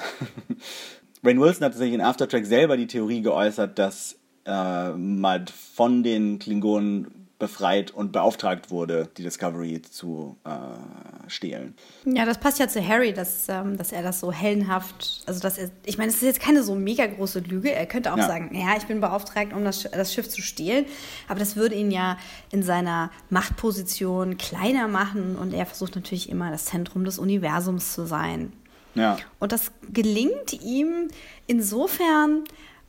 Rain 1.24 1.40
Wilson 1.40 1.64
hat 1.64 1.74
sich 1.74 1.92
in 1.92 2.02
Aftertrack 2.02 2.44
selber 2.44 2.76
die 2.76 2.87
Theorie 2.87 3.22
geäußert, 3.22 3.78
dass 3.78 4.18
äh, 4.44 4.90
Mud 4.90 5.50
von 5.50 6.02
den 6.02 6.38
Klingonen 6.38 7.23
befreit 7.38 7.90
und 7.90 8.12
beauftragt 8.12 8.70
wurde, 8.70 9.09
die 9.16 9.23
Discovery 9.23 9.83
zu 9.83 10.37
äh, 10.44 11.29
stehlen. 11.29 11.75
Ja, 12.05 12.25
das 12.25 12.38
passt 12.38 12.59
ja 12.59 12.68
zu 12.68 12.87
Harry, 12.87 13.12
dass, 13.12 13.49
ähm, 13.49 13.77
dass 13.77 13.92
er 13.92 14.03
das 14.03 14.20
so 14.20 14.31
hellenhaft, 14.31 15.23
also 15.27 15.40
dass 15.40 15.59
er, 15.59 15.70
ich 15.85 15.99
meine, 15.99 16.11
es 16.11 16.16
ist 16.16 16.23
jetzt 16.23 16.40
keine 16.40 16.62
so 16.62 16.75
mega 16.75 17.07
große 17.07 17.40
Lüge. 17.40 17.73
Er 17.73 17.87
könnte 17.87 18.12
auch 18.12 18.18
ja. 18.18 18.27
sagen, 18.27 18.55
ja, 18.55 18.77
ich 18.77 18.85
bin 18.85 19.01
beauftragt, 19.01 19.53
um 19.53 19.64
das, 19.64 19.83
das 19.83 20.14
Schiff 20.14 20.29
zu 20.29 20.42
stehlen, 20.42 20.87
aber 21.29 21.40
das 21.40 21.57
würde 21.57 21.75
ihn 21.75 21.90
ja 21.90 22.18
in 22.51 22.62
seiner 22.62 23.11
Machtposition 23.31 24.38
kleiner 24.38 24.87
machen 24.87 25.37
und 25.37 25.53
er 25.53 25.66
versucht 25.66 25.97
natürlich 25.97 26.29
immer 26.29 26.51
das 26.51 26.66
Zentrum 26.66 27.05
des 27.05 27.18
Universums 27.18 27.94
zu 27.94 28.07
sein. 28.07 28.53
Ja. 28.94 29.18
Und 29.40 29.53
das 29.53 29.73
gelingt 29.92 30.53
ihm 30.62 31.09
insofern, 31.47 32.44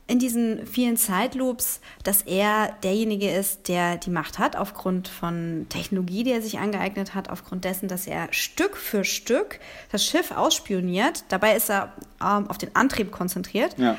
in 0.08 0.18
diesen 0.20 0.66
vielen 0.66 0.96
Zeitloops, 0.96 1.80
dass 2.04 2.22
er 2.22 2.72
derjenige 2.84 3.30
ist, 3.30 3.68
der 3.68 3.96
die 3.96 4.10
Macht 4.10 4.38
hat, 4.38 4.54
aufgrund 4.54 5.08
von 5.08 5.66
Technologie, 5.68 6.22
die 6.22 6.30
er 6.30 6.42
sich 6.42 6.58
angeeignet 6.58 7.14
hat, 7.14 7.28
aufgrund 7.28 7.64
dessen, 7.64 7.88
dass 7.88 8.06
er 8.06 8.28
Stück 8.30 8.76
für 8.76 9.04
Stück 9.04 9.58
das 9.90 10.04
Schiff 10.04 10.30
ausspioniert. 10.30 11.24
Dabei 11.28 11.56
ist 11.56 11.70
er 11.70 11.92
ähm, 12.20 12.48
auf 12.48 12.58
den 12.58 12.74
Antrieb 12.76 13.10
konzentriert. 13.10 13.76
Ja. 13.78 13.96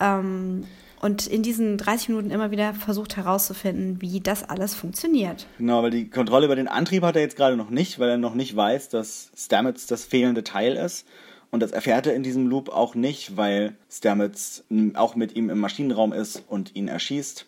Ähm, 0.00 0.64
und 1.00 1.26
in 1.26 1.42
diesen 1.42 1.78
30 1.78 2.10
Minuten 2.10 2.30
immer 2.30 2.50
wieder 2.50 2.74
versucht 2.74 3.16
herauszufinden, 3.16 4.02
wie 4.02 4.20
das 4.20 4.48
alles 4.48 4.74
funktioniert. 4.74 5.46
Genau, 5.56 5.82
weil 5.82 5.90
die 5.90 6.10
Kontrolle 6.10 6.44
über 6.44 6.56
den 6.56 6.68
Antrieb 6.68 7.02
hat 7.02 7.16
er 7.16 7.22
jetzt 7.22 7.36
gerade 7.36 7.56
noch 7.56 7.70
nicht, 7.70 7.98
weil 7.98 8.10
er 8.10 8.18
noch 8.18 8.34
nicht 8.34 8.54
weiß, 8.54 8.90
dass 8.90 9.30
Stamets 9.36 9.86
das 9.86 10.04
fehlende 10.04 10.44
Teil 10.44 10.74
ist. 10.74 11.06
Und 11.50 11.60
das 11.60 11.72
erfährt 11.72 12.06
er 12.06 12.14
in 12.14 12.22
diesem 12.22 12.46
Loop 12.46 12.68
auch 12.68 12.94
nicht, 12.94 13.36
weil 13.36 13.74
Stamets 13.90 14.64
auch 14.94 15.16
mit 15.16 15.34
ihm 15.34 15.50
im 15.50 15.58
Maschinenraum 15.58 16.12
ist 16.12 16.44
und 16.48 16.76
ihn 16.76 16.88
erschießt. 16.88 17.46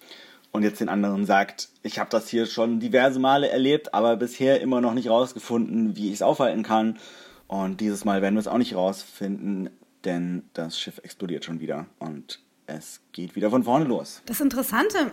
Und 0.51 0.65
jetzt 0.65 0.81
den 0.81 0.89
anderen 0.89 1.25
sagt, 1.25 1.71
ich 1.83 1.99
habe 1.99 2.11
das 2.11 2.29
hier 2.29 2.47
schon 2.47 2.79
diverse 2.79 3.19
Male 3.19 3.49
erlebt, 3.49 3.95
aber 3.95 4.17
bisher 4.17 4.61
immer 4.61 4.81
noch 4.81 4.93
nicht 4.93 5.09
rausgefunden, 5.09 5.97
wie 5.97 6.09
ich 6.09 6.15
es 6.15 6.23
aufhalten 6.23 6.63
kann. 6.63 6.99
Und 7.47 7.81
dieses 7.81 8.05
Mal 8.05 8.23
werden 8.23 8.35
wir 8.35 8.41
es 8.41 8.49
auch 8.49 8.59
nicht 8.59 8.75
rausfinden, 8.75 9.71
denn 10.05 10.43
das 10.53 10.79
Schiff 10.79 10.99
explodiert 10.99 11.45
schon 11.45 11.61
wieder 11.61 11.87
und 11.99 12.41
es 12.67 13.01
geht 13.13 13.37
wieder 13.37 13.51
von 13.51 13.65
vorne 13.65 13.85
los. 13.85 14.23
Das 14.27 14.41
Interessante 14.41 15.13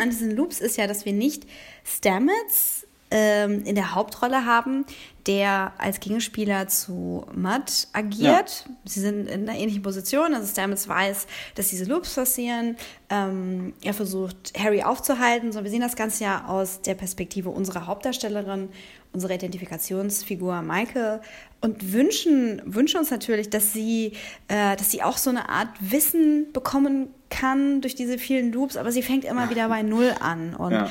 an 0.00 0.10
diesen 0.10 0.34
Loops 0.36 0.60
ist 0.60 0.76
ja, 0.76 0.86
dass 0.86 1.04
wir 1.04 1.12
nicht 1.12 1.46
Stamets 1.84 2.85
ähm, 3.10 3.64
in 3.64 3.74
der 3.74 3.94
Hauptrolle 3.94 4.44
haben, 4.44 4.84
der 5.26 5.72
als 5.78 6.00
Gegenspieler 6.00 6.68
zu 6.68 7.26
Mudd 7.34 7.88
agiert. 7.92 8.64
Ja. 8.66 8.74
Sie 8.84 9.00
sind 9.00 9.28
in 9.28 9.48
einer 9.48 9.58
ähnlichen 9.58 9.82
Position. 9.82 10.34
Also 10.34 10.46
Stamets 10.48 10.88
weiß, 10.88 11.26
dass 11.54 11.68
diese 11.68 11.84
Loops 11.84 12.14
passieren. 12.14 12.76
Ähm, 13.08 13.74
er 13.82 13.94
versucht, 13.94 14.52
Harry 14.58 14.82
aufzuhalten. 14.82 15.52
So, 15.52 15.62
wir 15.62 15.70
sehen 15.70 15.80
das 15.80 15.96
Ganze 15.96 16.24
ja 16.24 16.46
aus 16.46 16.82
der 16.82 16.94
Perspektive 16.94 17.50
unserer 17.50 17.86
Hauptdarstellerin, 17.86 18.68
unserer 19.16 19.34
Identifikationsfigur 19.34 20.60
Michael 20.60 21.20
und 21.62 21.92
wünschen, 21.94 22.60
wünschen 22.66 23.00
uns 23.00 23.10
natürlich, 23.10 23.48
dass 23.48 23.72
sie, 23.72 24.12
äh, 24.48 24.76
dass 24.76 24.90
sie 24.90 25.02
auch 25.02 25.16
so 25.16 25.30
eine 25.30 25.48
Art 25.48 25.70
Wissen 25.80 26.52
bekommen 26.52 27.08
kann 27.30 27.80
durch 27.80 27.94
diese 27.94 28.18
vielen 28.18 28.52
Loops, 28.52 28.76
aber 28.76 28.92
sie 28.92 29.02
fängt 29.02 29.24
immer 29.24 29.48
wieder 29.48 29.68
bei 29.68 29.82
Null 29.82 30.14
an. 30.20 30.54
Und 30.54 30.72
ja. 30.72 30.90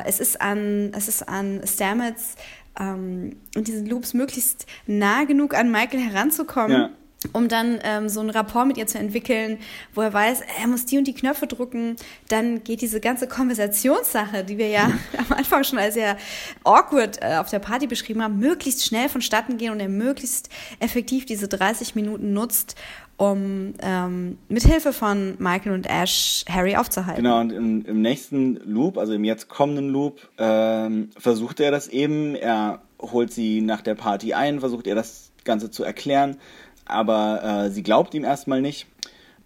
äh, 0.00 0.04
es 0.06 0.18
ist 0.18 0.40
an, 0.40 0.92
es 0.96 1.06
ist 1.06 1.28
an 1.28 1.60
Stamets 1.64 2.34
ähm, 2.78 3.36
und 3.56 3.68
diesen 3.68 3.86
Loops 3.86 4.14
möglichst 4.14 4.66
nah 4.86 5.24
genug 5.24 5.54
an 5.54 5.70
Michael 5.70 6.00
heranzukommen. 6.00 6.72
Ja 6.72 6.90
um 7.32 7.48
dann 7.48 7.78
ähm, 7.82 8.08
so 8.08 8.20
einen 8.20 8.30
Rapport 8.30 8.66
mit 8.66 8.76
ihr 8.76 8.86
zu 8.86 8.98
entwickeln, 8.98 9.58
wo 9.94 10.02
er 10.02 10.12
weiß, 10.12 10.42
er 10.60 10.66
muss 10.66 10.86
die 10.86 10.98
und 10.98 11.06
die 11.06 11.14
Knöpfe 11.14 11.46
drücken. 11.46 11.96
Dann 12.28 12.64
geht 12.64 12.80
diese 12.80 13.00
ganze 13.00 13.26
Konversationssache, 13.26 14.44
die 14.44 14.58
wir 14.58 14.68
ja 14.68 14.84
am 15.18 15.36
Anfang 15.36 15.64
schon 15.64 15.78
als 15.78 15.94
sehr 15.94 16.16
awkward 16.64 17.18
äh, 17.22 17.36
auf 17.36 17.50
der 17.50 17.58
Party 17.58 17.86
beschrieben 17.86 18.22
haben, 18.22 18.38
möglichst 18.38 18.84
schnell 18.84 19.08
vonstatten 19.08 19.56
gehen 19.56 19.72
und 19.72 19.80
er 19.80 19.88
möglichst 19.88 20.48
effektiv 20.80 21.24
diese 21.26 21.48
30 21.48 21.94
Minuten 21.94 22.32
nutzt, 22.32 22.76
um 23.16 23.74
ähm, 23.80 24.38
mithilfe 24.48 24.92
von 24.92 25.36
Michael 25.38 25.72
und 25.72 25.86
Ash 25.88 26.44
Harry 26.48 26.76
aufzuhalten. 26.76 27.22
Genau, 27.22 27.40
und 27.40 27.52
im, 27.52 27.84
im 27.84 28.02
nächsten 28.02 28.56
Loop, 28.64 28.98
also 28.98 29.12
im 29.12 29.24
jetzt 29.24 29.48
kommenden 29.48 29.88
Loop, 29.88 30.28
ähm, 30.38 31.10
versucht 31.16 31.60
er 31.60 31.70
das 31.70 31.88
eben. 31.88 32.34
Er 32.34 32.82
holt 33.00 33.32
sie 33.32 33.60
nach 33.60 33.82
der 33.82 33.94
Party 33.94 34.34
ein, 34.34 34.60
versucht 34.60 34.86
er 34.86 34.94
das 34.94 35.30
Ganze 35.44 35.70
zu 35.70 35.84
erklären, 35.84 36.36
aber 36.84 37.42
äh, 37.66 37.70
sie 37.70 37.82
glaubt 37.82 38.14
ihm 38.14 38.24
erstmal 38.24 38.60
nicht. 38.60 38.86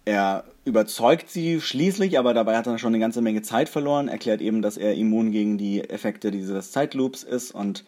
Er 0.05 0.43
überzeugt 0.65 1.29
sie 1.29 1.61
schließlich, 1.61 2.17
aber 2.17 2.33
dabei 2.33 2.57
hat 2.57 2.67
er 2.67 2.77
schon 2.77 2.89
eine 2.89 2.99
ganze 2.99 3.21
Menge 3.21 3.41
Zeit 3.41 3.69
verloren, 3.69 4.07
erklärt 4.07 4.41
eben, 4.41 4.61
dass 4.61 4.77
er 4.77 4.95
immun 4.95 5.31
gegen 5.31 5.57
die 5.57 5.87
Effekte 5.87 6.31
dieses 6.31 6.71
Zeitloops 6.71 7.23
ist 7.23 7.51
und 7.51 7.85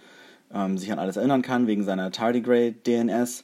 ähm, 0.53 0.77
sich 0.77 0.91
an 0.91 0.99
alles 0.99 1.17
erinnern 1.17 1.41
kann, 1.41 1.67
wegen 1.67 1.83
seiner 1.83 2.11
Tardigrade 2.11 2.73
DNS. 2.73 3.43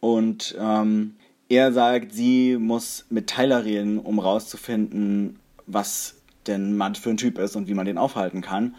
Und 0.00 0.56
ähm, 0.58 1.16
er 1.48 1.72
sagt, 1.72 2.12
sie 2.12 2.56
muss 2.56 3.06
mit 3.10 3.28
Tyler 3.28 3.64
reden, 3.64 3.98
um 3.98 4.18
rauszufinden, 4.18 5.38
was 5.66 6.16
denn 6.46 6.76
Matt 6.76 6.98
für 6.98 7.10
ein 7.10 7.16
Typ 7.16 7.38
ist 7.38 7.56
und 7.56 7.68
wie 7.68 7.74
man 7.74 7.86
den 7.86 7.98
aufhalten 7.98 8.40
kann. 8.40 8.74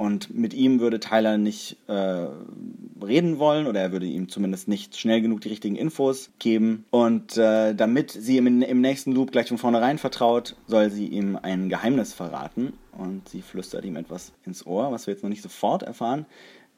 Und 0.00 0.34
mit 0.34 0.54
ihm 0.54 0.80
würde 0.80 0.98
Tyler 0.98 1.36
nicht 1.36 1.76
äh, 1.86 2.26
reden 3.04 3.38
wollen 3.38 3.66
oder 3.66 3.80
er 3.80 3.92
würde 3.92 4.06
ihm 4.06 4.30
zumindest 4.30 4.66
nicht 4.66 4.96
schnell 4.96 5.20
genug 5.20 5.42
die 5.42 5.50
richtigen 5.50 5.76
Infos 5.76 6.30
geben. 6.38 6.86
Und 6.88 7.36
äh, 7.36 7.74
damit 7.74 8.10
sie 8.10 8.38
ihm 8.38 8.62
im 8.62 8.80
nächsten 8.80 9.12
Loop 9.12 9.30
gleich 9.30 9.48
von 9.48 9.58
vornherein 9.58 9.98
vertraut, 9.98 10.56
soll 10.66 10.88
sie 10.88 11.06
ihm 11.06 11.36
ein 11.36 11.68
Geheimnis 11.68 12.14
verraten. 12.14 12.72
Und 12.96 13.28
sie 13.28 13.42
flüstert 13.42 13.84
ihm 13.84 13.96
etwas 13.96 14.32
ins 14.46 14.64
Ohr, 14.66 14.90
was 14.90 15.06
wir 15.06 15.12
jetzt 15.12 15.22
noch 15.22 15.28
nicht 15.28 15.42
sofort 15.42 15.82
erfahren. 15.82 16.24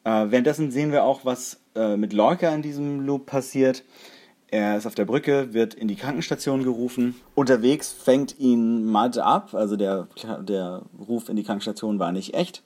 Äh, 0.03 0.11
währenddessen 0.31 0.73
sehen 0.73 0.91
wir 0.91 1.05
auch, 1.05 1.25
was 1.25 1.61
äh, 1.77 1.97
mit 1.97 2.13
Lorca 2.13 2.53
in 2.53 2.63
diesem 2.63 3.07
Loop 3.07 3.27
passiert. 3.27 3.85
Er 4.49 4.77
ist 4.77 4.87
auf 4.87 4.97
der 4.97 5.05
Brücke, 5.05 5.55
wird 5.55 5.75
in 5.75 5.87
die 5.87 5.95
Krankenstation 5.95 6.65
gerufen. 6.65 7.15
Unterwegs 7.37 7.93
fängt 7.93 8.41
ihn 8.41 8.85
Mud 8.85 9.17
ab, 9.19 9.55
also 9.55 9.77
der, 9.77 10.09
der 10.41 10.83
Ruf 10.99 11.29
in 11.29 11.37
die 11.37 11.45
Krankenstation 11.45 12.01
war 12.01 12.11
nicht 12.11 12.35
echt. 12.35 12.65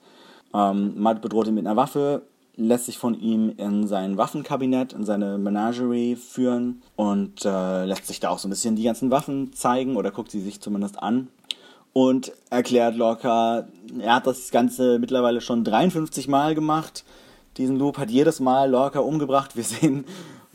Ähm, 0.53 1.01
Mud 1.01 1.21
bedroht 1.21 1.47
ihn 1.47 1.55
mit 1.55 1.65
einer 1.65 1.75
Waffe, 1.75 2.23
lässt 2.55 2.85
sich 2.85 2.97
von 2.97 3.19
ihm 3.19 3.53
in 3.57 3.87
sein 3.87 4.17
Waffenkabinett, 4.17 4.93
in 4.93 5.05
seine 5.05 5.37
Menagerie 5.37 6.15
führen 6.15 6.81
und 6.95 7.45
äh, 7.45 7.85
lässt 7.85 8.07
sich 8.07 8.19
da 8.19 8.29
auch 8.29 8.39
so 8.39 8.47
ein 8.47 8.51
bisschen 8.51 8.75
die 8.75 8.83
ganzen 8.83 9.11
Waffen 9.11 9.53
zeigen 9.53 9.95
oder 9.95 10.11
guckt 10.11 10.31
sie 10.31 10.41
sich 10.41 10.59
zumindest 10.59 11.01
an 11.01 11.27
und 11.97 12.31
erklärt 12.51 12.95
Lorca, 12.95 13.67
er 13.97 14.13
hat 14.13 14.27
das 14.27 14.51
Ganze 14.51 14.99
mittlerweile 14.99 15.41
schon 15.41 15.63
53 15.63 16.27
Mal 16.27 16.53
gemacht. 16.53 17.03
Diesen 17.57 17.75
Loop 17.77 17.97
hat 17.97 18.11
jedes 18.11 18.39
Mal 18.39 18.69
Lorca 18.69 18.99
umgebracht. 18.99 19.55
Wir 19.55 19.63
sehen 19.63 20.05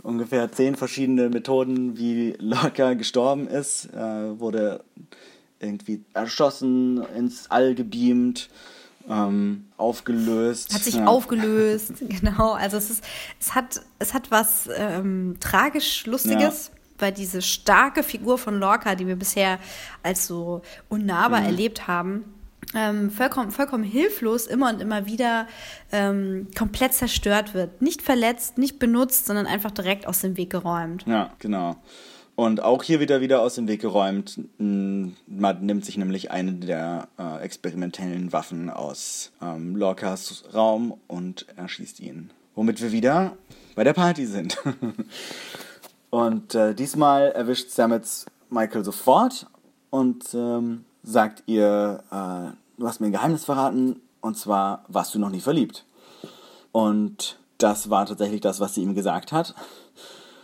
ungefähr 0.05 0.53
zehn 0.53 0.77
verschiedene 0.77 1.31
Methoden, 1.31 1.99
wie 1.99 2.35
Lorca 2.39 2.95
gestorben 2.95 3.49
ist. 3.49 3.87
Er 3.87 4.39
wurde 4.39 4.85
irgendwie 5.59 6.05
erschossen, 6.15 7.03
ins 7.17 7.51
All 7.51 7.75
gebeamt, 7.75 8.49
ähm, 9.09 9.67
aufgelöst. 9.77 10.75
Hat 10.75 10.83
sich 10.83 10.95
ja. 10.95 11.07
aufgelöst, 11.07 11.95
genau. 12.01 12.53
Also 12.53 12.77
es 12.77 12.91
ist, 12.91 13.05
es 13.41 13.55
hat, 13.55 13.81
es 13.99 14.15
hat 14.15 14.31
was 14.31 14.69
ähm, 14.77 15.37
tragisch 15.41 16.07
Lustiges. 16.07 16.69
Ja. 16.69 16.79
Weil 16.99 17.13
diese 17.13 17.43
starke 17.43 18.05
Figur 18.05 18.39
von 18.39 18.61
Lorca, 18.61 18.95
die 18.95 19.09
wir 19.09 19.17
bisher 19.17 19.59
als 20.05 20.29
so 20.29 20.63
unnahbar 20.89 21.41
mhm. 21.41 21.47
erlebt 21.47 21.89
haben, 21.89 22.25
ähm, 22.75 23.11
vollkommen, 23.11 23.51
vollkommen 23.51 23.85
hilflos 23.85 24.47
immer 24.47 24.71
und 24.71 24.81
immer 24.81 25.07
wieder 25.07 25.47
ähm, 25.91 26.49
komplett 26.57 26.95
zerstört 26.95 27.55
wird. 27.55 27.83
Nicht 27.83 28.03
verletzt, 28.03 28.57
nicht 28.57 28.79
benutzt, 28.79 29.27
sondern 29.27 29.47
einfach 29.47 29.71
direkt 29.71 30.07
aus 30.07 30.21
dem 30.21 30.37
Weg 30.37 30.51
geräumt. 30.51 31.05
Ja, 31.07 31.31
genau. 31.39 31.77
Und 32.43 32.61
auch 32.61 32.83
hier 32.83 32.99
wieder 32.99 33.21
wieder 33.21 33.41
aus 33.41 33.55
dem 33.55 33.69
Weg 33.69 33.83
geräumt. 33.83 34.41
Man 34.59 35.15
nimmt 35.61 35.85
sich 35.85 35.97
nämlich 35.97 36.33
eine 36.33 36.53
der 36.55 37.07
äh, 37.17 37.41
experimentellen 37.41 38.33
Waffen 38.33 38.69
aus 38.69 39.31
ähm, 39.41 39.77
Lorcas 39.77 40.43
Raum 40.53 40.99
und 41.07 41.47
erschießt 41.55 42.01
ihn. 42.01 42.31
Womit 42.57 42.83
wir 42.83 42.91
wieder 42.91 43.37
bei 43.77 43.85
der 43.85 43.93
Party 43.93 44.27
sind. 44.27 44.59
und 46.11 46.57
äh, 46.57 46.75
diesmal 46.75 47.31
erwischt 47.31 47.71
Stamets 47.71 48.27
Michael 48.51 48.85
sofort 48.85 49.47
und 49.91 50.35
ähm, 50.35 50.85
sagt 51.05 51.45
ihr, 51.47 52.03
äh, 52.11 52.57
du 52.77 52.89
hast 52.89 52.99
mir 52.99 53.07
ein 53.07 53.13
Geheimnis 53.13 53.45
verraten 53.45 54.01
und 54.21 54.37
zwar 54.37 54.85
warst 54.89 55.15
du 55.15 55.21
noch 55.21 55.31
nie 55.31 55.39
verliebt. 55.39 55.85
Und 56.73 57.39
das 57.59 57.89
war 57.89 58.05
tatsächlich 58.05 58.41
das, 58.41 58.59
was 58.59 58.75
sie 58.75 58.83
ihm 58.83 58.97
gesagt 58.97 59.31
hat. 59.31 59.55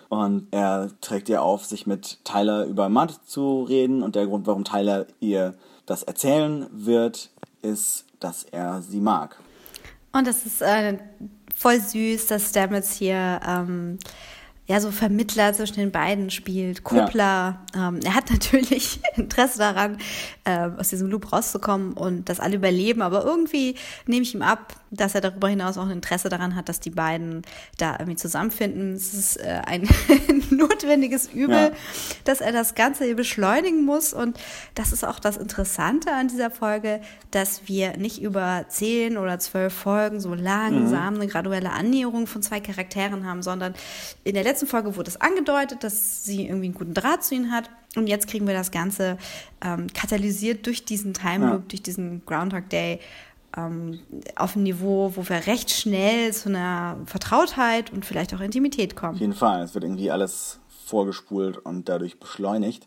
Und 0.09 0.48
er 0.50 0.90
trägt 1.00 1.28
ihr 1.28 1.42
auf, 1.42 1.64
sich 1.64 1.86
mit 1.86 2.24
Tyler 2.24 2.64
über 2.64 2.88
Matt 2.88 3.20
zu 3.26 3.62
reden. 3.62 4.02
Und 4.02 4.14
der 4.14 4.26
Grund, 4.26 4.46
warum 4.46 4.64
Tyler 4.64 5.06
ihr 5.20 5.54
das 5.86 6.02
erzählen 6.02 6.66
wird, 6.72 7.30
ist, 7.62 8.06
dass 8.20 8.44
er 8.44 8.82
sie 8.82 9.00
mag. 9.00 9.38
Und 10.12 10.26
das 10.26 10.46
ist 10.46 10.62
äh, 10.62 10.98
voll 11.54 11.80
süß, 11.80 12.26
dass 12.26 12.50
Stamets 12.50 12.94
hier 12.94 13.40
ähm, 13.46 13.98
ja 14.69 14.81
so 14.81 14.91
Vermittler 14.91 15.55
zwischen 15.55 15.77
den 15.77 15.91
beiden 15.91 16.31
spielt, 16.31 16.85
Kuppler. 16.85 17.59
Ja. 17.75 17.89
Ähm, 17.89 18.01
er 18.05 18.14
hat 18.14 18.31
natürlich 18.31 19.01
Interesse 19.16 19.59
daran, 19.59 19.97
äh, 20.45 20.69
aus 20.77 20.91
diesem 20.91 21.09
Loop 21.09 21.33
rauszukommen 21.33 21.95
und 21.95 22.29
dass 22.29 22.39
alle 22.39 22.57
überleben, 22.57 23.03
aber 23.03 23.25
irgendwie 23.25 23.75
nehme 24.07 24.23
ich 24.23 24.35
ihm 24.35 24.43
ab, 24.43 24.77
dass 24.91 25.14
er 25.14 25.23
darüber 25.23 25.49
hinaus 25.49 25.79
auch 25.79 25.87
ein 25.87 25.93
Interesse 25.93 26.29
daran 26.29 26.55
hat, 26.55 26.69
dass 26.69 26.81
die 26.81 26.91
beiden 26.91 27.43
da 27.79 27.93
irgendwie 27.95 28.16
zusammenfinden. 28.16 28.93
Es 28.93 29.14
ist 29.14 29.37
äh, 29.39 29.62
ein 29.64 29.83
notwendiges 30.57 31.28
Übel, 31.32 31.57
ja. 31.57 31.70
dass 32.24 32.40
er 32.40 32.53
das 32.53 32.74
Ganze 32.74 33.05
hier 33.05 33.16
beschleunigen 33.16 33.84
muss. 33.84 34.12
Und 34.12 34.38
das 34.74 34.92
ist 34.92 35.05
auch 35.05 35.18
das 35.18 35.36
Interessante 35.36 36.12
an 36.12 36.28
dieser 36.28 36.51
Folge, 36.51 37.01
dass 37.30 37.68
wir 37.68 37.96
nicht 37.96 38.22
über 38.22 38.64
zehn 38.68 39.16
oder 39.16 39.38
zwölf 39.38 39.72
Folgen 39.72 40.20
so 40.20 40.34
langsam 40.34 41.14
mhm. 41.14 41.20
eine 41.20 41.30
graduelle 41.30 41.72
Annäherung 41.72 42.26
von 42.26 42.42
zwei 42.42 42.61
Charakteren 42.61 43.26
haben, 43.26 43.42
sondern 43.42 43.74
in 44.24 44.34
der 44.34 44.44
letzten 44.44 44.66
Folge 44.66 44.96
wurde 44.96 45.11
es 45.11 45.20
angedeutet, 45.20 45.84
dass 45.84 46.24
sie 46.24 46.46
irgendwie 46.46 46.66
einen 46.66 46.74
guten 46.74 46.94
Draht 46.94 47.24
zu 47.24 47.34
ihnen 47.34 47.53
hat. 47.53 47.70
Und 47.96 48.07
jetzt 48.07 48.28
kriegen 48.28 48.46
wir 48.46 48.55
das 48.55 48.70
Ganze 48.70 49.18
ähm, 49.64 49.86
katalysiert 49.92 50.66
durch 50.66 50.84
diesen 50.84 51.14
Time 51.14 51.46
Loop, 51.46 51.62
ja. 51.62 51.68
durch 51.68 51.82
diesen 51.82 52.24
Groundhog 52.26 52.68
Day 52.68 53.01
ähm, 53.66 53.98
auf 54.36 54.56
ein 54.56 54.62
Niveau, 54.62 55.12
wo 55.14 55.28
wir 55.28 55.46
recht 55.46 55.70
schnell 55.70 56.32
zu 56.32 56.48
einer 56.48 56.96
Vertrautheit 57.06 57.92
und 57.92 58.04
vielleicht 58.04 58.34
auch 58.34 58.40
Intimität 58.40 58.96
kommen. 58.96 59.14
Auf 59.14 59.20
jeden 59.20 59.34
Fall. 59.34 59.62
Es 59.62 59.74
wird 59.74 59.84
irgendwie 59.84 60.11
alles 60.11 60.61
vorgespult 60.86 61.59
und 61.59 61.88
dadurch 61.88 62.18
beschleunigt. 62.18 62.86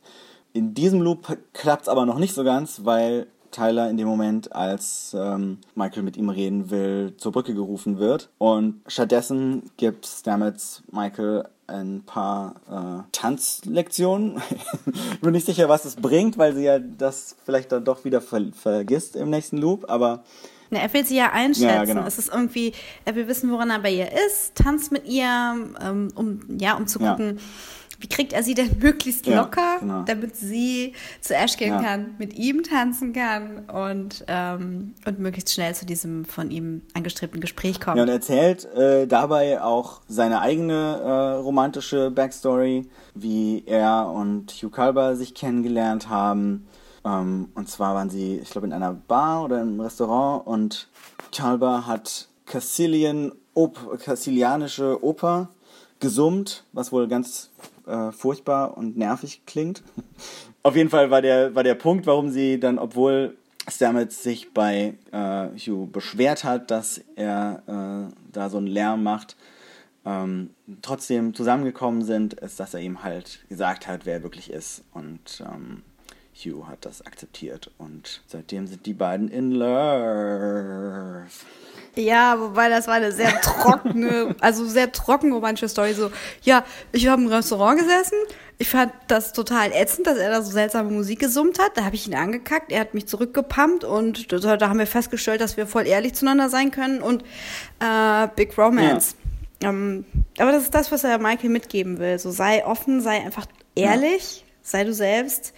In 0.53 0.73
diesem 0.73 1.01
Loop 1.01 1.37
klappt 1.53 1.83
es 1.83 1.87
aber 1.87 2.05
noch 2.05 2.17
nicht 2.17 2.33
so 2.33 2.43
ganz, 2.43 2.81
weil 2.83 3.27
Tyler 3.51 3.89
in 3.89 3.97
dem 3.97 4.07
Moment, 4.07 4.53
als 4.55 5.15
ähm, 5.17 5.59
Michael 5.75 6.03
mit 6.03 6.17
ihm 6.17 6.29
reden 6.29 6.71
will, 6.71 7.13
zur 7.17 7.31
Brücke 7.31 7.53
gerufen 7.53 7.99
wird. 7.99 8.29
Und 8.37 8.81
stattdessen 8.87 9.69
gibt 9.77 10.05
Stamets 10.05 10.83
Michael 10.91 11.45
ein 11.67 12.03
paar 12.05 12.55
äh, 12.69 13.03
Tanzlektionen. 13.11 14.41
ich 15.13 15.21
bin 15.21 15.31
nicht 15.31 15.45
sicher, 15.45 15.69
was 15.69 15.85
es 15.85 15.95
bringt, 15.95 16.37
weil 16.37 16.55
sie 16.55 16.63
ja 16.63 16.79
das 16.79 17.35
vielleicht 17.45 17.71
dann 17.71 17.85
doch 17.85 18.03
wieder 18.03 18.21
ver 18.21 18.41
vergisst 18.53 19.15
im 19.15 19.29
nächsten 19.29 19.57
Loop, 19.57 19.89
aber. 19.89 20.23
Na, 20.71 20.79
er 20.79 20.93
will 20.93 21.05
sie 21.05 21.17
ja 21.17 21.31
einschätzen. 21.31 21.67
Ja, 21.67 21.83
genau. 21.83 22.05
Es 22.05 22.17
ist 22.17 22.33
irgendwie, 22.33 22.73
er 23.05 23.15
will 23.15 23.27
wissen, 23.27 23.51
woran 23.51 23.69
er 23.69 23.79
bei 23.79 23.91
ihr 23.91 24.09
ist, 24.27 24.55
tanzt 24.55 24.91
mit 24.91 25.05
ihr, 25.05 25.27
ähm, 25.81 26.07
um, 26.15 26.39
ja, 26.57 26.75
um 26.75 26.87
zu 26.87 26.99
gucken, 26.99 27.37
ja 27.37 27.43
wie 28.01 28.07
kriegt 28.07 28.33
er 28.33 28.43
sie 28.43 28.53
denn 28.53 28.69
möglichst 28.81 29.27
locker, 29.27 29.61
ja, 29.61 29.77
genau. 29.79 30.03
damit 30.03 30.35
sie 30.35 30.93
zu 31.21 31.35
Ash 31.35 31.55
gehen 31.57 31.79
kann, 31.81 32.15
mit 32.17 32.33
ihm 32.33 32.63
tanzen 32.63 33.13
kann 33.13 33.69
und, 33.69 34.25
ähm, 34.27 34.95
und 35.05 35.19
möglichst 35.19 35.53
schnell 35.53 35.73
zu 35.75 35.85
diesem 35.85 36.25
von 36.25 36.51
ihm 36.51 36.81
angestrebten 36.93 37.39
Gespräch 37.39 37.79
kommt. 37.79 37.97
Ja, 37.97 38.03
und 38.03 38.09
er 38.09 38.15
erzählt 38.15 38.65
äh, 38.73 39.07
dabei 39.07 39.61
auch 39.61 40.01
seine 40.07 40.41
eigene 40.41 40.73
äh, 40.73 41.11
romantische 41.39 42.11
Backstory, 42.11 42.89
wie 43.13 43.63
er 43.65 44.07
und 44.07 44.51
Hugh 44.51 44.71
Calber 44.71 45.15
sich 45.15 45.33
kennengelernt 45.33 46.09
haben. 46.09 46.67
Ähm, 47.05 47.49
und 47.55 47.69
zwar 47.69 47.95
waren 47.95 48.09
sie, 48.09 48.37
ich 48.37 48.49
glaube, 48.49 48.67
in 48.67 48.73
einer 48.73 48.93
Bar 48.93 49.43
oder 49.43 49.61
im 49.61 49.79
Restaurant 49.79 50.45
und 50.45 50.89
Calber 51.31 51.87
hat 51.87 52.27
Castilian 52.45 53.31
Op 53.53 53.99
Castilianische 53.99 55.03
Oper 55.03 55.49
gesummt, 55.99 56.63
was 56.71 56.91
wohl 56.91 57.07
ganz 57.07 57.51
äh, 57.85 58.11
furchtbar 58.11 58.77
und 58.77 58.97
nervig 58.97 59.41
klingt. 59.45 59.83
Auf 60.63 60.75
jeden 60.75 60.89
Fall 60.89 61.11
war 61.11 61.21
der, 61.21 61.55
war 61.55 61.63
der 61.63 61.75
Punkt, 61.75 62.05
warum 62.05 62.29
sie 62.29 62.59
dann, 62.59 62.79
obwohl 62.79 63.37
Stamets 63.67 64.23
sich 64.23 64.53
bei 64.53 64.95
äh, 65.11 65.47
Hugh 65.57 65.87
beschwert 65.87 66.43
hat, 66.43 66.71
dass 66.71 67.01
er 67.15 67.63
äh, 67.67 68.13
da 68.31 68.49
so 68.49 68.57
einen 68.57 68.67
Lärm 68.67 69.03
macht, 69.03 69.35
ähm, 70.05 70.51
trotzdem 70.81 71.33
zusammengekommen 71.33 72.03
sind, 72.03 72.33
ist, 72.35 72.59
dass 72.59 72.73
er 72.73 72.79
ihm 72.79 73.03
halt 73.03 73.45
gesagt 73.49 73.87
hat, 73.87 74.05
wer 74.05 74.15
er 74.15 74.23
wirklich 74.23 74.51
ist. 74.51 74.83
Und 74.93 75.43
ähm, 75.45 75.83
Hugh 76.35 76.67
hat 76.67 76.85
das 76.85 77.05
akzeptiert. 77.05 77.71
Und 77.77 78.21
seitdem 78.27 78.67
sind 78.67 78.85
die 78.85 78.93
beiden 78.93 79.29
in 79.29 79.51
love. 79.51 81.27
Ja, 81.95 82.39
wobei 82.39 82.69
das 82.69 82.87
war 82.87 82.95
eine 82.95 83.11
sehr 83.11 83.39
trockene, 83.41 84.35
also 84.39 84.65
sehr 84.65 84.91
trocken 84.91 85.33
romantische 85.33 85.67
Story. 85.67 85.93
So, 85.93 86.11
ja, 86.43 86.63
ich 86.91 87.07
habe 87.07 87.21
im 87.21 87.27
Restaurant 87.27 87.79
gesessen. 87.79 88.17
Ich 88.57 88.69
fand 88.69 88.93
das 89.07 89.33
total 89.33 89.71
ätzend, 89.73 90.07
dass 90.07 90.17
er 90.17 90.29
da 90.29 90.41
so 90.41 90.51
seltsame 90.51 90.91
Musik 90.91 91.19
gesummt 91.19 91.59
hat. 91.59 91.75
Da 91.75 91.83
habe 91.83 91.95
ich 91.95 92.07
ihn 92.07 92.15
angekackt. 92.15 92.71
Er 92.71 92.81
hat 92.81 92.93
mich 92.93 93.07
zurückgepumpt 93.07 93.83
und 93.83 94.31
da, 94.31 94.69
haben 94.69 94.79
wir 94.79 94.87
festgestellt, 94.87 95.41
dass 95.41 95.57
wir 95.57 95.65
voll 95.65 95.87
ehrlich 95.87 96.13
zueinander 96.13 96.47
sein 96.47 96.71
können 96.71 97.01
und 97.01 97.23
äh, 97.79 98.27
Big 98.35 98.57
Romance. 98.57 99.15
Ja. 99.61 99.69
Ähm, 99.69 100.05
aber 100.37 100.51
das 100.51 100.63
ist 100.63 100.75
das, 100.75 100.91
was 100.91 101.03
er 101.03 101.17
Michael 101.17 101.49
mitgeben 101.49 101.97
will. 101.97 102.19
So 102.19 102.31
sei 102.31 102.65
offen, 102.65 103.01
sei 103.01 103.23
einfach 103.23 103.47
ehrlich, 103.75 104.41
ja. 104.41 104.45
sei 104.61 104.83
du 104.83 104.93
selbst. 104.93 105.53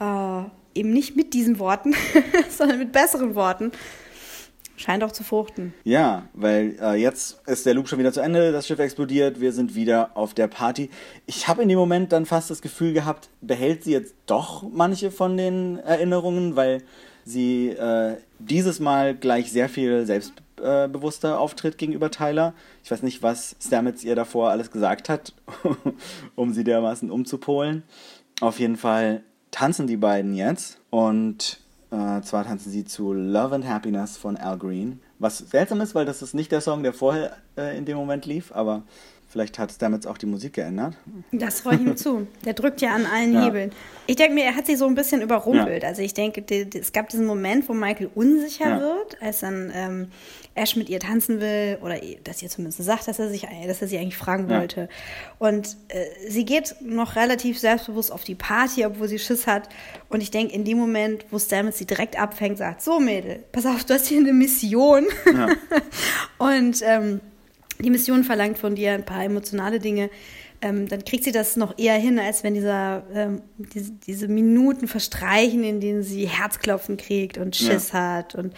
Äh, 0.00 0.42
eben 0.74 0.92
nicht 0.92 1.16
mit 1.16 1.34
diesen 1.34 1.58
Worten, 1.58 1.94
sondern 2.50 2.78
mit 2.78 2.92
besseren 2.92 3.34
Worten. 3.34 3.72
Scheint 4.76 5.02
auch 5.02 5.10
zu 5.10 5.24
fruchten. 5.24 5.74
Ja, 5.82 6.28
weil 6.34 6.76
äh, 6.80 6.94
jetzt 6.94 7.40
ist 7.48 7.66
der 7.66 7.74
Loop 7.74 7.88
schon 7.88 7.98
wieder 7.98 8.12
zu 8.12 8.20
Ende, 8.20 8.52
das 8.52 8.68
Schiff 8.68 8.78
explodiert, 8.78 9.40
wir 9.40 9.52
sind 9.52 9.74
wieder 9.74 10.16
auf 10.16 10.34
der 10.34 10.46
Party. 10.46 10.88
Ich 11.26 11.48
habe 11.48 11.62
in 11.62 11.68
dem 11.68 11.78
Moment 11.78 12.12
dann 12.12 12.26
fast 12.26 12.48
das 12.48 12.62
Gefühl 12.62 12.92
gehabt, 12.92 13.28
behält 13.40 13.82
sie 13.82 13.90
jetzt 13.90 14.14
doch 14.26 14.62
manche 14.62 15.10
von 15.10 15.36
den 15.36 15.78
Erinnerungen, 15.78 16.54
weil 16.54 16.84
sie 17.24 17.70
äh, 17.70 18.18
dieses 18.38 18.78
Mal 18.78 19.16
gleich 19.16 19.50
sehr 19.50 19.68
viel 19.68 20.06
selbstbewusster 20.06 21.32
äh, 21.32 21.36
auftritt 21.36 21.76
gegenüber 21.76 22.12
Tyler. 22.12 22.54
Ich 22.84 22.90
weiß 22.92 23.02
nicht, 23.02 23.20
was 23.20 23.56
Stamets 23.60 24.04
ihr 24.04 24.14
davor 24.14 24.50
alles 24.50 24.70
gesagt 24.70 25.08
hat, 25.08 25.34
um 26.36 26.52
sie 26.52 26.62
dermaßen 26.62 27.10
umzupolen. 27.10 27.82
Auf 28.40 28.60
jeden 28.60 28.76
Fall 28.76 29.24
tanzen 29.50 29.86
die 29.86 29.96
beiden 29.96 30.34
jetzt 30.34 30.78
und 30.90 31.60
äh, 31.90 32.20
zwar 32.22 32.44
tanzen 32.44 32.70
sie 32.70 32.84
zu 32.84 33.12
Love 33.12 33.54
and 33.54 33.66
Happiness 33.66 34.16
von 34.16 34.36
Al 34.36 34.58
Green. 34.58 35.00
Was 35.18 35.38
seltsam 35.38 35.80
ist, 35.80 35.94
weil 35.94 36.04
das 36.04 36.22
ist 36.22 36.34
nicht 36.34 36.52
der 36.52 36.60
Song, 36.60 36.82
der 36.82 36.92
vorher 36.92 37.36
äh, 37.56 37.76
in 37.76 37.84
dem 37.84 37.96
Moment 37.96 38.26
lief, 38.26 38.52
aber 38.52 38.82
Vielleicht 39.30 39.58
hat 39.58 39.70
Stamets 39.70 40.06
auch 40.06 40.16
die 40.16 40.24
Musik 40.24 40.54
geändert. 40.54 40.96
Das 41.32 41.60
freue 41.60 41.74
ich 41.74 41.82
ihm 41.82 41.96
zu. 41.98 42.26
Der 42.46 42.54
drückt 42.54 42.80
ja 42.80 42.94
an 42.94 43.04
allen 43.04 43.34
Ja. 43.34 43.44
Hebeln. 43.44 43.72
Ich 44.06 44.16
denke 44.16 44.32
mir, 44.34 44.44
er 44.44 44.54
hat 44.56 44.64
sie 44.66 44.74
so 44.74 44.86
ein 44.86 44.94
bisschen 44.94 45.20
überrumpelt. 45.20 45.84
Also 45.84 46.00
ich 46.00 46.14
denke, 46.14 46.40
die, 46.40 46.64
die, 46.64 46.78
es 46.78 46.92
gab 46.94 47.10
diesen 47.10 47.26
Moment, 47.26 47.68
wo 47.68 47.74
Michael 47.74 48.08
unsicher 48.14 48.70
Ja. 48.70 48.80
wird, 48.80 49.20
als 49.20 49.40
dann 49.40 49.70
ähm, 49.74 50.08
Ash 50.54 50.76
mit 50.76 50.88
ihr 50.88 50.98
tanzen 50.98 51.42
will 51.42 51.76
oder 51.82 51.96
dass 52.24 52.42
ihr 52.42 52.48
zumindest 52.48 52.82
sagt, 52.82 53.06
dass 53.06 53.18
er 53.18 53.28
sich, 53.28 53.46
dass 53.66 53.82
er 53.82 53.88
sie 53.88 53.98
eigentlich 53.98 54.16
fragen 54.16 54.48
Ja. 54.48 54.60
wollte. 54.60 54.88
Und 55.38 55.76
äh, 55.88 56.06
sie 56.30 56.46
geht 56.46 56.76
noch 56.80 57.14
relativ 57.14 57.58
selbstbewusst 57.58 58.10
auf 58.10 58.24
die 58.24 58.34
Party, 58.34 58.86
obwohl 58.86 59.08
sie 59.08 59.18
Schiss 59.18 59.46
hat. 59.46 59.68
Und 60.08 60.22
ich 60.22 60.30
denke, 60.30 60.54
in 60.54 60.64
dem 60.64 60.78
Moment, 60.78 61.26
wo 61.30 61.38
Stamets 61.38 61.76
sie 61.76 61.84
direkt 61.86 62.18
abfängt, 62.18 62.56
sagt, 62.56 62.80
so 62.80 62.98
Mädel, 62.98 63.44
pass 63.52 63.66
auf, 63.66 63.84
du 63.84 63.92
hast 63.92 64.06
hier 64.06 64.20
eine 64.20 64.32
Mission. 64.32 65.04
Und 66.38 66.80
ähm, 66.82 67.20
die 67.80 67.90
Mission 67.90 68.24
verlangt 68.24 68.58
von 68.58 68.74
dir 68.74 68.92
ein 68.92 69.04
paar 69.04 69.24
emotionale 69.24 69.78
Dinge. 69.78 70.10
Ähm, 70.60 70.88
dann 70.88 71.04
kriegt 71.04 71.22
sie 71.22 71.30
das 71.30 71.56
noch 71.56 71.78
eher 71.78 71.94
hin, 71.94 72.18
als 72.18 72.42
wenn 72.42 72.54
dieser, 72.54 73.04
ähm, 73.14 73.42
diese, 73.58 73.92
diese 73.92 74.26
Minuten 74.26 74.88
verstreichen, 74.88 75.62
in 75.62 75.80
denen 75.80 76.02
sie 76.02 76.26
Herzklopfen 76.26 76.96
kriegt 76.96 77.38
und 77.38 77.54
Schiss 77.54 77.92
hat 77.92 78.34
und 78.34 78.54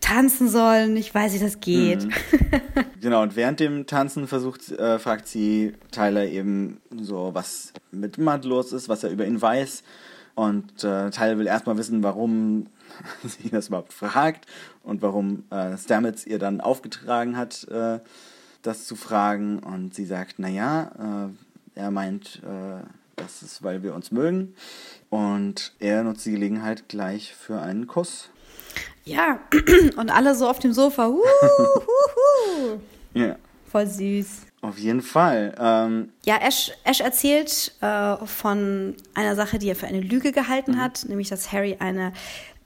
tanzen 0.00 0.48
soll. 0.48 0.86
Und 0.88 0.96
ich 0.96 1.14
weiß, 1.14 1.34
wie 1.34 1.38
das 1.38 1.60
geht. 1.60 2.08
Genau, 3.00 3.20
und 3.20 3.36
während 3.36 3.60
dem 3.60 3.84
Tanzen 3.84 4.26
versucht, 4.26 4.70
äh, 4.72 4.98
fragt 4.98 5.28
sie 5.28 5.74
Tyler 5.90 6.24
eben 6.24 6.80
so, 7.02 7.32
was 7.34 7.74
mit 7.90 8.16
Matt 8.16 8.46
los 8.46 8.72
ist, 8.72 8.88
was 8.88 9.04
er 9.04 9.10
über 9.10 9.26
ihn 9.26 9.42
weiß. 9.42 9.82
Und 10.34 10.82
äh, 10.82 11.10
Tyler 11.10 11.36
will 11.36 11.46
erstmal 11.46 11.76
wissen, 11.76 12.02
warum 12.02 12.68
sie 13.24 13.50
das 13.50 13.68
überhaupt 13.68 13.92
fragt 13.92 14.46
und 14.82 15.02
warum 15.02 15.44
äh, 15.50 15.76
Stamets 15.76 16.26
ihr 16.26 16.38
dann 16.38 16.62
aufgetragen 16.62 17.36
hat, 17.36 17.68
äh, 17.68 17.98
das 18.64 18.86
zu 18.86 18.96
fragen. 18.96 19.60
Und 19.60 19.94
sie 19.94 20.04
sagt, 20.04 20.40
naja, 20.40 21.30
äh, 21.76 21.78
er 21.80 21.90
meint, 21.92 22.42
äh, 22.44 22.82
das 23.16 23.42
ist, 23.42 23.62
weil 23.62 23.82
wir 23.84 23.94
uns 23.94 24.10
mögen. 24.10 24.54
Und 25.10 25.72
er 25.78 26.02
nutzt 26.02 26.26
die 26.26 26.32
Gelegenheit 26.32 26.88
gleich 26.88 27.34
für 27.34 27.60
einen 27.60 27.86
Kuss. 27.86 28.30
Ja, 29.04 29.38
und 29.96 30.10
alle 30.10 30.34
so 30.34 30.48
auf 30.48 30.58
dem 30.58 30.72
Sofa. 30.72 31.06
Hu, 31.06 31.20
hu, 31.20 31.80
hu. 31.86 32.80
Ja, 33.14 33.36
Voll 33.70 33.86
süß. 33.86 34.26
auf 34.62 34.76
jeden 34.78 35.02
Fall. 35.02 35.54
Ähm, 35.58 36.08
Ja, 36.24 36.38
Ash, 36.38 36.72
Ash 36.82 37.00
erzählt 37.00 37.72
äh, 37.80 38.16
von 38.26 38.96
einer 39.14 39.36
Sache, 39.36 39.58
die 39.60 39.68
er 39.68 39.76
für 39.76 39.86
eine 39.86 40.00
Lüge 40.00 40.32
gehalten 40.32 40.80
hat, 40.80 41.04
nämlich 41.08 41.28
dass 41.28 41.52
Harry 41.52 41.76
eine 41.78 42.12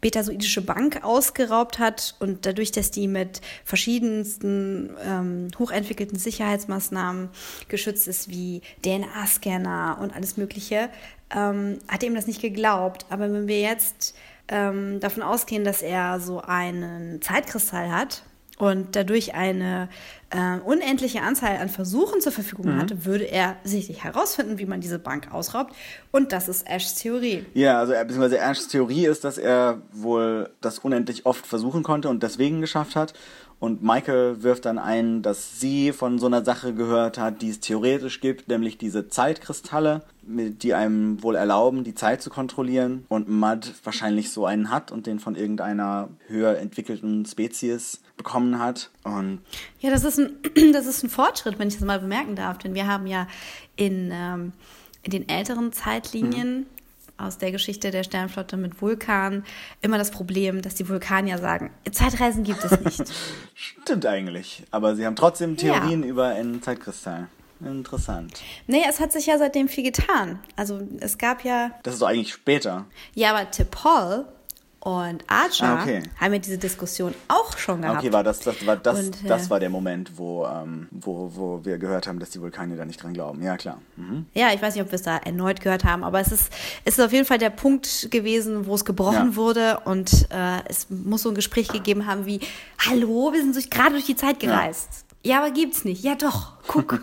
betasoidische 0.01 0.63
Bank 0.63 1.03
ausgeraubt 1.03 1.79
hat 1.79 2.15
und 2.21 2.47
dadurch, 2.47 2.71
dass 2.71 2.91
die 2.91 3.09
mit 3.09 3.41
verschiedensten 3.65 4.97
ähm, 5.05 5.49
hochentwickelten 5.59 6.19
Sicherheitsmaßnahmen 6.19 7.31
geschützt 7.69 8.07
ist, 8.07 8.29
wie 8.29 8.63
DNA-Scanner 8.85 9.99
und 10.01 10.15
alles 10.15 10.37
Mögliche, 10.37 10.89
ähm, 11.35 11.79
hat 11.89 12.03
er 12.03 12.09
ihm 12.09 12.15
das 12.15 12.27
nicht 12.27 12.41
geglaubt. 12.41 13.07
Aber 13.11 13.33
wenn 13.33 13.49
wir 13.49 13.61
jetzt 13.61 14.15
ähm, 14.49 15.01
davon 15.01 15.23
ausgehen, 15.23 15.65
dass 15.65 15.83
er 15.83 16.21
so 16.21 16.41
einen 16.41 17.21
Zeitkristall 17.21 17.91
hat, 17.91 18.23
und 18.59 18.97
dadurch 18.97 19.35
eine 19.35 19.89
äh, 20.31 20.59
unendliche 20.65 21.23
Anzahl 21.23 21.57
an 21.57 21.69
Versuchen 21.69 22.21
zur 22.21 22.33
Verfügung 22.33 22.77
hatte, 22.77 23.05
würde 23.05 23.25
er 23.25 23.57
sicherlich 23.65 24.05
herausfinden, 24.05 24.59
wie 24.59 24.67
man 24.67 24.81
diese 24.81 24.99
Bank 24.99 25.33
ausraubt. 25.33 25.75
Und 26.11 26.33
das 26.33 26.49
ist 26.49 26.67
Ashs 26.69 26.97
Theorie. 26.97 27.47
Ja, 27.55 27.79
also 27.79 27.93
er, 27.93 28.05
beziehungsweise 28.05 28.39
Ashs 28.39 28.69
Theorie 28.69 29.07
ist, 29.07 29.25
dass 29.25 29.39
er 29.39 29.81
wohl 29.93 30.51
das 30.61 30.81
unendlich 30.81 31.25
oft 31.27 31.47
versuchen 31.47 31.83
konnte 31.83 32.09
und 32.09 32.23
deswegen 32.23 32.61
geschafft 32.61 32.97
hat. 32.97 33.15
Und 33.61 33.83
Michael 33.83 34.43
wirft 34.43 34.67
dann 34.67 34.79
ein, 34.79 35.23
dass 35.23 35.59
sie 35.59 35.93
von 35.93 36.19
so 36.19 36.27
einer 36.27 36.45
Sache 36.45 36.75
gehört 36.75 37.19
hat, 37.19 37.43
die 37.43 37.51
es 37.51 37.59
theoretisch 37.59 38.21
gibt, 38.21 38.49
nämlich 38.49 38.79
diese 38.79 39.09
Zeitkristalle, 39.09 40.03
die 40.23 40.75
einem 40.75 41.23
wohl 41.25 41.35
erlauben, 41.35 41.83
die 41.83 41.95
Zeit 41.95 42.23
zu 42.23 42.31
kontrollieren. 42.31 43.05
Und 43.09 43.29
Mud 43.29 43.73
wahrscheinlich 43.83 44.31
so 44.31 44.47
einen 44.47 44.71
hat 44.71 44.93
und 44.93 45.07
den 45.07 45.19
von 45.19 45.35
irgendeiner 45.35 46.09
höher 46.29 46.57
entwickelten 46.59 47.27
Spezies 47.27 48.01
bekommen 48.17 48.59
hat. 48.59 48.91
Und 49.03 49.41
Ja, 49.81 49.91
das 49.91 50.05
ist 50.05 50.18
ein, 50.19 50.37
das 50.73 50.87
ist 50.87 51.03
ein 51.03 51.11
Fortschritt, 51.11 51.59
wenn 51.59 51.69
ich 51.69 51.75
das 51.75 51.85
mal 51.85 52.01
bemerken 52.01 52.37
darf. 52.37 52.59
Denn 52.59 52.75
wir 52.75 52.87
haben 52.87 53.07
ja 53.07 53.27
in, 53.77 54.11
ähm, 54.13 54.53
in 55.03 55.11
den 55.11 55.29
älteren 55.29 55.73
Zeitlinien 55.73 56.67
aus 57.19 57.37
der 57.39 57.51
Geschichte 57.51 57.91
der 57.91 58.05
Sternflotte 58.05 58.57
mit 58.57 58.81
Vulkan 58.81 59.45
immer 59.83 59.99
das 59.99 60.11
Problem, 60.11 60.63
dass 60.63 60.77
die 60.77 60.89
Vulkanier 60.89 61.39
sagen, 61.39 61.71
Zeitreisen 61.91 62.45
gibt 62.45 62.65
es 62.65 62.81
nicht. 62.81 63.13
stimmt 63.55 64.07
eigentlich. 64.07 64.63
Aber 64.71 64.95
sie 64.95 65.05
haben 65.05 65.17
trotzdem 65.17 65.57
Theorien 65.57 66.05
über 66.05 66.29
einen 66.29 66.63
Zeitkristall. 66.63 67.29
Interessant. 67.61 68.41
nee, 68.69 68.85
es 68.89 69.01
hat 69.01 69.11
sich 69.11 69.27
ja 69.27 69.37
seitdem 69.37 69.69
viel 69.69 69.83
getan. 69.83 70.39
Also 70.55 70.81
es 71.01 71.19
gab 71.19 71.45
ja 71.45 71.73
Das 71.83 71.95
ist 71.95 72.03
doch 72.03 72.07
eigentlich 72.07 72.33
später. 72.33 72.87
Ja, 73.15 73.31
aber 73.31 73.51
T'Pol 73.51 74.27
und 74.81 75.25
Archer 75.27 75.67
Ah, 75.79 75.83
okay. 75.83 76.03
haben 76.21 76.33
ja 76.33 76.39
diese 76.39 76.57
Diskussion 76.57 77.13
auch 77.27 77.57
schon 77.59 77.83
gehabt. 77.83 77.99
Okay, 77.99 78.13
war 78.13 78.23
das, 78.23 78.39
das 78.41 78.65
war 78.65 78.77
das, 78.77 78.99
Und, 79.07 79.25
äh, 79.25 79.29
das 79.29 79.51
war 79.51 79.59
der 79.59 79.71
Moment, 79.71 80.13
wo, 80.17 80.47
ähm, 80.47 80.87
wo, 80.93 81.31
wo 81.35 81.65
wir 81.65 81.79
gehört 81.79 82.07
haben, 82.07 82.21
dass 82.21 82.31
die 82.31 82.41
Vulkanier 82.41 82.77
da 82.77 82.85
nicht 82.85 83.03
dran 83.03 83.13
glauben. 83.13 83.43
Ja, 83.43 83.57
klar. 83.57 83.81
Mhm. 83.97 84.27
Ja, 84.35 84.53
ich 84.55 84.63
weiß 84.63 84.75
nicht, 84.75 84.83
ob 84.85 84.91
wir 84.93 84.97
es 84.97 85.03
da 85.03 85.17
erneut 85.17 85.61
gehört 85.61 85.85
haben, 85.85 86.05
aber 86.05 86.21
es 86.21 86.31
ist, 86.31 86.53
es 86.85 86.97
ist 86.99 87.05
auf 87.05 87.13
jeden 87.13 87.25
Fall 87.25 87.39
der 87.39 87.51
Punkt 87.51 88.09
gewesen, 88.13 88.67
wo 88.67 88.75
es 88.77 88.85
gebrochen 88.85 89.31
Ja. 89.31 89.37
wurde 89.37 89.81
und 89.85 90.29
äh, 90.31 90.61
es 90.69 90.87
muss 90.91 91.23
so 91.23 91.31
ein 91.31 91.35
Gespräch 91.35 91.69
gegeben 91.69 92.07
haben 92.07 92.25
wie, 92.25 92.41
hallo, 92.79 93.33
wir 93.33 93.41
sind 93.43 93.55
durch, 93.57 93.71
gerade 93.71 93.91
durch 93.91 94.07
die 94.07 94.17
Zeit 94.17 94.39
gereist. 94.41 94.89
Ja. 95.25 95.41
aber 95.41 95.51
gibt's 95.51 95.85
nicht. 95.85 96.05
Ja, 96.05 96.15
doch, 96.15 96.53
guck. 96.69 97.01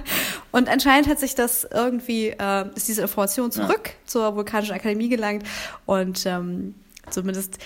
und 0.52 0.68
anscheinend 0.68 1.08
hat 1.08 1.20
sich 1.20 1.34
das 1.36 1.64
irgendwie, 1.72 2.28
äh, 2.30 2.66
ist 2.74 2.88
diese 2.88 3.02
Information 3.02 3.50
zurück 3.52 3.90
zur 4.04 4.34
Vulkanischen 4.36 4.74
Akademie 4.74 5.08
gelangt 5.08 5.44
und 5.86 6.26
ähm, 6.26 6.74
zumindest 7.10 7.58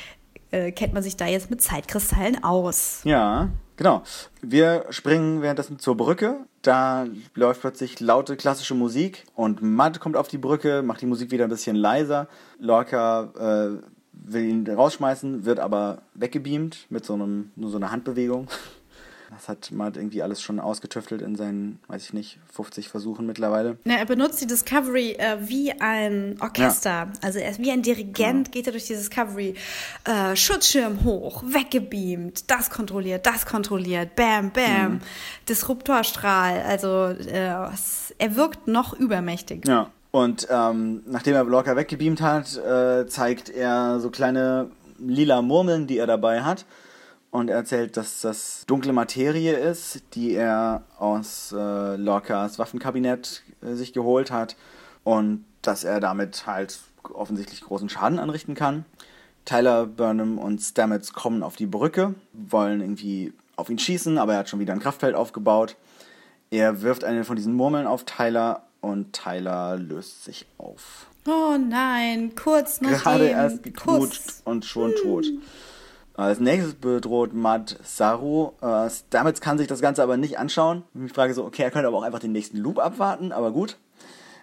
äh, 0.50 0.72
kennt 0.72 0.94
man 0.94 1.02
sich 1.02 1.16
da 1.16 1.26
jetzt 1.26 1.50
mit 1.50 1.60
Zeitkristallen 1.60 2.42
aus. 2.44 3.00
Ja, 3.04 3.50
genau. 3.76 4.02
Wir 4.42 4.86
springen 4.90 5.42
währenddessen 5.42 5.78
zur 5.78 5.96
Brücke. 5.96 6.46
Da 6.62 7.06
läuft 7.34 7.60
plötzlich 7.60 8.00
laute 8.00 8.36
klassische 8.36 8.74
Musik 8.74 9.24
und 9.34 9.62
Matt 9.62 10.00
kommt 10.00 10.16
auf 10.16 10.28
die 10.28 10.38
Brücke, 10.38 10.82
macht 10.82 11.00
die 11.00 11.06
Musik 11.06 11.30
wieder 11.30 11.44
ein 11.44 11.50
bisschen 11.50 11.76
leiser. 11.76 12.28
Lorca 12.58 13.32
äh, 13.38 13.82
will 14.12 14.44
ihn 14.44 14.68
rausschmeißen, 14.68 15.44
wird 15.44 15.60
aber 15.60 16.02
weggebeamt 16.14 16.86
mit 16.90 17.04
so 17.04 17.14
einem, 17.14 17.52
nur 17.54 17.70
so 17.70 17.76
einer 17.76 17.90
Handbewegung. 17.92 18.48
Das 19.36 19.48
hat 19.48 19.70
Matt 19.70 19.96
irgendwie 19.96 20.22
alles 20.22 20.40
schon 20.40 20.58
ausgetüftelt 20.58 21.20
in 21.20 21.36
seinen, 21.36 21.78
weiß 21.88 22.04
ich 22.04 22.12
nicht, 22.14 22.38
50 22.54 22.88
Versuchen 22.88 23.26
mittlerweile. 23.26 23.76
Ja, 23.84 23.96
er 23.96 24.06
benutzt 24.06 24.40
die 24.40 24.46
Discovery 24.46 25.12
äh, 25.12 25.36
wie 25.40 25.72
ein 25.78 26.36
Orchester. 26.40 27.08
Also 27.22 27.38
er 27.38 27.50
ist 27.50 27.60
wie 27.60 27.70
ein 27.70 27.82
Dirigent, 27.82 28.50
geht 28.50 28.66
er 28.66 28.72
durch 28.72 28.86
die 28.86 28.94
Discovery. 28.94 29.54
Äh, 30.04 30.34
Schutzschirm 30.36 31.04
hoch, 31.04 31.42
weggebeamt, 31.46 32.50
das 32.50 32.70
kontrolliert, 32.70 33.26
das 33.26 33.44
kontrolliert, 33.44 34.16
bam, 34.16 34.50
bam, 34.50 35.00
Disruptorstrahl. 35.48 36.62
Also 36.62 37.08
äh, 37.08 37.68
er 38.18 38.36
wirkt 38.36 38.68
noch 38.68 38.94
übermächtig. 38.94 39.68
Ja. 39.68 39.90
Und 40.12 40.48
ähm, 40.50 41.02
nachdem 41.04 41.34
er 41.34 41.44
Lorca 41.44 41.76
weggebeamt 41.76 42.22
hat, 42.22 42.56
äh, 42.56 43.06
zeigt 43.06 43.50
er 43.50 44.00
so 44.00 44.08
kleine 44.08 44.70
lila 44.98 45.42
Murmeln, 45.42 45.86
die 45.86 45.98
er 45.98 46.06
dabei 46.06 46.42
hat. 46.42 46.64
Und 47.30 47.50
er 47.50 47.56
erzählt, 47.56 47.96
dass 47.96 48.20
das 48.20 48.64
dunkle 48.66 48.92
Materie 48.92 49.56
ist, 49.56 50.02
die 50.14 50.32
er 50.32 50.84
aus 50.98 51.52
äh, 51.52 51.96
Lorcas 51.96 52.58
Waffenkabinett 52.58 53.42
äh, 53.62 53.74
sich 53.74 53.92
geholt 53.92 54.30
hat. 54.30 54.56
Und 55.04 55.44
dass 55.62 55.84
er 55.84 56.00
damit 56.00 56.46
halt 56.46 56.78
offensichtlich 57.14 57.60
großen 57.60 57.88
Schaden 57.88 58.18
anrichten 58.18 58.54
kann. 58.54 58.84
Tyler, 59.44 59.86
Burnham 59.86 60.38
und 60.38 60.60
Stamets 60.60 61.12
kommen 61.12 61.42
auf 61.42 61.56
die 61.56 61.66
Brücke, 61.66 62.14
wollen 62.32 62.80
irgendwie 62.80 63.32
auf 63.54 63.70
ihn 63.70 63.78
schießen, 63.78 64.18
aber 64.18 64.34
er 64.34 64.40
hat 64.40 64.48
schon 64.48 64.60
wieder 64.60 64.72
ein 64.72 64.80
Kraftfeld 64.80 65.14
aufgebaut. 65.14 65.76
Er 66.50 66.82
wirft 66.82 67.04
eine 67.04 67.24
von 67.24 67.36
diesen 67.36 67.54
Murmeln 67.54 67.86
auf 67.86 68.04
Tyler 68.04 68.62
und 68.80 69.12
Tyler 69.12 69.76
löst 69.76 70.24
sich 70.24 70.46
auf. 70.58 71.06
Oh 71.26 71.56
nein, 71.58 72.34
kurz 72.36 72.80
noch 72.80 72.90
Gerade 72.90 73.26
erst 73.26 73.62
geknutscht 73.62 74.42
und 74.44 74.64
schon 74.64 74.94
tot. 75.02 75.26
Als 76.16 76.40
nächstes 76.40 76.74
bedroht 76.74 77.34
Mad 77.34 77.76
Saru. 77.84 78.52
Äh, 78.62 78.88
Stamets 78.88 79.40
kann 79.40 79.58
sich 79.58 79.66
das 79.66 79.80
Ganze 79.80 80.02
aber 80.02 80.16
nicht 80.16 80.38
anschauen. 80.38 80.82
Ich 81.04 81.12
frage 81.12 81.34
so, 81.34 81.44
okay, 81.44 81.62
er 81.62 81.70
könnte 81.70 81.88
aber 81.88 81.98
auch 81.98 82.02
einfach 82.02 82.20
den 82.20 82.32
nächsten 82.32 82.56
Loop 82.56 82.78
abwarten, 82.78 83.32
aber 83.32 83.52
gut. 83.52 83.76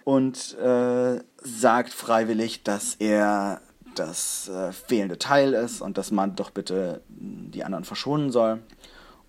Und 0.04 0.56
äh, 0.58 1.18
sagt 1.42 1.92
freiwillig, 1.92 2.62
dass 2.62 2.94
er 2.96 3.60
das 3.96 4.48
äh, 4.48 4.72
fehlende 4.72 5.18
Teil 5.18 5.54
ist 5.54 5.80
und 5.80 5.98
dass 5.98 6.10
Mad 6.10 6.32
doch 6.36 6.50
bitte 6.50 7.00
die 7.08 7.64
anderen 7.64 7.84
verschonen 7.84 8.30
soll. 8.30 8.60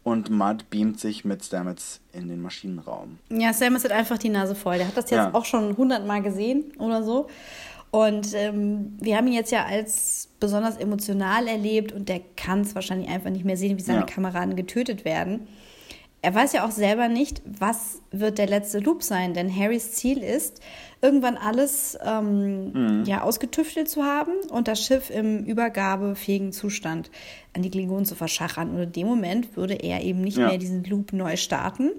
Und 0.04 0.30
Mad 0.30 0.66
beamt 0.70 1.00
sich 1.00 1.26
mit 1.26 1.44
Stamets 1.44 2.00
in 2.14 2.28
den 2.28 2.40
Maschinenraum. 2.42 3.18
Ja, 3.30 3.54
Sam 3.54 3.74
hat 3.76 3.92
einfach 3.92 4.20
die 4.20 4.30
Nase 4.30 4.54
voll. 4.54 4.78
Der 4.78 4.88
hat 4.88 4.96
das 4.98 5.10
jetzt 5.10 5.18
Ja. 5.18 5.34
auch 5.34 5.46
schon 5.46 5.76
hundertmal 5.78 6.22
gesehen 6.22 6.74
oder 6.78 7.02
so. 7.02 7.28
Und 7.92 8.34
ähm, 8.34 8.98
wir 9.00 9.16
haben 9.16 9.28
ihn 9.28 9.34
jetzt 9.34 9.52
ja 9.52 9.66
als 9.66 10.30
besonders 10.40 10.78
emotional 10.78 11.48
erlebt 11.48 11.94
und 11.94 12.10
der 12.10 12.20
kann 12.36 12.62
es 12.62 12.76
wahrscheinlich 12.76 13.10
einfach 13.10 13.30
nicht 13.30 13.46
mehr 13.46 13.58
sehen, 13.58 13.78
wie 13.78 13.84
seine 13.84 14.00
Ja. 14.02 14.06
Kameraden 14.06 14.56
getötet 14.56 15.06
werden. 15.06 15.48
er 16.22 16.34
weiß 16.34 16.54
ja 16.54 16.66
auch 16.66 16.72
selber 16.72 17.08
nicht, 17.08 17.44
was 17.46 18.02
wird 18.10 18.40
der 18.40 18.48
letzte 18.48 18.80
Loop 18.80 19.04
sein, 19.04 19.36
denn 19.36 19.56
Harrys 19.56 19.92
Ziel 19.92 20.24
ist, 20.24 20.60
irgendwann 21.00 21.38
alles 21.38 21.96
ähm, 22.04 22.72
mhm. 22.72 23.04
ja, 23.06 23.22
ausgetüftelt 23.22 23.88
zu 23.88 24.04
haben 24.04 24.32
und 24.50 24.68
das 24.68 24.84
Schiff 24.84 25.12
im 25.12 25.46
übergabefähigen 25.46 26.52
Zustand 26.52 27.12
an 27.54 27.62
die 27.62 27.70
Klingonen 27.70 28.06
zu 28.06 28.16
verschachern. 28.16 28.72
Und 28.72 28.82
in 28.82 28.92
dem 28.92 29.08
Moment 29.08 29.56
würde 29.56 29.76
er 29.76 30.02
eben 30.02 30.22
nicht 30.22 30.38
ja. 30.38 30.48
mehr 30.48 30.58
diesen 30.58 30.84
Loop 30.86 31.14
neu 31.14 31.38
starten. 31.38 31.92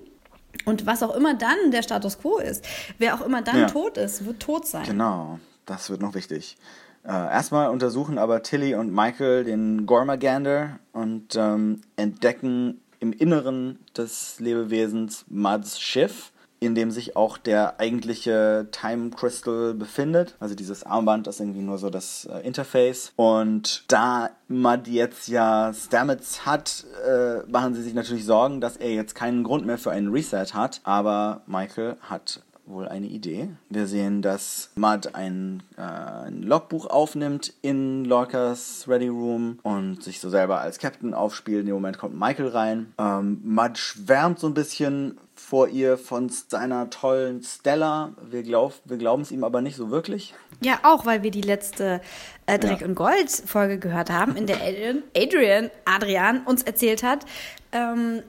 Und 0.64 0.86
was 0.86 1.04
auch 1.04 1.14
immer 1.14 1.34
dann 1.34 1.70
der 1.70 1.82
Status 1.84 2.18
quo 2.18 2.38
ist, 2.38 2.66
wer 2.98 3.14
auch 3.14 3.24
immer 3.24 3.42
dann 3.42 3.60
ja. 3.60 3.66
tot 3.68 3.96
ist, 3.96 4.26
wird 4.26 4.40
tot 4.40 4.66
sein. 4.66 4.86
Genau, 4.86 5.38
das 5.66 5.90
wird 5.90 6.00
noch 6.00 6.14
wichtig. 6.14 6.56
Äh, 7.04 7.10
erstmal 7.10 7.70
untersuchen 7.70 8.18
aber 8.18 8.42
Tilly 8.42 8.74
und 8.74 8.92
Michael 8.92 9.44
den 9.44 9.86
Gormagander 9.86 10.78
und 10.92 11.36
ähm, 11.36 11.82
entdecken 11.96 12.80
im 12.98 13.12
Inneren 13.12 13.78
des 13.96 14.40
Lebewesens 14.40 15.24
Muds 15.28 15.80
Schiff, 15.80 16.32
in 16.58 16.74
dem 16.74 16.90
sich 16.90 17.14
auch 17.16 17.38
der 17.38 17.78
eigentliche 17.78 18.66
Time 18.72 19.10
Crystal 19.10 19.74
befindet. 19.74 20.34
Also 20.40 20.54
dieses 20.54 20.82
Armband 20.84 21.28
ist 21.28 21.38
irgendwie 21.38 21.60
nur 21.60 21.78
so 21.78 21.90
das 21.90 22.24
äh, 22.24 22.40
Interface. 22.40 23.12
Und 23.14 23.84
da 23.88 24.30
Mud 24.48 24.88
jetzt 24.88 25.28
ja 25.28 25.72
Stamets 25.74 26.46
hat, 26.46 26.84
äh, 27.06 27.48
machen 27.48 27.74
sie 27.74 27.82
sich 27.82 27.94
natürlich 27.94 28.24
Sorgen, 28.24 28.60
dass 28.60 28.76
er 28.76 28.92
jetzt 28.92 29.14
keinen 29.14 29.44
Grund 29.44 29.66
mehr 29.66 29.78
für 29.78 29.90
einen 29.90 30.10
Reset 30.10 30.54
hat. 30.54 30.80
Aber 30.82 31.42
Michael 31.46 31.96
hat 32.00 32.42
wohl 32.66 32.88
eine 32.88 33.06
Idee. 33.06 33.48
Wir 33.70 33.86
sehen, 33.86 34.22
dass 34.22 34.70
Mud 34.74 35.14
ein, 35.14 35.62
äh, 35.76 35.82
ein 35.82 36.42
Logbuch 36.42 36.86
aufnimmt 36.86 37.52
in 37.62 38.04
Lorcas 38.04 38.86
Ready 38.88 39.08
Room 39.08 39.58
und 39.62 40.02
sich 40.02 40.20
so 40.20 40.28
selber 40.30 40.60
als 40.60 40.78
Captain 40.78 41.14
aufspielt. 41.14 41.60
In 41.60 41.66
dem 41.66 41.74
Moment 41.74 41.98
kommt 41.98 42.18
Michael 42.18 42.48
rein. 42.48 42.92
Ähm, 42.98 43.40
Mud 43.44 43.78
schwärmt 43.78 44.38
so 44.38 44.48
ein 44.48 44.54
bisschen 44.54 45.18
vor 45.34 45.68
ihr 45.68 45.98
von 45.98 46.28
seiner 46.28 46.90
tollen 46.90 47.42
Stella. 47.42 48.12
Wir, 48.28 48.42
glaub, 48.42 48.74
wir 48.84 48.96
glauben 48.96 49.22
es 49.22 49.30
ihm 49.30 49.44
aber 49.44 49.60
nicht 49.60 49.76
so 49.76 49.90
wirklich. 49.90 50.34
Ja, 50.60 50.80
auch 50.82 51.04
weil 51.04 51.22
wir 51.22 51.30
die 51.30 51.42
letzte 51.42 52.00
äh, 52.46 52.58
Dreck 52.58 52.80
ja. 52.80 52.86
und 52.86 52.94
Gold 52.94 53.30
Folge 53.30 53.78
gehört 53.78 54.10
haben, 54.10 54.34
in 54.34 54.46
der 54.46 54.56
Adrian, 54.62 55.02
Adrian, 55.14 55.70
Adrian 55.84 56.42
uns 56.46 56.62
erzählt 56.62 57.02
hat, 57.02 57.26
ähm, 57.72 58.22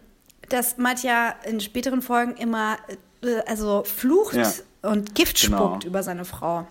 dass 0.49 0.77
Matja 0.77 1.35
in 1.45 1.59
späteren 1.59 2.01
Folgen 2.01 2.35
immer 2.35 2.77
also 3.45 3.83
flucht 3.83 4.35
ja. 4.35 4.51
und 4.83 5.15
Gift 5.15 5.41
genau. 5.41 5.57
spuckt 5.57 5.83
über 5.85 6.03
seine 6.03 6.25
Frau. 6.25 6.67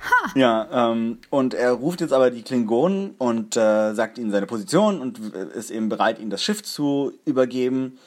Ha. 0.00 0.30
Ja, 0.34 0.90
ähm, 0.92 1.18
und 1.30 1.54
er 1.54 1.72
ruft 1.72 2.00
jetzt 2.00 2.12
aber 2.12 2.30
die 2.30 2.42
Klingonen 2.42 3.14
und 3.18 3.56
äh, 3.56 3.94
sagt 3.94 4.18
ihnen 4.18 4.30
seine 4.30 4.46
Position 4.46 5.00
und 5.00 5.18
ist 5.18 5.70
eben 5.70 5.88
bereit, 5.88 6.18
ihnen 6.18 6.30
das 6.30 6.42
Schiff 6.42 6.62
zu 6.62 7.12
übergeben. 7.24 7.98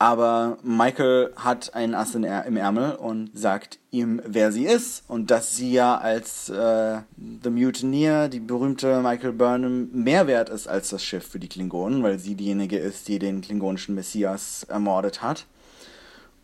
Aber 0.00 0.58
Michael 0.62 1.32
hat 1.34 1.74
einen 1.74 1.96
Ass 1.96 2.14
im 2.14 2.22
Ärmel 2.24 2.92
und 2.94 3.30
sagt 3.34 3.80
ihm, 3.90 4.22
wer 4.24 4.52
sie 4.52 4.64
ist 4.64 5.02
und 5.08 5.32
dass 5.32 5.56
sie 5.56 5.72
ja 5.72 5.98
als 5.98 6.48
äh, 6.50 6.98
The 7.42 7.50
Mutineer, 7.50 8.28
die 8.28 8.38
berühmte 8.38 9.02
Michael 9.02 9.32
Burnham, 9.32 9.88
mehr 9.92 10.28
wert 10.28 10.50
ist 10.50 10.68
als 10.68 10.90
das 10.90 11.02
Schiff 11.02 11.26
für 11.26 11.40
die 11.40 11.48
Klingonen, 11.48 12.04
weil 12.04 12.20
sie 12.20 12.36
diejenige 12.36 12.78
ist, 12.78 13.08
die 13.08 13.18
den 13.18 13.40
klingonischen 13.40 13.96
Messias 13.96 14.64
ermordet 14.68 15.20
hat. 15.20 15.46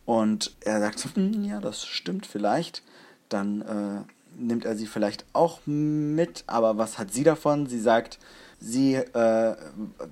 Und 0.07 0.55
er 0.61 0.81
sagt 0.81 0.99
so, 0.99 1.09
hm, 1.15 1.45
ja, 1.45 1.61
das 1.61 1.87
stimmt 1.87 2.27
vielleicht. 2.27 2.83
Dann 3.29 3.63
äh, 3.63 4.03
nimmt 4.37 4.65
er 4.65 4.77
sie 4.77 4.87
vielleicht 4.87 5.25
auch 5.33 5.61
mit, 5.67 6.45
aber 6.47 6.77
was 6.77 6.99
hat 6.99 7.13
sie 7.13 7.25
davon? 7.25 7.67
Sie 7.67 7.81
sagt, 7.81 8.19
sie, 8.61 8.95
äh, 8.95 9.57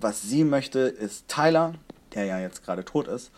was 0.01 0.23
sie 0.23 0.45
möchte, 0.45 0.81
ist 0.81 1.29
Tyler, 1.29 1.75
der 2.15 2.25
ja 2.25 2.41
jetzt 2.41 2.65
gerade 2.65 2.85
tot 2.85 3.09
ist. 3.09 3.31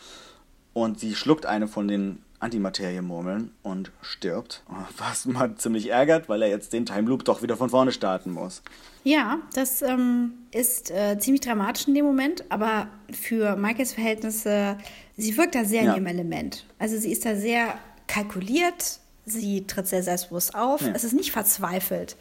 Und 0.72 0.98
sie 0.98 1.14
schluckt 1.14 1.46
eine 1.46 1.68
von 1.68 1.86
den 1.88 2.24
Antimaterie-Murmeln 2.40 3.52
und 3.62 3.90
stirbt. 4.02 4.62
Was 4.98 5.24
man 5.24 5.57
ziemlich 5.57 5.90
ärgert, 5.90 6.28
weil 6.28 6.42
er 6.42 6.48
jetzt 6.48 6.72
den 6.72 6.84
Time 6.84 7.09
Loop 7.09 7.24
doch 7.24 7.42
wieder 7.42 7.57
von 7.57 7.70
vorne 7.70 7.90
starten 7.90 8.30
muss. 8.30 8.62
Ja, 9.02 9.38
das 9.55 9.82
ähm, 9.82 10.34
ist 10.50 10.90
äh, 10.90 11.18
ziemlich 11.18 11.40
dramatisch 11.40 11.88
in 11.88 11.94
dem 11.94 12.05
Moment, 12.05 12.44
aber 12.50 12.88
für 13.11 13.57
Michaels 13.57 13.92
Verhältnisse, 13.94 14.76
sie 15.16 15.36
wirkt 15.36 15.54
da 15.54 15.64
sehr 15.64 15.84
ja. 15.84 15.90
in 15.90 15.96
ihrem 15.96 16.06
Element. 16.06 16.66
Also 16.78 16.98
sie 16.98 17.12
ist 17.12 17.24
da 17.24 17.36
sehr 17.36 17.74
kalkuliert, 18.06 18.98
sie 19.26 19.66
tritt 19.66 19.86
sehr 19.86 20.02
selbstbewusst 20.02 20.54
auf, 20.54 20.82
ja. 20.82 20.92
es 20.94 21.04
ist 21.04 21.14
nicht 21.14 21.32
verzweifelt. 21.32 22.16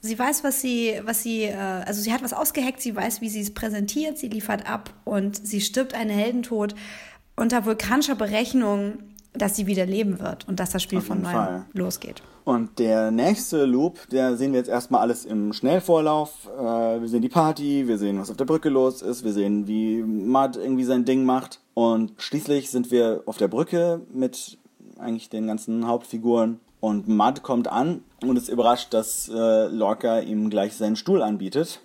Sie 0.00 0.16
weiß, 0.16 0.44
was 0.44 0.60
sie, 0.60 1.00
was 1.02 1.22
sie, 1.24 1.44
äh, 1.44 1.56
also 1.56 2.00
sie 2.00 2.12
hat 2.12 2.22
was 2.22 2.32
ausgeheckt, 2.32 2.80
sie 2.80 2.94
weiß, 2.94 3.20
wie 3.20 3.28
sie 3.28 3.40
es 3.40 3.52
präsentiert, 3.52 4.16
sie 4.16 4.28
liefert 4.28 4.68
ab 4.68 4.94
und 5.04 5.44
sie 5.44 5.60
stirbt 5.60 5.94
einen 5.94 6.10
Heldentod 6.10 6.74
unter 7.34 7.64
vulkanischer 7.64 8.14
Berechnung 8.14 8.98
dass 9.34 9.56
sie 9.56 9.66
wieder 9.66 9.86
leben 9.86 10.20
wird 10.20 10.46
und 10.48 10.60
dass 10.60 10.70
das 10.70 10.82
Spiel 10.82 11.00
von 11.00 11.22
neuem 11.22 11.64
losgeht. 11.72 12.22
Und 12.44 12.78
der 12.78 13.10
nächste 13.10 13.66
Loop, 13.66 14.08
der 14.10 14.36
sehen 14.36 14.52
wir 14.52 14.58
jetzt 14.58 14.70
erstmal 14.70 15.02
alles 15.02 15.26
im 15.26 15.52
Schnellvorlauf. 15.52 16.48
Äh, 16.58 17.00
wir 17.00 17.08
sehen 17.08 17.20
die 17.20 17.28
Party, 17.28 17.86
wir 17.86 17.98
sehen, 17.98 18.18
was 18.18 18.30
auf 18.30 18.38
der 18.38 18.46
Brücke 18.46 18.70
los 18.70 19.02
ist, 19.02 19.22
wir 19.22 19.32
sehen, 19.32 19.66
wie 19.66 20.02
Mud 20.02 20.56
irgendwie 20.56 20.84
sein 20.84 21.04
Ding 21.04 21.24
macht. 21.24 21.60
Und 21.78 22.14
schließlich 22.16 22.70
sind 22.70 22.90
wir 22.90 23.22
auf 23.26 23.36
der 23.36 23.46
Brücke 23.46 24.00
mit 24.12 24.58
eigentlich 24.98 25.30
den 25.30 25.46
ganzen 25.46 25.86
Hauptfiguren. 25.86 26.58
Und 26.80 27.06
Mud 27.06 27.44
kommt 27.44 27.68
an 27.68 28.02
und 28.20 28.36
ist 28.36 28.48
überrascht, 28.48 28.92
dass 28.92 29.28
äh, 29.28 29.68
Lorca 29.68 30.18
ihm 30.18 30.50
gleich 30.50 30.74
seinen 30.74 30.96
Stuhl 30.96 31.22
anbietet 31.22 31.78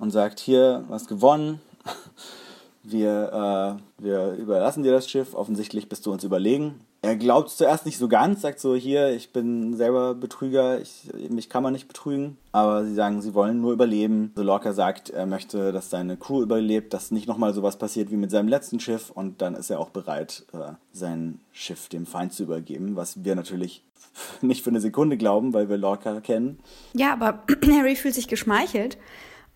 und 0.00 0.10
sagt, 0.10 0.40
hier, 0.40 0.84
was 0.88 1.06
gewonnen. 1.06 1.60
Wir, 2.82 3.78
äh, 3.78 4.02
wir 4.02 4.32
überlassen 4.32 4.82
dir 4.82 4.90
das 4.90 5.08
Schiff, 5.08 5.34
offensichtlich 5.34 5.88
bist 5.90 6.06
du 6.06 6.12
uns 6.12 6.24
überlegen. 6.24 6.80
Er 7.02 7.16
glaubt 7.16 7.48
zuerst 7.48 7.86
nicht 7.86 7.96
so 7.96 8.08
ganz, 8.08 8.42
sagt 8.42 8.60
so, 8.60 8.74
hier, 8.74 9.10
ich 9.14 9.32
bin 9.32 9.74
selber 9.74 10.14
Betrüger, 10.14 10.80
ich, 10.80 11.10
mich 11.30 11.48
kann 11.48 11.62
man 11.62 11.72
nicht 11.72 11.88
betrügen. 11.88 12.36
Aber 12.52 12.84
sie 12.84 12.94
sagen, 12.94 13.22
sie 13.22 13.32
wollen 13.32 13.62
nur 13.62 13.72
überleben. 13.72 14.32
So 14.36 14.42
Lorca 14.42 14.74
sagt, 14.74 15.08
er 15.08 15.24
möchte, 15.24 15.72
dass 15.72 15.88
seine 15.88 16.18
Crew 16.18 16.42
überlebt, 16.42 16.92
dass 16.92 17.10
nicht 17.10 17.26
nochmal 17.26 17.54
sowas 17.54 17.78
passiert 17.78 18.10
wie 18.10 18.16
mit 18.16 18.30
seinem 18.30 18.48
letzten 18.48 18.80
Schiff. 18.80 19.10
Und 19.10 19.40
dann 19.40 19.54
ist 19.54 19.70
er 19.70 19.80
auch 19.80 19.88
bereit, 19.88 20.44
äh, 20.52 20.72
sein 20.92 21.40
Schiff 21.52 21.88
dem 21.88 22.04
Feind 22.04 22.34
zu 22.34 22.42
übergeben, 22.42 22.96
was 22.96 23.24
wir 23.24 23.34
natürlich 23.34 23.82
nicht 24.42 24.62
für 24.62 24.70
eine 24.70 24.80
Sekunde 24.80 25.16
glauben, 25.16 25.54
weil 25.54 25.70
wir 25.70 25.78
Lorca 25.78 26.20
kennen. 26.20 26.58
Ja, 26.92 27.14
aber 27.14 27.42
Harry 27.70 27.96
fühlt 27.96 28.14
sich 28.14 28.28
geschmeichelt. 28.28 28.98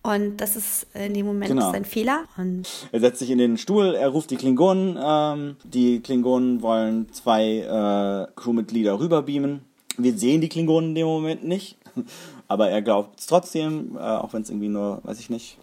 Und 0.07 0.37
das 0.37 0.55
ist 0.55 0.87
in 0.93 1.15
dem 1.15 1.25
Moment 1.25 1.49
genau. 1.49 1.73
sein 1.73 1.87
Fehler. 1.87 2.25
Und 2.37 2.69
er 2.93 3.01
setzt 3.01 3.21
sich 3.21 3.31
in 3.31 3.39
den 3.39 3.57
Stuhl, 3.57 3.95
er 3.95 4.11
ruft 4.11 4.31
die 4.31 4.37
Klingonen. 4.37 4.99
Ähm, 5.03 5.57
die 5.65 6.01
Klingonen 6.01 6.61
wollen 6.61 7.11
zwei 7.13 7.61
äh, 7.61 8.33
Crewmitglieder 8.37 9.01
rüberbeamen. 9.01 9.63
Wir 9.97 10.13
sehen 10.13 10.43
die 10.43 10.51
Klingonen 10.51 10.91
in 10.91 10.95
dem 10.97 11.07
Moment 11.07 11.45
nicht, 11.45 11.79
aber 12.49 12.69
er 12.69 12.83
glaubt 12.83 13.19
es 13.19 13.27
trotzdem, 13.27 13.97
äh, 13.97 14.01
auch 14.01 14.35
wenn 14.35 14.43
es 14.43 14.51
irgendwie 14.51 14.69
nur, 14.69 15.01
weiß 15.05 15.19
ich 15.21 15.31
nicht, 15.31 15.57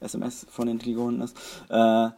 SMS 0.00 0.46
von 0.50 0.66
den 0.66 0.78
Klingonen 0.78 1.22
ist. 1.22 1.34
Äh, 1.70 2.08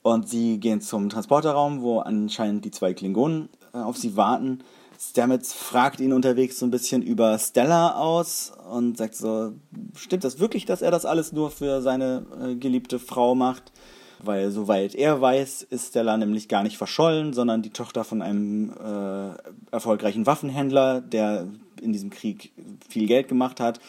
und 0.00 0.28
sie 0.30 0.58
gehen 0.60 0.80
zum 0.80 1.10
Transporterraum, 1.10 1.82
wo 1.82 1.98
anscheinend 1.98 2.64
die 2.64 2.70
zwei 2.70 2.94
Klingonen 2.94 3.50
äh, 3.74 3.78
auf 3.78 3.98
sie 3.98 4.16
warten. 4.16 4.64
Stamets 5.10 5.52
fragt 5.52 6.00
ihn 6.00 6.12
unterwegs 6.12 6.58
so 6.58 6.66
ein 6.66 6.70
bisschen 6.70 7.02
über 7.02 7.36
Stella 7.38 7.96
aus 7.96 8.52
und 8.70 8.96
sagt 8.96 9.16
so, 9.16 9.52
stimmt 9.96 10.22
das 10.22 10.38
wirklich, 10.38 10.64
dass 10.64 10.80
er 10.80 10.92
das 10.92 11.04
alles 11.04 11.32
nur 11.32 11.50
für 11.50 11.82
seine 11.82 12.24
äh, 12.40 12.54
geliebte 12.54 13.00
Frau 13.00 13.34
macht? 13.34 13.72
Weil 14.20 14.52
soweit 14.52 14.94
er 14.94 15.20
weiß, 15.20 15.62
ist 15.64 15.88
Stella 15.88 16.16
nämlich 16.16 16.48
gar 16.48 16.62
nicht 16.62 16.78
verschollen, 16.78 17.32
sondern 17.32 17.62
die 17.62 17.70
Tochter 17.70 18.04
von 18.04 18.22
einem 18.22 18.72
äh, 18.72 19.72
erfolgreichen 19.72 20.26
Waffenhändler, 20.26 21.00
der 21.00 21.48
in 21.80 21.92
diesem 21.92 22.10
Krieg 22.10 22.52
viel 22.88 23.08
Geld 23.08 23.26
gemacht 23.26 23.58
hat. 23.58 23.80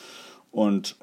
Und 0.51 0.95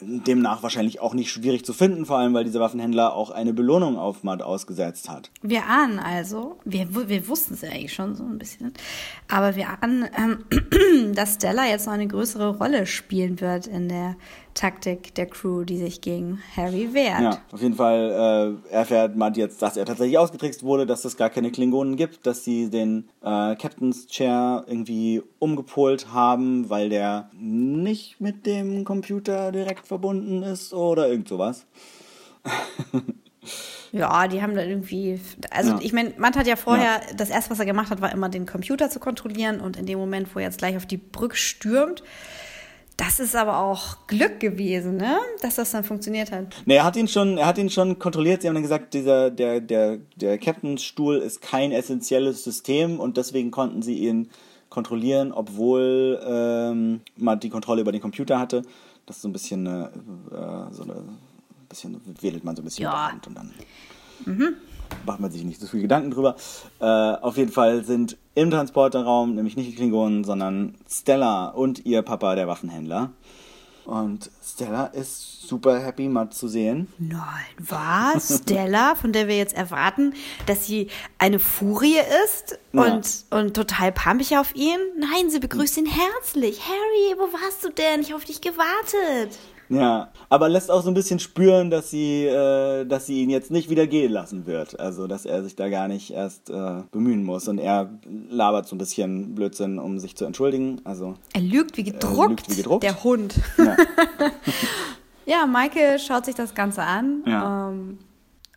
demnach 0.00 0.62
wahrscheinlich 0.62 1.00
auch 1.00 1.14
nicht 1.14 1.30
schwierig 1.30 1.64
zu 1.64 1.72
finden, 1.72 2.06
vor 2.06 2.18
allem 2.18 2.34
weil 2.34 2.44
dieser 2.44 2.60
Waffenhändler 2.60 3.14
auch 3.14 3.30
eine 3.30 3.52
Belohnung 3.52 3.98
auf 3.98 4.22
Matt 4.22 4.42
ausgesetzt 4.42 5.08
hat. 5.08 5.30
Wir 5.42 5.66
ahnen 5.66 5.98
also, 5.98 6.58
wir, 6.64 7.08
wir 7.08 7.28
wussten 7.28 7.54
es 7.54 7.62
ja 7.62 7.70
eigentlich 7.70 7.94
schon 7.94 8.14
so 8.14 8.24
ein 8.24 8.38
bisschen, 8.38 8.72
aber 9.28 9.56
wir 9.56 9.82
ahnen, 9.82 10.08
ähm, 10.16 11.14
dass 11.14 11.34
Stella 11.34 11.66
jetzt 11.66 11.86
noch 11.86 11.94
eine 11.94 12.08
größere 12.08 12.56
Rolle 12.56 12.86
spielen 12.86 13.40
wird 13.40 13.66
in 13.66 13.88
der 13.88 14.16
Taktik 14.56 15.14
der 15.14 15.26
Crew, 15.26 15.64
die 15.64 15.76
sich 15.76 16.00
gegen 16.00 16.42
Harry 16.56 16.92
wehrt. 16.92 17.20
Ja, 17.20 17.38
auf 17.52 17.62
jeden 17.62 17.74
Fall 17.74 18.58
äh, 18.68 18.72
erfährt 18.72 19.14
man 19.14 19.34
jetzt, 19.34 19.62
dass 19.62 19.76
er 19.76 19.84
tatsächlich 19.84 20.18
ausgetrickst 20.18 20.62
wurde, 20.62 20.86
dass 20.86 21.04
es 21.04 21.16
gar 21.16 21.30
keine 21.30 21.52
Klingonen 21.52 21.96
gibt, 21.96 22.26
dass 22.26 22.42
sie 22.42 22.70
den 22.70 23.08
äh, 23.20 23.54
Captain's 23.54 24.06
Chair 24.06 24.64
irgendwie 24.66 25.22
umgepolt 25.38 26.12
haben, 26.12 26.68
weil 26.70 26.88
der 26.88 27.30
nicht 27.32 28.20
mit 28.20 28.46
dem 28.46 28.84
Computer 28.84 29.52
direkt 29.52 29.86
verbunden 29.86 30.42
ist 30.42 30.72
oder 30.74 31.08
irgend 31.08 31.28
sowas. 31.28 31.66
Ja, 33.92 34.28
die 34.28 34.42
haben 34.42 34.54
da 34.54 34.62
irgendwie, 34.62 35.18
also 35.50 35.72
ja. 35.72 35.78
ich 35.80 35.92
meine, 35.92 36.12
Matt 36.18 36.36
hat 36.36 36.46
ja 36.46 36.56
vorher, 36.56 37.00
ja. 37.08 37.14
das 37.16 37.30
erste, 37.30 37.50
was 37.50 37.60
er 37.60 37.66
gemacht 37.66 37.88
hat, 37.88 38.00
war 38.00 38.12
immer 38.12 38.28
den 38.28 38.44
Computer 38.44 38.90
zu 38.90 39.00
kontrollieren 39.00 39.60
und 39.60 39.76
in 39.76 39.86
dem 39.86 39.98
Moment, 39.98 40.34
wo 40.34 40.38
er 40.38 40.46
jetzt 40.46 40.58
gleich 40.58 40.76
auf 40.76 40.84
die 40.84 40.96
Brücke 40.98 41.36
stürmt, 41.36 42.02
Das 42.96 43.20
ist 43.20 43.36
aber 43.36 43.58
auch 43.58 44.06
Glück 44.06 44.40
gewesen, 44.40 44.96
ne? 44.96 45.18
Dass 45.42 45.56
das 45.56 45.70
dann 45.72 45.84
funktioniert 45.84 46.32
hat. 46.32 46.62
Ne, 46.64 46.76
er 46.76 46.84
hat 46.84 46.96
ihn 46.96 47.08
schon, 47.08 47.36
er 47.36 47.46
hat 47.46 47.58
ihn 47.58 47.68
schon 47.68 47.98
kontrolliert. 47.98 48.40
Sie 48.40 48.48
haben 48.48 48.54
dann 48.54 48.62
gesagt, 48.62 48.94
dieser, 48.94 49.30
der, 49.30 49.60
der, 49.60 49.98
der 50.16 50.38
Captainstuhl 50.38 51.18
ist 51.18 51.42
kein 51.42 51.72
essentielles 51.72 52.42
System 52.42 52.98
und 52.98 53.18
deswegen 53.18 53.50
konnten 53.50 53.82
sie 53.82 53.98
ihn 53.98 54.30
kontrollieren, 54.70 55.32
obwohl 55.32 56.20
ähm, 56.26 57.00
man 57.16 57.38
die 57.40 57.50
Kontrolle 57.50 57.82
über 57.82 57.92
den 57.92 58.00
Computer 58.00 58.38
hatte. 58.38 58.62
Das 59.04 59.16
ist 59.16 59.22
so 59.22 59.28
ein 59.28 59.32
bisschen, 59.32 59.66
äh, 59.66 59.88
so 60.70 60.82
eine, 60.82 61.02
bisschen 61.68 62.00
wedelt 62.22 62.44
man 62.44 62.56
so 62.56 62.62
ein 62.62 62.64
bisschen 62.64 62.84
Ja. 62.84 63.12
und 63.26 63.36
dann 63.36 63.52
macht 65.04 65.20
man 65.20 65.30
sich 65.30 65.44
nicht 65.44 65.60
so 65.60 65.66
viel 65.66 65.82
Gedanken 65.82 66.10
drüber. 66.10 66.36
Äh, 66.80 66.84
auf 66.84 67.36
jeden 67.36 67.52
Fall 67.52 67.84
sind 67.84 68.16
im 68.34 68.50
Transporterraum 68.50 69.34
nämlich 69.34 69.56
nicht 69.56 69.70
die 69.70 69.74
Klingonen, 69.74 70.24
sondern 70.24 70.74
Stella 70.90 71.48
und 71.48 71.86
ihr 71.86 72.02
Papa, 72.02 72.34
der 72.34 72.48
Waffenhändler. 72.48 73.10
Und 73.84 74.32
Stella 74.44 74.86
ist 74.86 75.42
super 75.46 75.78
happy, 75.78 76.08
Matt 76.08 76.34
zu 76.34 76.48
sehen. 76.48 76.88
Nein, 76.98 77.20
was? 77.60 78.38
Stella, 78.42 78.96
von 78.96 79.12
der 79.12 79.28
wir 79.28 79.36
jetzt 79.36 79.54
erwarten, 79.56 80.12
dass 80.46 80.66
sie 80.66 80.88
eine 81.18 81.38
Furie 81.38 81.98
ist 82.24 82.58
Ja. 82.72 82.82
und, 82.82 83.24
und 83.30 83.54
total 83.54 83.92
pumpig 83.92 84.36
auf 84.38 84.56
ihn? 84.56 84.78
Nein, 84.98 85.30
sie 85.30 85.38
begrüßt 85.38 85.76
ihn 85.78 85.86
herzlich. 85.86 86.62
Harry, 86.66 87.16
wo 87.16 87.32
warst 87.32 87.62
du 87.64 87.68
denn? 87.70 88.00
Ich 88.00 88.08
habe 88.08 88.16
auf 88.16 88.24
dich 88.24 88.40
gewartet. 88.40 89.38
Ja, 89.68 90.08
aber 90.28 90.48
lässt 90.48 90.70
auch 90.70 90.82
so 90.82 90.88
ein 90.90 90.94
bisschen 90.94 91.18
spüren, 91.18 91.70
dass 91.70 91.90
sie, 91.90 92.24
äh, 92.26 92.84
dass 92.84 93.06
sie 93.06 93.22
ihn 93.22 93.30
jetzt 93.30 93.50
nicht 93.50 93.68
wieder 93.68 93.86
gehen 93.86 94.12
lassen 94.12 94.46
wird. 94.46 94.78
Also, 94.78 95.06
dass 95.06 95.26
er 95.26 95.42
sich 95.42 95.56
da 95.56 95.68
gar 95.68 95.88
nicht 95.88 96.12
erst 96.12 96.50
äh, 96.50 96.82
bemühen 96.92 97.24
muss. 97.24 97.48
Und 97.48 97.58
er 97.58 97.90
labert 98.30 98.68
so 98.68 98.76
ein 98.76 98.78
bisschen 98.78 99.34
Blödsinn, 99.34 99.78
um 99.78 99.98
sich 99.98 100.16
zu 100.16 100.24
entschuldigen. 100.24 100.80
Also, 100.84 101.14
Er 101.32 101.40
lügt 101.40 101.76
wie 101.76 101.84
gedruckt, 101.84 102.28
lügt 102.28 102.50
wie 102.50 102.56
gedruckt. 102.56 102.84
der 102.84 103.02
Hund. 103.02 103.34
ja. 103.58 103.76
Ja, 105.28 105.44
Michael 105.44 105.98
schaut 105.98 106.24
sich 106.24 106.36
das 106.36 106.54
Ganze 106.54 106.82
an. 106.82 107.24
Ja. 107.26 107.68
Ähm, 107.70 107.98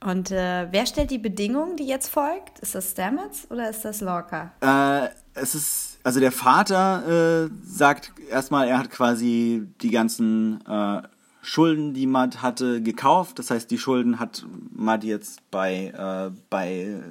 und 0.06 0.30
äh, 0.30 0.68
wer 0.70 0.86
stellt 0.86 1.10
die 1.10 1.18
Bedingung, 1.18 1.76
die 1.78 1.88
jetzt 1.88 2.10
folgt? 2.10 2.60
Ist 2.60 2.76
das 2.76 2.92
Stamets 2.92 3.48
oder 3.50 3.72
ist 3.72 3.84
das 3.84 4.02
Lorca? 4.02 4.52
Äh, 4.62 5.10
es 5.34 5.56
ist, 5.56 5.89
also 6.04 6.20
der 6.20 6.32
Vater 6.32 7.46
äh, 7.46 7.50
sagt 7.64 8.14
erstmal, 8.30 8.68
er 8.68 8.80
hat 8.80 8.90
quasi 8.90 9.68
die 9.82 9.92
ganzen 9.92 10.66
äh, 10.66 11.02
Schulden, 11.42 11.94
die 11.94 12.08
Matt 12.08 12.42
hatte, 12.42 12.82
gekauft. 12.82 13.40
Das 13.40 13.52
heißt, 13.52 13.70
die 13.72 13.78
Schulden 13.78 14.20
hat 14.20 14.46
Matt 14.72 15.04
jetzt 15.04 15.50
bei, 15.52 15.88
äh, 15.88 16.32
bei 16.50 17.02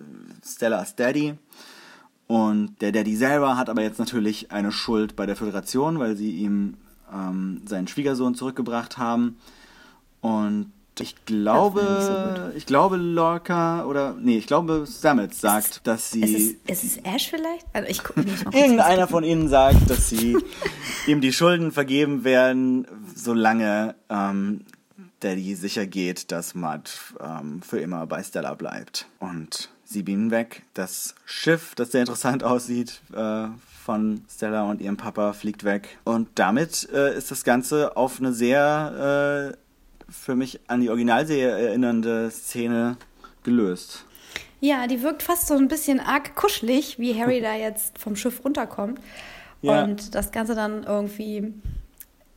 Stellas 0.45 0.97
Daddy. 0.97 1.34
Und 2.26 2.80
der 2.82 2.93
Daddy 2.93 3.16
selber 3.16 3.57
hat 3.57 3.70
aber 3.70 3.82
jetzt 3.82 3.99
natürlich 3.99 4.53
eine 4.53 4.70
Schuld 4.70 5.16
bei 5.16 5.24
der 5.24 5.36
Föderation, 5.36 5.99
weil 5.99 6.14
sie 6.14 6.30
ihm 6.32 6.74
ähm, 7.12 7.62
seinen 7.66 7.89
Schwiegersohn 7.89 8.34
zurückgebracht 8.34 8.99
haben. 8.99 9.39
Und 10.20 10.72
ich 11.01 11.14
glaube, 11.26 12.51
so 12.51 12.57
ich 12.57 12.66
glaube 12.66 12.96
Lorca 12.96 13.84
oder 13.84 14.14
nee, 14.18 14.38
ich 14.38 14.46
glaube 14.46 14.86
Stamets 14.86 15.40
sagt, 15.40 15.86
dass 15.86 16.11
sie 16.11 16.22
Ist 16.22 16.59
es, 16.66 16.84
ist 16.84 16.99
es 16.99 17.05
Ash 17.05 17.30
vielleicht? 17.30 17.66
Also 17.72 17.88
ich 17.88 18.03
gucke 18.03 18.20
nicht. 18.20 18.55
Irgendeiner 18.55 19.09
von 19.09 19.24
ihnen 19.24 19.49
sagt, 19.49 19.88
dass 19.90 20.09
sie 20.09 20.36
ihm 21.07 21.20
die 21.20 21.32
Schulden 21.32 21.72
vergeben 21.72 22.24
werden, 22.24 22.86
solange 23.14 23.94
ähm, 24.09 24.64
Daddy 25.20 25.55
sicher 25.55 25.86
geht, 25.86 26.30
dass 26.32 26.55
Matt 26.55 26.90
ähm, 27.20 27.62
für 27.62 27.78
immer 27.78 28.07
bei 28.07 28.22
Stella 28.22 28.55
bleibt. 28.55 29.09
Und 29.18 29.70
sie 29.84 30.03
beamen 30.03 30.30
weg. 30.30 30.62
Das 30.74 31.14
Schiff, 31.24 31.74
das 31.74 31.92
sehr 31.92 32.03
interessant 32.03 32.44
aussieht, 32.44 33.01
äh, 33.14 33.49
von 33.84 34.22
Stella 34.30 34.64
und 34.64 34.80
ihrem 34.80 34.96
Papa 34.96 35.32
fliegt 35.32 35.64
weg. 35.64 35.99
Und 36.05 36.28
damit 36.34 36.88
äh, 36.92 37.16
ist 37.16 37.30
das 37.30 37.42
Ganze 37.42 37.96
auf 37.96 38.20
eine 38.20 38.32
sehr 38.32 39.55
äh, 39.55 39.67
für 40.09 40.34
mich 40.34 40.61
an 40.68 40.80
die 40.80 40.90
Originalserie 40.90 41.48
erinnernde 41.68 42.30
Szene 42.30 42.96
gelöst. 43.42 44.04
Ja, 44.61 44.86
die 44.86 45.02
wirkt 45.02 45.22
fast 45.22 45.46
so 45.46 45.54
ein 45.54 45.68
bisschen 45.68 46.00
arg 46.00 46.34
kuschelig, 46.34 46.98
wie 46.98 47.18
Harry 47.20 47.40
da 47.42 47.54
jetzt 47.54 47.98
vom 47.98 48.16
Schiff 48.16 48.44
runterkommt. 48.44 49.00
Ja. 49.62 49.84
Und 49.84 50.14
das 50.14 50.30
Ganze 50.32 50.54
dann 50.54 50.84
irgendwie. 50.84 51.52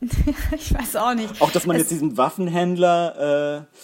ich 0.56 0.74
weiß 0.74 0.96
auch 0.96 1.14
nicht. 1.14 1.40
Auch, 1.40 1.50
dass 1.52 1.66
man 1.66 1.76
Es- 1.76 1.82
jetzt 1.82 1.90
diesen 1.92 2.16
Waffenhändler, 2.16 3.60
äh, 3.60 3.76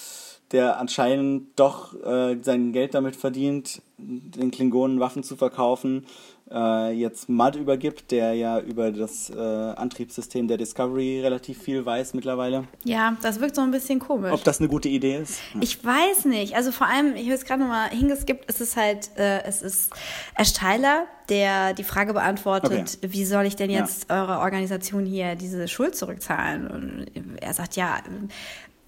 der 0.53 0.78
anscheinend 0.78 1.59
doch 1.59 1.95
äh, 2.05 2.39
sein 2.43 2.72
Geld 2.72 2.95
damit 2.95 3.16
verdient, 3.16 3.82
den 3.99 4.51
Klingonen 4.51 4.99
Waffen 4.99 5.22
zu 5.22 5.36
verkaufen, 5.36 6.07
äh, 6.51 6.92
jetzt 6.92 7.28
Mud 7.28 7.57
übergibt, 7.57 8.11
der 8.11 8.34
ja 8.34 8.61
über 8.61 8.90
das 8.90 9.30
äh, 9.30 9.34
Antriebssystem 9.38 10.49
der 10.49 10.57
Discovery 10.57 11.20
relativ 11.20 11.62
viel 11.62 11.84
weiß 11.84 12.14
mittlerweile. 12.14 12.64
Ja, 12.84 13.16
das 13.22 13.40
wirkt 13.40 13.55
so 13.57 13.62
ein 13.62 13.70
bisschen 13.70 13.99
komisch. 13.99 14.32
Ob 14.32 14.44
das 14.44 14.59
eine 14.61 14.68
gute 14.68 14.88
Idee 14.88 15.16
ist? 15.16 15.40
Ich 15.61 15.84
weiß 15.84 16.24
nicht. 16.24 16.57
Also 16.57 16.72
vor 16.72 16.86
allem, 16.86 17.14
ich 17.14 17.22
habe 17.22 17.30
jetzt 17.30 17.46
gerade 17.46 17.61
nochmal 17.62 17.90
hingeskippt, 17.90 18.44
es 18.49 18.61
ist 18.61 18.76
halt, 18.76 19.11
äh, 19.16 19.42
es 19.44 19.62
ist 19.62 19.90
Ash 20.36 20.53
Tyler, 20.53 21.05
der 21.28 21.74
die 21.74 21.84
Frage 21.84 22.14
beantwortet, 22.14 22.99
wie 23.03 23.24
soll 23.24 23.44
ich 23.44 23.57
denn 23.57 23.70
Ja. 23.70 23.80
jetzt 23.80 24.11
eure 24.11 24.38
Organisation 24.38 25.05
hier 25.05 25.34
diese 25.34 25.68
Schuld 25.68 25.94
zurückzahlen? 25.96 26.66
Und 26.68 27.07
er 27.40 27.53
sagt, 27.53 27.76
ja, 27.76 27.99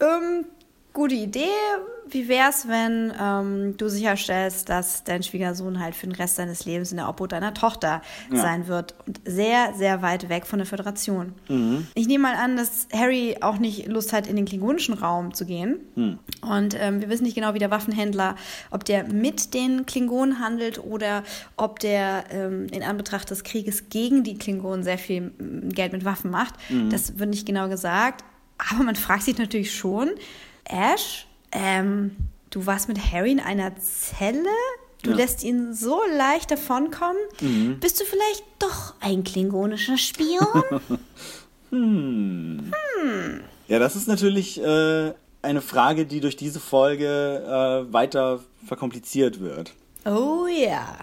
ähm, 0.00 0.46
gute 0.92 1.14
Idee. 1.14 1.46
Wie 2.12 2.26
wär's, 2.28 2.66
wenn 2.66 3.12
ähm, 3.20 3.76
du 3.76 3.88
sicherstellst, 3.88 4.68
dass 4.68 5.04
dein 5.04 5.22
Schwiegersohn 5.22 5.78
halt 5.78 5.94
für 5.94 6.08
den 6.08 6.16
Rest 6.16 6.34
seines 6.36 6.64
Lebens 6.64 6.90
in 6.90 6.96
der 6.96 7.08
Obhut 7.08 7.30
deiner 7.30 7.54
Tochter 7.54 8.02
Ja. 8.32 8.40
sein 8.40 8.66
wird 8.66 8.96
und 9.06 9.20
sehr, 9.24 9.74
sehr 9.76 10.02
weit 10.02 10.28
weg 10.28 10.44
von 10.44 10.58
der 10.58 10.66
Föderation. 10.66 11.34
Mhm. 11.48 11.86
Ich 11.94 12.08
nehme 12.08 12.22
mal 12.22 12.34
an, 12.34 12.56
dass 12.56 12.88
Harry 12.92 13.36
auch 13.42 13.58
nicht 13.58 13.86
Lust 13.86 14.12
hat, 14.12 14.26
in 14.26 14.34
den 14.34 14.44
klingonischen 14.44 14.94
Raum 14.94 15.34
zu 15.34 15.46
gehen. 15.46 15.76
Hm. 15.94 16.18
Und 16.40 16.76
ähm, 16.80 17.00
wir 17.00 17.08
wissen 17.08 17.22
nicht 17.22 17.36
genau, 17.36 17.54
wie 17.54 17.60
der 17.60 17.70
Waffenhändler, 17.70 18.34
ob 18.72 18.84
der 18.84 19.04
mit 19.04 19.54
den 19.54 19.86
Klingonen 19.86 20.40
handelt 20.40 20.82
oder 20.82 21.22
ob 21.56 21.78
der 21.78 22.24
ähm, 22.32 22.66
in 22.72 22.82
Anbetracht 22.82 23.30
des 23.30 23.44
Krieges 23.44 23.88
gegen 23.88 24.24
die 24.24 24.36
Klingonen 24.36 24.82
sehr 24.82 24.98
viel 24.98 25.20
mm, 25.20 25.68
Geld 25.68 25.92
mit 25.92 26.04
Waffen 26.04 26.32
macht. 26.32 26.54
Mhm. 26.70 26.90
Das 26.90 27.20
wird 27.20 27.30
nicht 27.30 27.46
genau 27.46 27.68
gesagt. 27.68 28.24
Aber 28.72 28.82
man 28.82 28.96
fragt 28.96 29.22
sich 29.22 29.38
natürlich 29.38 29.74
schon, 29.74 30.10
Ash, 30.70 31.26
ähm, 31.52 32.16
du 32.50 32.66
warst 32.66 32.88
mit 32.88 33.12
Harry 33.12 33.32
in 33.32 33.40
einer 33.40 33.72
Zelle? 33.76 34.48
Du 35.02 35.10
Ja. 35.10 35.16
lässt 35.16 35.42
ihn 35.44 35.72
so 35.74 36.00
leicht 36.16 36.50
davonkommen? 36.50 37.16
Mhm. 37.40 37.80
Bist 37.80 38.00
du 38.00 38.04
vielleicht 38.04 38.44
doch 38.58 38.94
ein 39.00 39.24
klingonischer 39.24 39.96
Spion? 39.98 40.46
Ja, 43.68 43.78
das 43.78 43.94
ist 43.94 44.08
natürlich 44.08 44.60
äh, 44.60 45.12
eine 45.42 45.60
Frage, 45.62 46.04
die 46.04 46.18
durch 46.20 46.36
diese 46.36 46.58
Folge 46.58 47.06
äh, 47.88 47.92
weiter 47.92 48.40
verkompliziert 48.66 49.38
wird. 49.40 49.72
oh 50.04 50.46
ja. 50.48 50.96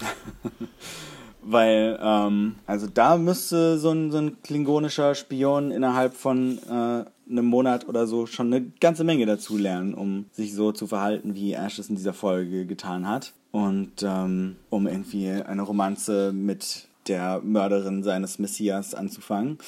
Weil, 1.46 1.98
ähm, 2.02 2.56
also 2.66 2.86
da 2.86 3.16
müsste 3.16 3.78
so 3.78 3.90
ein, 3.90 4.10
so 4.10 4.18
ein 4.18 4.42
klingonischer 4.42 5.14
Spion 5.14 5.70
innerhalb 5.70 6.14
von 6.14 6.58
äh, 6.58 7.04
einem 7.30 7.44
Monat 7.46 7.88
oder 7.88 8.06
so 8.06 8.26
schon 8.26 8.52
eine 8.52 8.66
ganze 8.80 9.04
Menge 9.04 9.26
dazu 9.26 9.56
lernen, 9.56 9.94
um 9.94 10.26
sich 10.32 10.54
so 10.54 10.72
zu 10.72 10.86
verhalten, 10.86 11.34
wie 11.34 11.52
Ash 11.52 11.78
es 11.78 11.88
in 11.88 11.96
dieser 11.96 12.14
Folge 12.14 12.66
getan 12.66 13.08
hat. 13.08 13.32
Und 13.52 14.02
ähm, 14.02 14.56
um 14.70 14.86
irgendwie 14.86 15.30
eine 15.30 15.62
Romanze 15.62 16.32
mit 16.32 16.88
der 17.08 17.40
Mörderin 17.42 18.02
seines 18.02 18.38
Messias 18.38 18.94
anzufangen. 18.94 19.58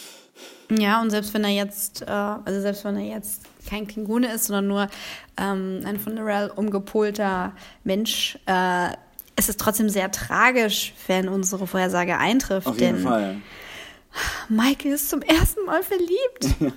Ja, 0.70 1.00
und 1.00 1.10
selbst 1.10 1.32
wenn 1.34 1.44
er 1.44 1.50
jetzt, 1.50 2.02
äh, 2.02 2.06
also 2.06 2.60
selbst 2.60 2.84
wenn 2.84 2.96
er 2.96 3.06
jetzt 3.06 3.42
kein 3.68 3.86
Klingone 3.86 4.32
ist, 4.32 4.46
sondern 4.46 4.66
nur 4.66 4.88
ähm, 5.36 5.80
ein 5.84 5.98
von 5.98 6.14
Narelle 6.14 6.52
umgepolter 6.52 7.52
Mensch, 7.84 8.38
äh, 8.46 8.90
ist 9.36 9.48
es 9.48 9.56
trotzdem 9.56 9.88
sehr 9.88 10.10
tragisch, 10.10 10.94
wenn 11.06 11.28
unsere 11.28 11.66
Vorhersage 11.66 12.18
eintrifft. 12.18 12.66
Auf 12.66 12.80
jeden 12.80 12.96
denn 12.96 13.04
Fall. 13.04 13.36
Michael 14.48 14.92
ist 14.92 15.10
zum 15.10 15.22
ersten 15.22 15.64
Mal 15.66 15.82
verliebt. 15.82 16.74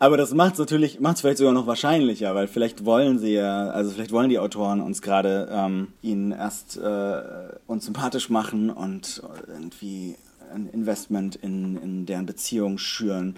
Aber 0.00 0.16
das 0.16 0.32
macht 0.32 0.52
es 0.52 0.58
natürlich, 0.58 1.00
macht 1.00 1.16
es 1.16 1.20
vielleicht 1.22 1.38
sogar 1.38 1.52
noch 1.52 1.66
wahrscheinlicher, 1.66 2.34
weil 2.34 2.46
vielleicht 2.46 2.84
wollen 2.84 3.18
sie 3.18 3.34
ja, 3.34 3.68
also 3.70 3.90
vielleicht 3.90 4.12
wollen 4.12 4.28
die 4.28 4.38
Autoren 4.38 4.80
uns 4.80 5.02
gerade 5.02 5.48
ähm, 5.50 5.88
ihnen 6.02 6.30
erst 6.30 6.76
äh, 6.76 7.20
uns 7.66 7.84
sympathisch 7.84 8.30
machen 8.30 8.70
und 8.70 9.22
irgendwie 9.48 10.14
ein 10.54 10.68
Investment 10.68 11.34
in, 11.36 11.76
in 11.76 12.06
deren 12.06 12.26
Beziehung 12.26 12.78
schüren 12.78 13.34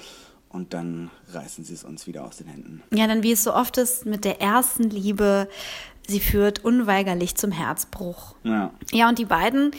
und 0.50 0.74
dann 0.74 1.10
reißen 1.32 1.64
sie 1.64 1.74
es 1.74 1.84
uns 1.84 2.06
wieder 2.06 2.24
aus 2.24 2.36
den 2.36 2.48
Händen. 2.48 2.82
ja, 2.92 3.06
dann 3.06 3.22
wie 3.22 3.32
es 3.32 3.44
so 3.44 3.54
oft 3.54 3.78
ist 3.78 4.04
mit 4.04 4.24
der 4.24 4.40
ersten 4.40 4.84
Liebe, 4.84 5.48
sie 6.10 6.20
führt 6.20 6.64
unweigerlich 6.64 7.34
zum 7.36 7.52
Herzbruch. 7.52 8.34
Ja. 8.42 8.72
Ja, 8.92 9.08
und 9.08 9.18
die 9.18 9.24
beiden, 9.24 9.70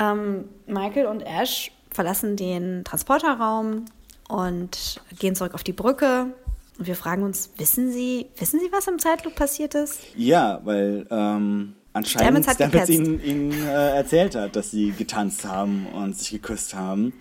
ähm, 0.00 0.44
Michael 0.66 1.06
und 1.06 1.20
Ash, 1.22 1.70
verlassen 1.90 2.36
den 2.36 2.84
Transporterraum 2.84 3.86
und 4.28 5.00
gehen 5.18 5.34
zurück 5.34 5.54
auf 5.54 5.64
die 5.64 5.72
Brücke. 5.72 6.34
Und 6.78 6.86
wir 6.86 6.96
fragen 6.96 7.22
uns, 7.22 7.50
wissen 7.56 7.90
Sie, 7.90 8.26
wissen 8.38 8.60
Sie, 8.60 8.70
was 8.70 8.86
im 8.86 8.98
Zeitloop 8.98 9.34
passiert 9.34 9.74
ist? 9.74 10.00
Ja, 10.14 10.60
weil 10.64 11.06
ähm, 11.10 11.74
anscheinend 11.92 12.44
Stamets 12.44 12.90
ihnen, 12.90 13.22
ihnen 13.22 13.66
äh, 13.66 13.96
erzählt 13.96 14.34
hat, 14.34 14.56
dass 14.56 14.70
sie 14.70 14.90
getanzt 14.90 15.46
haben 15.46 15.86
und 15.86 16.16
sich 16.16 16.30
geküsst 16.30 16.74
haben. 16.74 17.14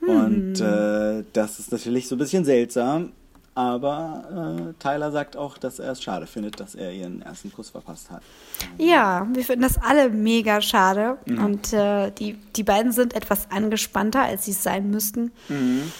Und 0.00 0.60
äh, 0.60 1.24
das 1.32 1.58
ist 1.58 1.70
natürlich 1.70 2.08
so 2.08 2.16
ein 2.16 2.18
bisschen 2.18 2.44
seltsam. 2.44 3.12
Aber 3.54 4.56
äh, 4.58 4.82
Tyler 4.82 5.12
sagt 5.12 5.36
auch, 5.36 5.58
dass 5.58 5.78
er 5.78 5.92
es 5.92 6.02
schade 6.02 6.26
findet, 6.26 6.58
dass 6.58 6.74
er 6.74 6.90
ihren 6.92 7.20
ersten 7.20 7.52
Kuss 7.52 7.68
verpasst 7.70 8.10
hat. 8.10 8.22
Ja, 8.78 9.26
wir 9.34 9.44
finden 9.44 9.62
das 9.62 9.76
alle 9.76 10.08
mega 10.08 10.62
schade. 10.62 11.18
Mhm. 11.26 11.44
Und 11.44 11.72
äh, 11.74 12.10
die, 12.12 12.38
die 12.56 12.62
beiden 12.62 12.92
sind 12.92 13.14
etwas 13.14 13.50
angespannter, 13.50 14.22
als 14.22 14.46
sie 14.46 14.52
es 14.52 14.62
sein 14.62 14.90
müssten. 14.90 15.32
Mhm. 15.48 15.92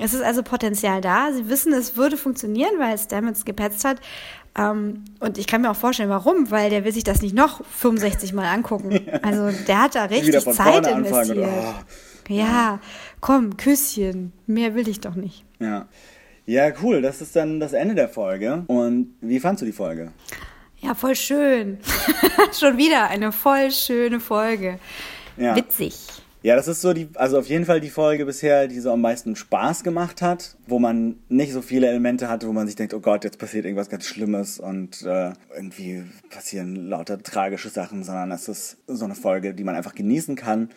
Es 0.00 0.14
ist 0.14 0.22
also 0.22 0.42
Potenzial 0.42 1.02
da. 1.02 1.32
Sie 1.32 1.50
wissen, 1.50 1.74
es 1.74 1.98
würde 1.98 2.16
funktionieren, 2.16 2.78
weil 2.78 2.96
Stamets 2.96 3.44
gepetzt 3.44 3.84
hat. 3.84 4.00
Ähm, 4.56 5.04
und 5.20 5.36
ich 5.36 5.46
kann 5.46 5.60
mir 5.60 5.70
auch 5.70 5.76
vorstellen, 5.76 6.08
warum, 6.08 6.50
weil 6.50 6.70
der 6.70 6.84
will 6.84 6.92
sich 6.92 7.04
das 7.04 7.20
nicht 7.20 7.34
noch 7.34 7.62
65 7.64 8.32
Mal 8.32 8.46
angucken. 8.46 8.90
Ja. 9.06 9.20
Also 9.22 9.64
der 9.66 9.82
hat 9.82 9.94
da 9.94 10.04
richtig 10.04 10.40
Zeit 10.40 10.86
investiert. 10.86 11.46
Oh. 11.46 12.32
Ja, 12.32 12.80
komm, 13.20 13.56
Küsschen. 13.56 14.32
Mehr 14.46 14.74
will 14.74 14.88
ich 14.88 15.00
doch 15.00 15.14
nicht. 15.14 15.44
Ja. 15.58 15.86
Ja, 16.46 16.72
cool. 16.82 17.02
Das 17.02 17.20
ist 17.20 17.34
dann 17.34 17.58
das 17.58 17.72
Ende 17.72 17.94
der 17.94 18.08
Folge. 18.08 18.64
Und 18.68 19.14
wie 19.20 19.40
fandst 19.40 19.62
du 19.62 19.66
die 19.66 19.72
Folge? 19.72 20.12
Ja, 20.78 20.94
voll 20.94 21.16
schön. 21.16 21.78
Schon 22.58 22.78
wieder 22.78 23.08
eine 23.08 23.32
voll 23.32 23.70
schöne 23.72 24.20
Folge. 24.20 24.78
Ja. 25.36 25.56
Witzig. 25.56 25.96
Ja, 26.42 26.54
das 26.54 26.68
ist 26.68 26.80
so 26.80 26.92
die, 26.92 27.08
also 27.16 27.40
auf 27.40 27.48
jeden 27.48 27.64
Fall 27.64 27.80
die 27.80 27.90
Folge 27.90 28.24
bisher, 28.24 28.68
die 28.68 28.78
so 28.78 28.92
am 28.92 29.00
meisten 29.00 29.34
Spaß 29.34 29.82
gemacht 29.82 30.22
hat, 30.22 30.56
wo 30.68 30.78
man 30.78 31.16
nicht 31.28 31.52
so 31.52 31.60
viele 31.60 31.88
Elemente 31.88 32.28
hatte, 32.28 32.46
wo 32.46 32.52
man 32.52 32.68
sich 32.68 32.76
denkt, 32.76 32.94
oh 32.94 33.00
Gott, 33.00 33.24
jetzt 33.24 33.40
passiert 33.40 33.64
irgendwas 33.64 33.88
ganz 33.88 34.06
Schlimmes 34.06 34.60
und 34.60 35.02
äh, 35.02 35.32
irgendwie 35.56 36.04
passieren 36.30 36.76
lauter 36.88 37.20
tragische 37.20 37.68
Sachen, 37.68 38.04
sondern 38.04 38.30
es 38.30 38.46
ist 38.46 38.76
so 38.86 39.04
eine 39.06 39.16
Folge, 39.16 39.54
die 39.54 39.64
man 39.64 39.74
einfach 39.74 39.96
genießen 39.96 40.36
kann 40.36 40.68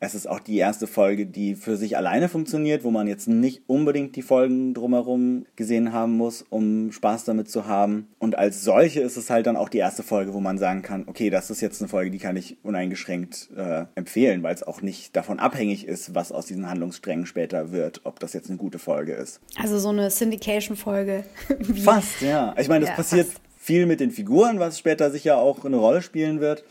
es 0.00 0.14
ist 0.14 0.28
auch 0.28 0.40
die 0.40 0.56
erste 0.56 0.86
Folge, 0.86 1.26
die 1.26 1.54
für 1.54 1.76
sich 1.76 1.96
alleine 1.96 2.28
funktioniert, 2.28 2.84
wo 2.84 2.90
man 2.90 3.06
jetzt 3.06 3.28
nicht 3.28 3.62
unbedingt 3.66 4.16
die 4.16 4.22
Folgen 4.22 4.74
drumherum 4.74 5.46
gesehen 5.56 5.92
haben 5.92 6.16
muss, 6.16 6.44
um 6.48 6.92
Spaß 6.92 7.24
damit 7.24 7.50
zu 7.50 7.66
haben. 7.66 8.08
Und 8.18 8.36
als 8.36 8.62
solche 8.62 9.00
ist 9.00 9.16
es 9.16 9.30
halt 9.30 9.46
dann 9.46 9.56
auch 9.56 9.68
die 9.68 9.78
erste 9.78 10.02
Folge, 10.02 10.34
wo 10.34 10.40
man 10.40 10.58
sagen 10.58 10.82
kann, 10.82 11.04
okay, 11.06 11.30
das 11.30 11.50
ist 11.50 11.60
jetzt 11.60 11.80
eine 11.80 11.88
Folge, 11.88 12.10
die 12.10 12.18
kann 12.18 12.36
ich 12.36 12.56
uneingeschränkt 12.62 13.50
äh, 13.56 13.84
empfehlen, 13.94 14.42
weil 14.42 14.54
es 14.54 14.62
auch 14.62 14.82
nicht 14.82 15.16
davon 15.16 15.38
abhängig 15.38 15.86
ist, 15.86 16.14
was 16.14 16.32
aus 16.32 16.46
diesen 16.46 16.68
Handlungssträngen 16.68 17.26
später 17.26 17.72
wird, 17.72 18.02
ob 18.04 18.20
das 18.20 18.32
jetzt 18.32 18.48
eine 18.48 18.58
gute 18.58 18.78
Folge 18.78 19.12
ist. 19.12 19.40
Also 19.60 19.78
so 19.78 19.88
eine 19.88 20.10
Syndication-Folge. 20.10 21.24
fast, 21.84 22.20
ja. 22.20 22.54
Ich 22.58 22.68
meine, 22.68 22.80
das 22.80 22.90
ja, 22.90 22.96
passiert 22.96 23.26
fast. 23.28 23.40
viel 23.56 23.86
mit 23.86 24.00
den 24.00 24.10
Figuren, 24.10 24.58
was 24.58 24.78
später 24.78 25.10
sicher 25.10 25.38
auch 25.38 25.64
eine 25.64 25.76
Rolle 25.76 26.02
spielen 26.02 26.40
wird. 26.40 26.64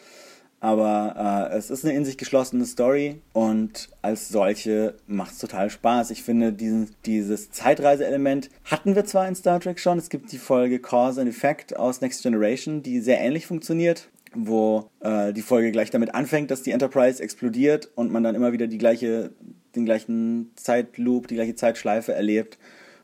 Aber 0.63 1.49
äh, 1.51 1.57
es 1.57 1.69
ist 1.69 1.83
eine 1.83 1.93
in 1.93 2.05
sich 2.05 2.17
geschlossene 2.17 2.63
Story 2.63 3.19
und 3.33 3.89
als 4.01 4.29
solche 4.29 4.95
macht 5.07 5.33
es 5.33 5.39
total 5.39 5.69
Spaß. 5.69 6.09
Ich 6.09 6.23
finde, 6.23 6.53
diesen, 6.53 6.95
dieses 7.05 7.51
Zeitreise-Element 7.51 8.49
hatten 8.63 8.95
wir 8.95 9.03
zwar 9.03 9.27
in 9.27 9.35
Star 9.35 9.59
Trek 9.59 9.77
schon. 9.77 9.97
Es 9.97 10.07
gibt 10.07 10.31
die 10.31 10.37
Folge 10.37 10.79
Cause 10.79 11.19
and 11.19 11.29
Effect 11.29 11.75
aus 11.75 11.99
Next 11.99 12.23
Generation, 12.23 12.81
die 12.81 13.01
sehr 13.01 13.19
ähnlich 13.19 13.45
funktioniert 13.45 14.07
wo 14.35 14.89
äh, 15.01 15.31
die 15.31 15.43
Folge 15.43 15.71
gleich 15.71 15.91
damit 15.91 16.15
anfängt, 16.15 16.49
dass 16.49 16.63
die 16.63 16.71
Enterprise 16.71 17.21
explodiert 17.21 17.91
und 17.93 18.11
man 18.11 18.23
dann 18.23 18.33
immer 18.33 18.51
wieder 18.51 18.65
die 18.65 18.79
gleiche, 18.79 19.29
den 19.75 19.85
gleichen 19.85 20.49
Zeitloop, 20.55 21.27
die 21.27 21.35
gleiche 21.35 21.53
Zeitschleife 21.53 22.13
erlebt. 22.13 22.57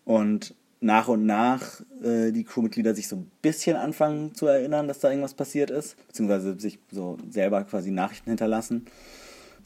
Und 0.05 0.55
nach 0.81 1.07
und 1.07 1.25
nach 1.25 1.81
äh, 2.01 2.31
die 2.31 2.43
Crewmitglieder 2.43 2.95
sich 2.95 3.07
so 3.07 3.17
ein 3.17 3.31
bisschen 3.41 3.75
anfangen 3.75 4.33
zu 4.33 4.47
erinnern, 4.47 4.87
dass 4.87 4.99
da 4.99 5.09
irgendwas 5.09 5.33
passiert 5.33 5.71
ist, 5.71 5.97
beziehungsweise 6.07 6.59
sich 6.59 6.79
so 6.91 7.17
selber 7.29 7.63
quasi 7.63 7.91
Nachrichten 7.91 8.29
hinterlassen. 8.29 8.85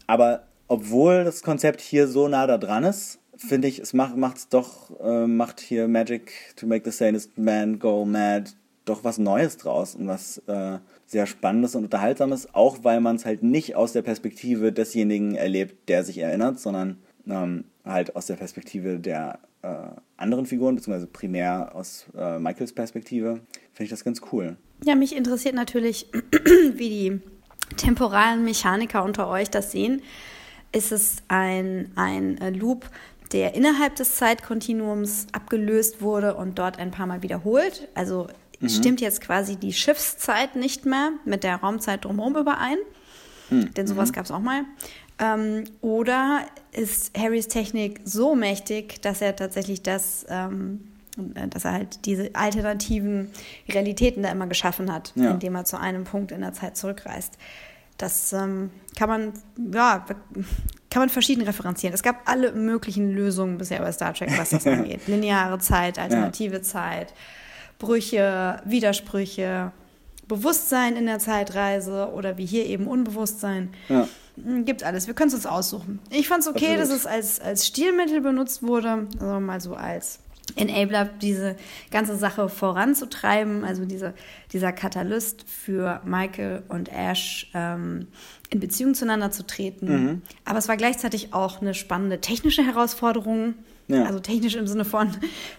Aber 0.07 0.43
obwohl 0.67 1.23
das 1.23 1.43
Konzept 1.43 1.81
hier 1.81 2.07
so 2.07 2.27
nah 2.27 2.47
da 2.47 2.57
dran 2.57 2.83
ist, 2.83 3.19
finde 3.37 3.67
ich, 3.67 3.79
es 3.79 3.93
macht 3.93 4.17
macht's 4.17 4.49
doch 4.49 4.99
äh, 4.99 5.27
macht 5.27 5.59
hier 5.59 5.87
Magic 5.87 6.31
to 6.55 6.65
make 6.65 6.89
the 6.89 6.95
sanest 6.95 7.37
man 7.37 7.79
go 7.79 8.05
mad 8.05 8.51
doch 8.85 9.03
was 9.03 9.17
Neues 9.17 9.57
draus 9.57 9.95
und 9.95 10.07
was 10.07 10.39
äh, 10.47 10.79
sehr 11.05 11.25
Spannendes 11.25 11.75
und 11.75 11.85
Unterhaltsames, 11.85 12.53
auch 12.53 12.83
weil 12.83 12.99
man 12.99 13.15
es 13.15 13.25
halt 13.25 13.43
nicht 13.43 13.75
aus 13.75 13.93
der 13.93 14.01
Perspektive 14.01 14.71
desjenigen 14.73 15.35
erlebt, 15.35 15.87
der 15.89 16.03
sich 16.03 16.17
erinnert, 16.17 16.59
sondern 16.59 16.97
ähm, 17.27 17.65
halt 17.85 18.15
aus 18.15 18.25
der 18.25 18.35
Perspektive 18.35 18.99
der 18.99 19.39
äh, 19.63 19.67
anderen 20.17 20.45
Figuren, 20.45 20.75
beziehungsweise 20.75 21.07
primär 21.07 21.73
aus 21.73 22.05
äh, 22.15 22.37
Michaels 22.37 22.73
Perspektive, 22.73 23.41
finde 23.71 23.85
ich 23.85 23.89
das 23.89 24.03
ganz 24.03 24.21
cool. 24.31 24.57
Ja, 24.83 24.95
mich 24.95 25.15
interessiert 25.15 25.55
natürlich, 25.55 26.07
wie 26.73 26.89
die 26.89 27.21
temporalen 27.77 28.43
Mechaniker 28.43 29.03
unter 29.03 29.27
euch 29.29 29.49
das 29.49 29.71
sehen. 29.71 30.01
Ist 30.71 30.91
es 30.91 31.17
ein, 31.27 31.91
ein 31.95 32.37
äh, 32.39 32.49
Loop, 32.49 32.89
der 33.31 33.55
innerhalb 33.55 33.95
des 33.95 34.15
Zeitkontinuums 34.15 35.27
abgelöst 35.31 36.01
wurde 36.01 36.35
und 36.35 36.59
dort 36.59 36.77
ein 36.77 36.91
paar 36.91 37.07
Mal 37.07 37.23
wiederholt? 37.23 37.87
Also 37.93 38.27
mhm. 38.59 38.69
stimmt 38.69 39.01
jetzt 39.01 39.21
quasi 39.21 39.55
die 39.55 39.73
Schiffszeit 39.73 40.55
nicht 40.55 40.85
mehr 40.85 41.11
mit 41.25 41.43
der 41.43 41.55
Raumzeit 41.55 42.05
drumherum 42.05 42.35
überein? 42.35 42.77
Mhm. 43.49 43.73
Denn 43.73 43.87
sowas 43.87 44.09
mhm. 44.09 44.13
gab 44.13 44.25
es 44.25 44.31
auch 44.31 44.39
mal. 44.39 44.65
Ähm, 45.23 45.63
oder 45.81 46.41
ist 46.71 47.17
Harrys 47.17 47.47
Technik 47.47 48.01
so 48.03 48.35
mächtig, 48.35 49.01
dass 49.01 49.21
er 49.21 49.35
tatsächlich 49.35 49.81
das, 49.81 50.25
ähm, 50.29 50.81
dass 51.15 51.65
er 51.65 51.73
halt 51.73 52.05
diese 52.05 52.31
alternativen 52.33 53.29
Realitäten 53.69 54.23
da 54.23 54.31
immer 54.31 54.47
geschaffen 54.47 54.91
hat, 54.91 55.13
ja. 55.15 55.31
indem 55.31 55.55
er 55.55 55.65
zu 55.65 55.79
einem 55.79 56.03
Punkt 56.03 56.31
in 56.31 56.41
der 56.41 56.53
Zeit 56.53 56.75
zurückreist. 56.75 57.37
Das 57.97 58.33
ähm, 58.33 58.71
kann 58.97 59.07
man, 59.07 59.33
ja, 59.71 60.03
kann 60.89 61.01
man 61.01 61.09
verschieden 61.09 61.43
referenzieren. 61.43 61.93
Es 61.93 62.03
gab 62.03 62.27
alle 62.27 62.51
möglichen 62.51 63.11
Lösungen 63.11 63.57
bisher 63.57 63.79
bei 63.79 63.91
Star 63.91 64.13
Trek, 64.13 64.37
was 64.37 64.49
das 64.49 64.65
angeht. 64.67 65.07
Lineare 65.07 65.59
Zeit, 65.59 65.99
alternative 65.99 66.55
ja. 66.55 66.61
Zeit, 66.63 67.13
Brüche, 67.77 68.61
Widersprüche, 68.65 69.71
Bewusstsein 70.27 70.95
in 70.95 71.05
der 71.05 71.19
Zeitreise 71.19 72.11
oder 72.13 72.37
wie 72.37 72.45
hier 72.45 72.65
eben 72.65 72.87
Unbewusstsein. 72.87 73.73
Ja. 73.89 74.07
Hm, 74.35 74.65
gibt 74.65 74.83
alles. 74.83 75.07
Wir 75.07 75.13
können 75.13 75.29
es 75.29 75.35
uns 75.35 75.45
aussuchen. 75.45 75.99
Ich 76.09 76.27
fand 76.27 76.41
es 76.41 76.47
okay, 76.47 76.75
Absolut. 76.75 76.81
dass 76.81 76.89
es 76.91 77.05
als, 77.05 77.39
als 77.39 77.67
Stilmittel 77.67 78.21
benutzt 78.21 78.63
wurde, 78.63 79.07
also 79.19 79.39
mal 79.39 79.61
so 79.61 79.75
als 79.75 80.19
Enabler, 80.55 81.05
diese 81.05 81.55
ganze 81.89 82.17
Sache 82.17 82.49
voranzutreiben, 82.49 83.63
also 83.63 83.85
diese, 83.85 84.13
dieser 84.51 84.71
Katalyst 84.71 85.49
für 85.49 86.01
Michael 86.03 86.63
und 86.67 86.89
Ash 86.89 87.49
ähm, 87.53 88.07
in 88.49 88.59
Beziehung 88.59 88.93
zueinander 88.93 89.31
zu 89.31 89.45
treten. 89.45 89.87
Mhm. 89.87 90.21
Aber 90.45 90.59
es 90.59 90.67
war 90.67 90.77
gleichzeitig 90.77 91.33
auch 91.33 91.61
eine 91.61 91.73
spannende 91.73 92.19
technische 92.19 92.63
Herausforderung, 92.63 93.55
ja. 93.87 94.05
Also 94.05 94.19
technisch 94.19 94.55
im 94.55 94.67
Sinne 94.67 94.85
von, 94.85 95.11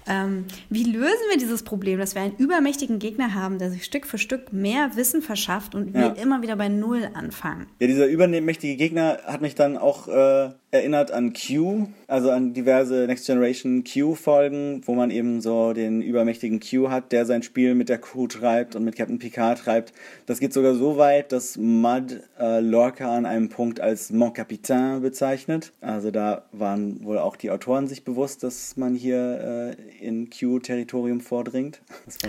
ähm, 0.07 0.45
wie 0.71 0.85
lösen 0.85 1.25
wir 1.31 1.39
dieses 1.39 1.63
Problem, 1.63 1.99
dass 1.99 2.15
wir 2.15 2.23
einen 2.23 2.37
übermächtigen 2.37 2.99
Gegner 2.99 3.35
haben, 3.35 3.59
der 3.59 3.71
sich 3.71 3.85
Stück 3.85 4.07
für 4.07 4.19
Stück 4.19 4.53
mehr 4.53 4.97
Wissen 4.97 5.23
verschafft 5.23 5.75
und 5.75 5.95
ja. 5.95 6.15
wir 6.15 6.23
immer 6.23 6.43
wieder 6.43 6.57
bei 6.57 6.69
Null 6.69 7.09
anfangen. 7.15 7.67
Ja, 7.81 7.87
dieser 7.87 8.07
übermächtige 8.07 8.77
Gegner 8.77 9.19
hat 9.27 9.41
mich 9.41 9.55
dann 9.55 9.77
auch 9.77 10.09
äh, 10.09 10.51
erinnert 10.75 11.13
an 11.13 11.33
Q, 11.33 11.87
also 12.09 12.31
an 12.31 12.53
diverse 12.53 13.07
Next 13.07 13.27
Generation 13.27 13.85
Q-Folgen, 13.85 14.83
wo 14.85 14.95
man 14.95 15.11
eben 15.11 15.41
so 15.41 15.73
den 15.73 16.03
übermächtigen 16.03 16.61
Q 16.61 16.91
hat, 16.91 17.13
der 17.13 17.25
sein 17.27 17.43
Spiel 17.43 17.75
mit 17.75 17.89
der 17.89 17.99
Crew 17.99 18.27
treibt 18.27 18.75
und 18.75 18.85
mit 18.85 18.97
Captain 18.97 19.19
Picard 19.19 19.61
treibt. 19.61 19.93
Das 20.27 20.41
geht 20.41 20.53
sogar 20.53 20.75
so 20.75 20.99
weit, 20.99 21.33
dass 21.33 21.57
Mud 21.57 22.21
äh, 22.39 22.61
Lorca 22.61 23.17
an 23.17 23.25
einem 23.25 23.49
Punkt 23.49 23.81
als 23.81 24.11
Mon 24.11 24.33
Capitaine 24.33 25.01
bezeichnet. 25.01 25.73
Also 25.81 26.11
da 26.11 26.45
waren 26.53 27.05
wohl 27.05 27.19
auch 27.19 27.37
die 27.37 27.51
Autoren 27.51 27.87
sich 27.87 28.05
bewusst, 28.05 28.43
dass 28.43 28.77
man 28.77 28.95
hier 28.95 29.77
äh, 30.01 30.05
in 30.05 30.29
Q-Territorium 30.29 31.21
vordringt. 31.21 31.81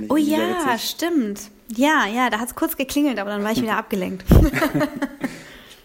oh 0.09 0.17
ja, 0.17 0.77
stimmt. 0.77 1.49
Ja, 1.75 2.05
ja, 2.05 2.29
da 2.29 2.39
hat 2.39 2.49
es 2.49 2.55
kurz 2.55 2.77
geklingelt, 2.77 3.17
aber 3.17 3.31
dann 3.31 3.43
war 3.43 3.51
ich 3.51 3.61
wieder 3.61 3.77
abgelenkt. 3.77 4.23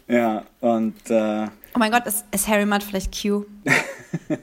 ja, 0.09 0.45
und 0.61 0.95
äh, 1.09 1.47
Oh 1.75 1.79
mein 1.79 1.93
Gott, 1.93 2.07
ist, 2.07 2.25
ist 2.33 2.49
Harry 2.49 2.67
Mudd 2.67 2.83
vielleicht 2.83 3.21
Q? 3.21 3.47
oh 3.67 4.37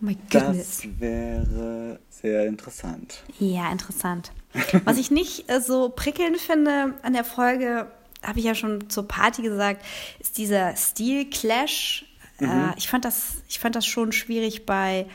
my 0.00 0.16
goodness. 0.30 0.82
Das 0.82 1.00
wäre 1.00 1.98
sehr 2.10 2.46
interessant. 2.46 3.22
Ja, 3.38 3.70
interessant. 3.70 4.32
Was 4.84 4.98
ich 4.98 5.10
nicht 5.10 5.50
äh, 5.50 5.60
so 5.60 5.88
prickelnd 5.88 6.38
finde 6.38 6.94
an 7.02 7.12
der 7.12 7.24
Folge, 7.24 7.86
habe 8.22 8.38
ich 8.38 8.44
ja 8.44 8.54
schon 8.54 8.90
zur 8.90 9.06
Party 9.06 9.42
gesagt, 9.42 9.84
ist 10.18 10.38
dieser 10.38 10.74
Stil-Clash. 10.76 12.04
Äh, 12.40 12.46
mhm. 12.46 12.50
Äh, 12.50 12.74
ich, 12.76 12.88
fand 12.88 13.04
das, 13.04 13.42
ich 13.48 13.58
fand 13.58 13.76
das 13.76 13.86
schon 13.86 14.12
schwierig 14.12 14.66
bei 14.66 15.06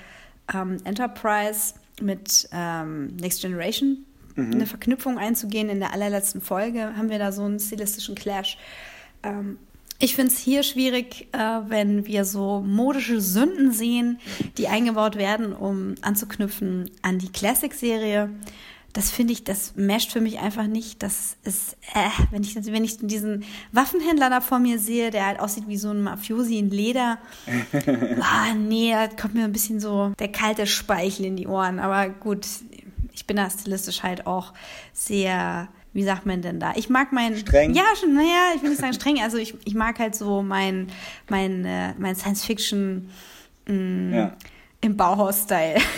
ähm, 0.53 0.77
Enterprise 0.83 1.75
mit 2.01 2.49
ähm, 2.51 3.15
Next 3.17 3.41
Generation 3.41 4.05
mhm. 4.35 4.53
eine 4.53 4.65
Verknüpfung 4.65 5.17
einzugehen. 5.17 5.69
In 5.69 5.79
der 5.79 5.93
allerletzten 5.93 6.41
Folge 6.41 6.95
haben 6.95 7.09
wir 7.09 7.19
da 7.19 7.31
so 7.31 7.43
einen 7.43 7.59
stilistischen 7.59 8.15
Clash. 8.15 8.57
Ähm, 9.23 9.57
ich 10.03 10.15
finde 10.15 10.33
es 10.33 10.39
hier 10.39 10.63
schwierig, 10.63 11.29
äh, 11.31 11.37
wenn 11.37 12.05
wir 12.05 12.25
so 12.25 12.59
modische 12.59 13.21
Sünden 13.21 13.71
sehen, 13.71 14.19
die 14.57 14.67
eingebaut 14.67 15.15
werden, 15.15 15.53
um 15.53 15.95
anzuknüpfen 16.01 16.91
an 17.01 17.19
die 17.19 17.31
Classic-Serie. 17.31 18.29
das 18.91 19.09
finde 19.09 19.33
ich, 19.33 19.43
das 19.43 19.75
mescht 19.75 20.11
für 20.11 20.21
mich 20.21 20.39
einfach 20.39 20.67
nicht. 20.67 21.01
Das 21.01 21.37
ist, 21.45 21.77
äh, 21.95 22.09
wenn 22.31 22.43
ich, 22.43 22.55
wenn 22.55 22.83
ich 22.83 22.97
diesen 22.97 23.43
Waffenhändler 23.71 24.29
da 24.29 24.41
vor 24.41 24.59
mir 24.59 24.77
sehe, 24.77 25.09
der 25.09 25.25
halt 25.25 25.39
aussieht 25.39 25.67
wie 25.67 25.77
so 25.77 25.89
ein 25.89 26.03
Mafiosi 26.03 26.59
in 26.59 26.69
Leder. 26.69 27.17
ah, 28.21 28.53
nee, 28.53 28.91
da 28.91 29.07
kommt 29.07 29.35
mir 29.35 29.45
ein 29.45 29.53
bisschen 29.53 29.79
so 29.79 30.11
der 30.19 30.31
kalte 30.31 30.67
Speichel 30.67 31.25
in 31.25 31.37
die 31.37 31.47
Ohren. 31.47 31.79
Aber 31.79 32.09
gut, 32.09 32.45
ich 33.13 33.25
bin 33.25 33.37
da 33.37 33.49
stilistisch 33.49 34.03
halt 34.03 34.27
auch 34.27 34.53
sehr, 34.91 35.69
wie 35.93 36.03
sagt 36.03 36.25
man 36.25 36.41
denn 36.41 36.59
da? 36.59 36.73
Ich 36.75 36.89
mag 36.89 37.11
mein. 37.11 37.37
Streng? 37.37 37.73
Ja, 37.73 37.83
schon, 37.99 38.13
naja, 38.15 38.51
ich 38.55 38.61
will 38.63 38.69
nicht 38.69 38.81
sagen 38.81 38.93
streng. 38.93 39.21
Also 39.21 39.37
ich, 39.37 39.55
ich 39.65 39.75
mag 39.75 39.99
halt 39.99 40.15
so 40.15 40.41
mein, 40.41 40.87
mein, 41.29 41.63
äh, 41.65 41.93
mein 41.97 42.15
Science-Fiction 42.15 43.09
mm, 43.67 44.13
Ja. 44.13 44.35
im 44.81 44.97
Bauhaus-Style. 44.97 45.79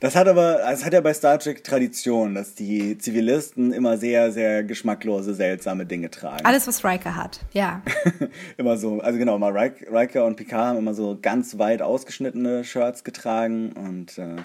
Das 0.00 0.14
hat 0.14 0.28
aber, 0.28 0.60
es 0.70 0.84
hat 0.84 0.92
ja 0.92 1.00
bei 1.00 1.12
Star 1.14 1.38
Trek 1.38 1.64
Tradition, 1.64 2.34
dass 2.34 2.54
die 2.54 2.98
Zivilisten 2.98 3.72
immer 3.72 3.96
sehr, 3.96 4.30
sehr 4.30 4.62
geschmacklose, 4.62 5.34
seltsame 5.34 5.86
Dinge 5.86 6.10
tragen. 6.10 6.44
Alles, 6.44 6.66
was 6.66 6.84
Riker 6.84 7.16
hat, 7.16 7.40
ja. 7.52 7.82
immer 8.58 8.76
so, 8.76 9.00
also 9.00 9.18
genau, 9.18 9.38
mal 9.38 9.56
Rik- 9.56 9.86
Riker 9.90 10.26
und 10.26 10.36
Picard 10.36 10.68
haben 10.68 10.78
immer 10.78 10.94
so 10.94 11.18
ganz 11.20 11.58
weit 11.58 11.80
ausgeschnittene 11.82 12.62
Shirts 12.64 13.04
getragen 13.04 13.72
und 13.72 14.18
äh, 14.18 14.36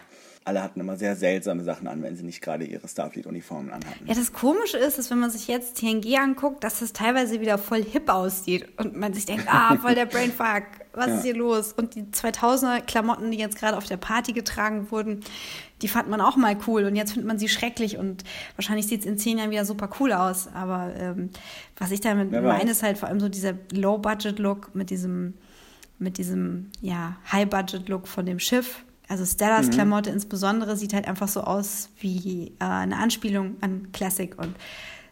alle 0.44 0.64
hatten 0.64 0.80
immer 0.80 0.98
sehr 0.98 1.16
seltsame 1.16 1.64
Sachen 1.64 1.88
an, 1.88 2.02
wenn 2.02 2.16
sie 2.16 2.24
nicht 2.24 2.42
gerade 2.42 2.66
ihre 2.66 2.88
Starfleet-Uniformen 2.88 3.72
anhatten. 3.72 4.08
Ja, 4.08 4.16
das 4.16 4.34
Komische 4.34 4.78
ist, 4.78 4.98
dass 4.98 5.12
wenn 5.12 5.20
man 5.20 5.30
sich 5.30 5.48
jetzt 5.48 5.78
TNG 5.78 6.18
anguckt, 6.18 6.64
dass 6.64 6.80
das 6.80 6.94
teilweise 6.94 7.40
wieder 7.42 7.60
voll 7.60 7.84
hip 7.84 8.10
aussieht 8.10 8.68
und 8.80 8.96
man 8.98 9.14
sich 9.14 9.26
denkt, 9.28 9.46
ah, 9.48 9.78
voll 9.78 9.94
der 9.94 10.06
Brainfuck, 10.08 10.64
was 10.94 11.08
Ja. 11.08 11.16
ist 11.18 11.24
hier 11.24 11.36
los? 11.36 11.74
Und 11.74 11.94
die 11.94 12.04
2000er 12.04 12.82
Klamotten, 12.82 13.30
die 13.30 13.38
jetzt 13.38 13.58
gerade 13.58 13.78
auf 13.78 13.86
der 13.86 13.98
Party 13.98 14.34
getragen 14.34 14.90
wurden, 14.90 15.20
die 15.84 15.88
fand 15.88 16.10
man 16.10 16.22
auch 16.22 16.36
mal 16.38 16.58
cool 16.68 16.86
und 16.86 16.96
jetzt 16.96 17.12
findet 17.14 17.28
man 17.28 17.38
sie 17.40 17.48
schrecklich 17.48 17.98
und 17.98 18.24
wahrscheinlich 18.56 18.88
sieht 18.88 19.02
es 19.02 19.06
in 19.06 19.18
zehn 19.20 19.38
Jahren 19.38 19.52
wieder 19.52 19.66
super 19.66 19.90
cool 20.00 20.12
aus. 20.12 20.48
Aber 20.56 20.92
ähm, 20.96 21.30
was 21.78 21.92
ich 21.92 22.02
damit 22.02 22.32
weiß. 22.32 22.42
meine, 22.42 22.72
ist 22.72 22.82
halt 22.84 22.98
vor 22.98 23.10
allem 23.10 23.20
so 23.20 23.30
dieser 23.30 23.54
Low-Budget-Look 23.74 24.74
mit 24.74 24.90
diesem, 24.90 25.36
mit 26.00 26.18
diesem 26.18 26.72
ja, 26.82 27.18
High-Budget-Look 27.32 28.08
von 28.08 28.26
dem 28.26 28.40
Schiff. 28.40 28.84
Also 29.12 29.26
Stellas 29.26 29.68
Mhm. 29.68 29.72
Klamotte 29.72 30.10
insbesondere 30.10 30.76
sieht 30.78 30.94
halt 30.94 31.08
einfach 31.08 31.28
so 31.28 31.42
aus 31.42 31.90
wie 32.00 32.54
äh, 32.60 32.64
eine 32.64 32.98
Anspielung 32.98 33.58
an 33.62 33.90
Classic 33.92 34.38
und 34.38 34.56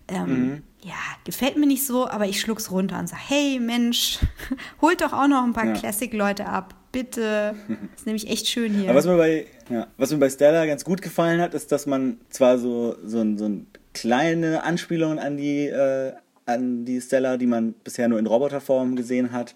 ähm, 0.07 0.25
Mhm. 0.53 0.63
ja, 0.83 0.95
gefällt 1.25 1.57
mir 1.57 1.67
nicht 1.67 1.85
so, 1.85 2.07
aber 2.07 2.25
ich 2.25 2.39
schluck's 2.39 2.71
runter 2.71 2.97
und 2.97 3.07
sag, 3.07 3.19
hey 3.27 3.59
Mensch, 3.59 4.19
holt 4.81 5.01
doch 5.01 5.13
auch 5.13 5.27
noch 5.27 5.43
ein 5.43 5.53
paar 5.53 5.67
Ja. 5.67 5.73
Classic-Leute 5.73 6.45
ab, 6.47 6.73
bitte. 6.91 7.55
ist 7.95 8.05
nämlich 8.05 8.29
echt 8.29 8.47
schön 8.47 8.73
hier. 8.73 8.89
Aber 8.89 8.97
was 8.99 9.05
mir 9.05 9.17
bei, 9.17 9.45
ja, 9.69 9.87
was 9.97 10.11
mir 10.11 10.17
bei 10.17 10.29
Stella 10.29 10.65
ganz 10.65 10.83
gut 10.85 11.01
gefallen 11.01 11.41
hat, 11.41 11.53
ist, 11.53 11.71
dass 11.71 11.85
man 11.85 12.17
zwar 12.29 12.57
so, 12.57 12.95
so, 13.05 13.19
ein- 13.19 13.37
so 13.37 13.45
ein 13.45 13.67
kleine 13.93 14.63
Anspielungen 14.63 15.19
an 15.19 15.35
die, 15.37 15.67
äh, 15.67 16.13
an 16.45 16.85
die 16.85 17.01
Stella, 17.01 17.37
die 17.37 17.45
man 17.47 17.73
bisher 17.83 18.07
nur 18.07 18.17
in 18.17 18.25
Roboterform 18.25 18.95
gesehen 18.95 19.31
hat, 19.33 19.53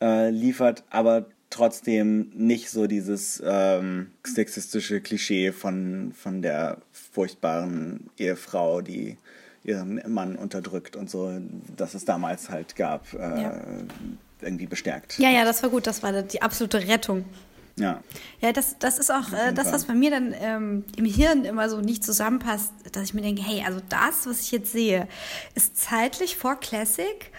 äh, 0.00 0.30
liefert, 0.30 0.84
aber 0.90 1.26
trotzdem 1.50 2.30
nicht 2.34 2.70
so 2.70 2.86
dieses 2.86 3.42
ähm, 3.44 4.10
sexistische 4.24 5.00
Klischee 5.00 5.52
von, 5.52 6.12
von 6.16 6.42
der 6.42 6.78
furchtbaren 6.92 8.08
Ehefrau, 8.18 8.80
die 8.80 9.16
ihren 9.64 10.00
Mann 10.12 10.36
unterdrückt 10.36 10.96
und 10.96 11.10
so, 11.10 11.30
dass 11.76 11.94
es 11.94 12.04
damals 12.04 12.48
halt 12.50 12.76
gab, 12.76 13.12
äh, 13.12 13.18
Ja. 13.42 13.60
irgendwie 14.40 14.66
bestärkt. 14.66 15.18
ja, 15.18 15.28
ja, 15.30 15.44
das 15.44 15.62
war 15.62 15.68
gut, 15.70 15.86
das 15.86 16.02
war 16.02 16.22
die 16.22 16.40
absolute 16.40 16.88
Rettung. 16.88 17.24
ja. 17.76 18.00
Ja, 18.40 18.52
das, 18.52 18.76
das 18.78 18.98
ist 18.98 19.10
auch 19.12 19.32
äh, 19.34 19.52
das, 19.52 19.70
was 19.72 19.84
bei 19.84 19.92
mir 19.94 20.10
dann 20.10 20.34
ähm, 20.40 20.84
im 20.96 21.04
Hirn 21.04 21.44
immer 21.44 21.68
so 21.68 21.80
nicht 21.82 22.02
zusammenpasst, 22.04 22.72
dass 22.92 23.02
ich 23.02 23.12
mir 23.14 23.20
denke, 23.22 23.42
hey, 23.42 23.62
also 23.66 23.80
das, 23.90 24.26
was 24.26 24.40
ich 24.40 24.50
jetzt 24.52 24.72
sehe, 24.72 25.06
ist 25.54 25.76
zeitlich 25.76 26.36
vor 26.36 26.58
Classic. 26.58 27.30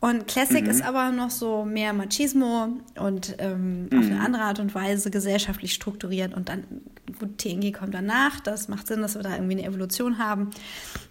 Und 0.00 0.28
Classic 0.28 0.62
Mhm. 0.62 0.70
ist 0.70 0.82
aber 0.82 1.10
noch 1.10 1.30
so 1.30 1.64
mehr 1.64 1.92
Machismo 1.92 2.68
und 3.00 3.34
ähm, 3.38 3.88
auf 3.92 4.04
Mhm. 4.04 4.12
eine 4.12 4.20
andere 4.20 4.42
Art 4.44 4.60
und 4.60 4.72
Weise 4.72 5.10
gesellschaftlich 5.10 5.74
strukturiert. 5.74 6.34
Und 6.34 6.48
dann, 6.48 6.62
gut, 7.18 7.38
TNG 7.38 7.72
kommt 7.72 7.94
danach. 7.94 8.38
Das 8.38 8.68
macht 8.68 8.86
Sinn, 8.86 9.00
dass 9.02 9.16
wir 9.16 9.22
da 9.22 9.32
irgendwie 9.34 9.54
eine 9.58 9.64
Evolution 9.64 10.18
haben. 10.18 10.50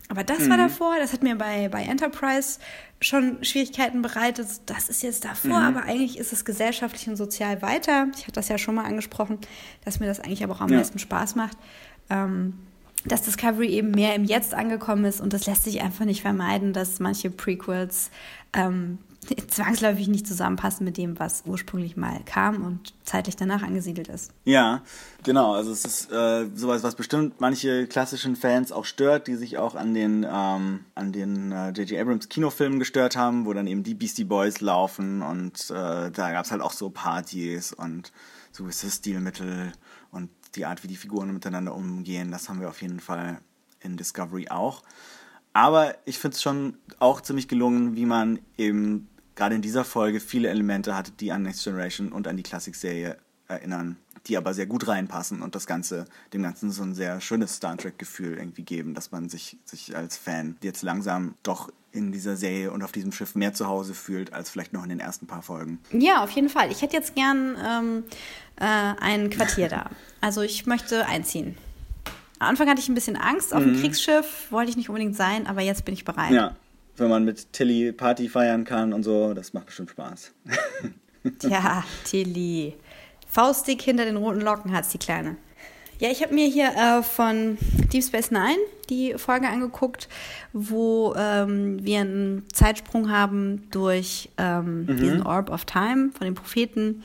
Aber 0.07 0.23
das 0.23 0.39
Mhm. 0.39 0.49
war 0.51 0.57
davor, 0.57 0.95
das 1.01 1.11
hat 1.11 1.21
mir 1.21 1.35
bei, 1.35 1.67
bei 1.67 1.83
Enterprise 1.83 2.59
schon 3.01 3.43
Schwierigkeiten 3.43 4.01
bereitet. 4.01 4.47
Das 4.67 4.87
ist 4.87 5.03
jetzt 5.03 5.25
davor, 5.25 5.59
Mhm. 5.59 5.65
aber 5.77 5.83
eigentlich 5.83 6.17
ist 6.17 6.31
es 6.31 6.45
gesellschaftlich 6.45 7.09
und 7.09 7.17
sozial 7.17 7.61
weiter. 7.61 8.07
Ich 8.15 8.21
hatte 8.23 8.31
das 8.33 8.47
ja 8.47 8.57
schon 8.57 8.75
mal 8.75 8.85
angesprochen, 8.85 9.37
dass 9.83 9.99
mir 9.99 10.05
das 10.07 10.21
eigentlich 10.21 10.45
aber 10.45 10.53
auch 10.53 10.61
am 10.61 10.69
Ja. 10.71 10.77
meisten 10.77 10.97
Spaß 10.99 11.35
macht. 11.35 11.57
Ähm, 12.09 12.53
dass 13.05 13.21
Discovery 13.21 13.67
eben 13.67 13.91
mehr 13.91 14.15
im 14.15 14.25
Jetzt 14.25 14.53
angekommen 14.53 15.05
ist 15.05 15.21
und 15.21 15.31
das 15.31 15.45
lässt 15.45 15.63
sich 15.63 15.81
einfach 15.81 16.03
nicht 16.03 16.21
vermeiden, 16.21 16.73
dass 16.73 16.99
manche 16.99 17.29
Prequels 17.29 18.09
ähm, 18.57 18.97
zwangsläufig 19.49 20.07
nicht 20.07 20.25
zusammenpassen 20.25 20.85
mit 20.85 20.97
dem, 20.97 21.19
was 21.19 21.43
ursprünglich 21.45 21.97
mal 21.97 22.21
kam 22.25 22.63
und 22.63 22.93
zeitlich 23.03 23.35
danach 23.35 23.61
angesiedelt 23.61 24.07
ist. 24.07 24.31
Ja, 24.45 24.83
genau. 25.23 25.53
Also 25.53 25.71
es 25.71 25.83
ist 25.85 26.11
äh, 26.11 26.47
sowas, 26.55 26.83
was 26.83 26.95
bestimmt 26.95 27.41
manche 27.41 27.87
klassischen 27.87 28.35
Fans 28.35 28.71
auch 28.71 28.85
stört, 28.85 29.27
die 29.27 29.35
sich 29.35 29.57
auch 29.57 29.75
an 29.75 29.93
den 29.93 30.25
ähm, 30.29 30.85
an 30.95 31.11
den 31.11 31.51
äh, 31.51 31.69
J.J. 31.69 31.99
Abrams 31.99 32.29
Kinofilmen 32.29 32.79
gestört 32.79 33.15
haben, 33.15 33.45
wo 33.45 33.53
dann 33.53 33.67
eben 33.67 33.83
die 33.83 33.95
Beastie 33.95 34.23
Boys 34.23 34.61
laufen 34.61 35.21
und 35.21 35.69
äh, 35.69 36.11
da 36.11 36.31
gab 36.31 36.45
es 36.45 36.51
halt 36.51 36.61
auch 36.61 36.73
so 36.73 36.89
Partys 36.89 37.73
und 37.73 38.11
so 38.51 38.63
gewisse 38.63 38.89
Stilmittel 38.89 39.73
und 40.11 40.29
die 40.55 40.65
Art, 40.65 40.83
wie 40.83 40.87
die 40.87 40.95
Figuren 40.95 41.33
miteinander 41.33 41.75
umgehen, 41.75 42.31
das 42.31 42.49
haben 42.49 42.61
wir 42.61 42.69
auf 42.69 42.81
jeden 42.81 42.99
Fall 42.99 43.39
in 43.81 43.97
Discovery 43.97 44.49
auch. 44.49 44.83
Aber 45.57 45.95
ich 46.05 46.19
finde 46.19 46.35
es 46.35 46.43
schon 46.43 46.77
auch 46.99 47.19
ziemlich 47.19 47.47
gelungen, 47.47 47.95
wie 47.95 48.05
man 48.05 48.37
eben 48.59 49.09
gerade 49.33 49.55
in 49.55 49.63
dieser 49.63 49.83
Folge 49.83 50.19
viele 50.19 50.49
Elemente 50.49 50.95
hatte, 50.95 51.11
die 51.11 51.31
an 51.31 51.41
Next 51.41 51.63
Generation 51.63 52.11
und 52.11 52.27
an 52.27 52.37
die 52.37 52.43
Classic-Serie 52.43 53.17
erinnern, 53.47 53.97
die 54.27 54.37
aber 54.37 54.53
sehr 54.53 54.67
gut 54.67 54.87
reinpassen 54.87 55.41
und 55.41 55.55
das 55.55 55.65
Ganze, 55.65 56.05
dem 56.31 56.43
Ganzen 56.43 56.69
so 56.69 56.83
ein 56.83 56.93
sehr 56.93 57.21
schönes 57.21 57.55
Star 57.55 57.75
Trek-Gefühl 57.75 58.37
irgendwie 58.37 58.61
geben, 58.61 58.93
dass 58.93 59.11
man 59.11 59.29
sich, 59.29 59.57
sich 59.65 59.97
als 59.97 60.15
Fan 60.15 60.57
jetzt 60.61 60.83
langsam 60.83 61.33
doch 61.41 61.71
in 61.91 62.11
dieser 62.11 62.37
Serie 62.37 62.71
und 62.71 62.83
auf 62.83 62.91
diesem 62.91 63.11
Schiff 63.11 63.33
mehr 63.33 63.55
zu 63.55 63.65
Hause 63.65 63.95
fühlt, 63.95 64.33
als 64.33 64.51
vielleicht 64.51 64.73
noch 64.73 64.83
in 64.83 64.89
den 64.89 64.99
ersten 64.99 65.25
paar 65.25 65.41
Folgen. 65.41 65.79
Ja, 65.91 66.23
auf 66.23 66.29
jeden 66.29 66.49
Fall. 66.49 66.71
Ich 66.71 66.83
hätte 66.83 66.95
jetzt 66.95 67.15
gern 67.15 67.57
ähm, 67.67 68.03
äh, 68.57 68.93
ein 69.01 69.31
Quartier 69.31 69.69
da. 69.69 69.89
Also 70.21 70.43
ich 70.43 70.67
möchte 70.67 71.07
einziehen. 71.07 71.57
Am 72.39 72.49
Anfang 72.49 72.69
hatte 72.69 72.79
ich 72.79 72.89
ein 72.89 72.95
bisschen 72.95 73.15
Angst 73.15 73.53
auf 73.53 73.63
dem 73.63 73.79
Kriegssschiff, 73.79 74.51
wollte 74.51 74.69
ich 74.69 74.77
nicht 74.77 74.89
unbedingt 74.89 75.15
sein, 75.15 75.47
aber 75.47 75.61
jetzt 75.61 75.85
bin 75.85 75.93
ich 75.93 76.05
bereit. 76.05 76.31
Ja, 76.31 76.55
wenn 76.97 77.09
man 77.09 77.25
mit 77.25 77.51
Tilly 77.53 77.91
Party 77.91 78.29
feiern 78.29 78.63
kann 78.63 78.93
und 78.93 79.03
so, 79.03 79.33
das 79.33 79.53
macht 79.53 79.67
bestimmt 79.67 79.89
Spaß. 79.89 80.33
Tja, 81.39 81.83
Tilly. 82.03 82.75
Faustdick 83.27 83.81
hinter 83.81 84.05
den 84.05 84.17
roten 84.17 84.41
Locken 84.41 84.71
hat's 84.71 84.89
die 84.89 84.97
Kleine. 84.97 85.37
Ja, 85.99 86.11
ich 86.11 86.21
habe 86.21 86.33
mir 86.33 86.47
hier 86.47 86.69
äh, 86.75 87.01
von 87.01 87.57
Deep 87.91 88.03
Space 88.03 88.29
Nine 88.29 88.57
die 88.89 89.15
Folge 89.17 89.47
angeguckt, 89.47 90.07
wo 90.53 91.15
ähm, 91.17 91.83
wir 91.83 92.01
einen 92.01 92.45
Zeitsprung 92.53 93.11
haben 93.11 93.67
durch 93.71 94.29
ähm, 94.37 94.85
diesen 94.87 95.23
Orb 95.23 95.49
of 95.49 95.65
Time 95.65 96.11
von 96.15 96.25
den 96.25 96.35
Propheten 96.35 97.03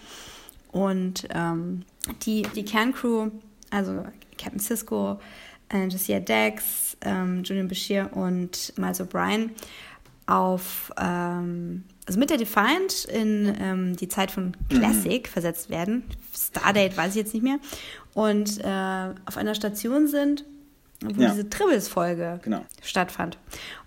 und 0.71 1.27
ähm, 1.31 1.85
die, 2.27 2.43
die 2.55 2.65
Kerncrew, 2.65 3.31
also 3.71 4.05
Captain 4.43 4.61
Cisco, 4.61 5.21
äh, 5.73 5.87
Jessica 5.87 6.21
Dex, 6.21 6.97
ähm, 7.03 7.43
Julian 7.45 7.69
Bashir 7.69 8.11
und 8.13 8.73
Miles 8.77 9.01
O'Brien 9.01 9.51
auf, 10.27 10.93
ähm, 11.01 11.85
also 12.07 12.19
mit 12.19 12.31
der 12.31 12.37
Defiant 12.39 13.05
in 13.07 13.55
ähm, 13.61 13.97
die 13.97 14.09
Zeit 14.09 14.31
von 14.31 14.57
Classic 14.69 15.27
versetzt 15.29 15.69
werden. 15.71 16.05
Stardate 16.35 16.97
weiß 16.97 17.11
ich 17.11 17.17
jetzt 17.17 17.35
nicht 17.35 17.43
mehr. 17.43 17.59
Und 18.15 18.59
äh, 18.65 19.15
auf 19.27 19.37
einer 19.37 19.55
Station 19.55 20.07
sind, 20.07 20.45
wo 21.03 21.21
Ja. 21.21 21.31
diese 21.31 21.49
Tribbles-Folge 21.49 22.41
Genau. 22.43 22.65
stattfand. 22.83 23.39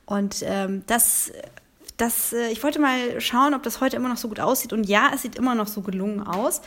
Und 0.06 0.44
ähm, 0.46 0.84
das, 0.88 1.32
das, 1.98 2.34
äh, 2.34 2.50
ich 2.52 2.62
wollte 2.64 2.80
mal 2.80 3.20
schauen, 3.22 3.54
ob 3.54 3.64
das 3.64 3.80
heute 3.82 3.96
immer 3.96 4.10
noch 4.10 4.18
so 4.18 4.28
gut 4.28 4.40
aussieht. 4.40 4.74
Und 4.74 4.86
ja, 4.88 5.12
es 5.14 5.22
sieht 5.22 5.36
immer 5.36 5.56
noch 5.56 5.68
so 5.68 5.82
gelungen 5.82 6.22
aus. 6.22 6.62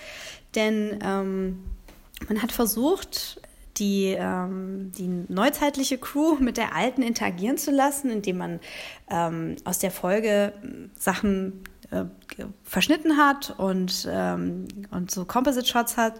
Denn 0.54 0.98
ähm, 1.02 1.62
man 2.28 2.42
hat 2.42 2.52
versucht, 2.52 3.40
die, 3.78 4.16
ähm, 4.18 4.92
die 4.96 5.08
neuzeitliche 5.32 5.98
Crew 5.98 6.36
mit 6.40 6.56
der 6.56 6.74
alten 6.74 7.02
interagieren 7.02 7.56
zu 7.58 7.70
lassen, 7.70 8.10
indem 8.10 8.38
man 8.38 8.60
ähm, 9.10 9.56
aus 9.64 9.78
der 9.78 9.90
Folge 9.90 10.52
ähm, 10.62 10.90
Sachen 10.98 11.64
äh, 11.90 12.04
verschnitten 12.64 13.16
hat 13.16 13.54
und, 13.58 14.06
ähm, 14.10 14.68
und 14.90 15.10
so 15.10 15.24
Composite-Shots 15.24 15.96
hat, 15.96 16.14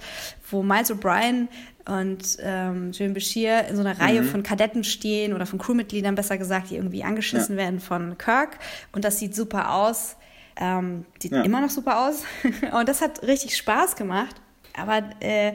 wo 0.50 0.62
Miles 0.62 0.90
O'Brien 0.90 1.48
und 1.86 2.36
ähm, 2.40 2.92
Julian 2.92 3.14
Bashir 3.14 3.66
in 3.68 3.76
so 3.76 3.82
einer 3.82 3.98
Reihe 3.98 4.22
von 4.22 4.42
Kadetten 4.42 4.84
stehen 4.84 5.32
oder 5.32 5.46
von 5.46 5.58
Crewmitgliedern, 5.58 6.14
besser 6.14 6.38
gesagt, 6.38 6.70
die 6.70 6.76
irgendwie 6.76 7.02
angeschissen 7.04 7.56
Ja. 7.56 7.62
werden 7.64 7.80
von 7.80 8.16
Kirk. 8.18 8.58
Und 8.92 9.04
das 9.04 9.18
sieht 9.18 9.34
super 9.34 9.72
aus. 9.74 10.16
Ähm, 10.60 11.04
sieht 11.20 11.32
Ja. 11.32 11.42
immer 11.42 11.60
noch 11.60 11.70
super 11.70 12.08
aus. 12.08 12.24
und 12.78 12.88
das 12.88 13.00
hat 13.00 13.22
richtig 13.22 13.56
Spaß 13.56 13.96
gemacht. 13.96 14.36
Aber 14.78 15.02
äh, 15.20 15.52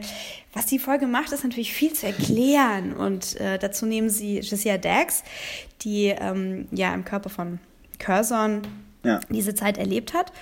was 0.52 0.66
die 0.66 0.78
Folge 0.78 1.06
macht, 1.06 1.32
ist 1.32 1.42
natürlich 1.44 1.72
viel 1.72 1.92
zu 1.92 2.06
erklären. 2.06 2.92
Und 2.92 3.40
äh, 3.40 3.58
dazu 3.58 3.86
nehmen 3.86 4.10
sie 4.10 4.40
Jessia 4.40 4.78
Dax, 4.78 5.22
die 5.82 6.06
ähm, 6.06 6.68
ja 6.72 6.94
im 6.94 7.04
Körper 7.04 7.30
von 7.30 7.58
Curzon 7.98 8.62
Ja. 9.04 9.20
diese 9.28 9.54
Zeit 9.54 9.78
erlebt 9.78 10.14
hat 10.14 10.32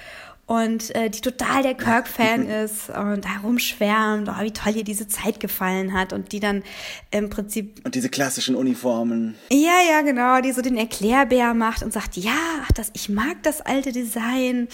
und 0.46 0.94
äh, 0.96 1.08
die 1.08 1.20
total 1.20 1.62
der 1.62 1.74
Kirk-Fan 1.74 2.46
ist 2.64 2.90
und 2.90 3.26
herumschwärmt, 3.26 4.28
oh, 4.28 4.42
wie 4.42 4.50
toll 4.50 4.76
ihr 4.76 4.84
diese 4.84 5.06
Zeit 5.06 5.38
gefallen 5.38 5.92
hat 5.92 6.12
und 6.12 6.32
die 6.32 6.40
dann 6.40 6.62
im 7.10 7.30
Prinzip 7.30 7.80
Und 7.84 7.94
diese 7.94 8.08
klassischen 8.08 8.56
Uniformen. 8.56 9.36
ja, 9.50 9.78
ja, 9.88 10.02
genau, 10.02 10.40
die 10.40 10.52
so 10.52 10.60
den 10.60 10.76
Erklärbär 10.76 11.54
macht 11.54 11.82
und 11.82 11.92
sagt, 11.92 12.16
ja, 12.16 12.34
ach, 12.64 12.72
das, 12.72 12.90
ich 12.92 13.08
mag 13.08 13.42
das 13.44 13.60
alte 13.60 13.92
Design 13.92 14.68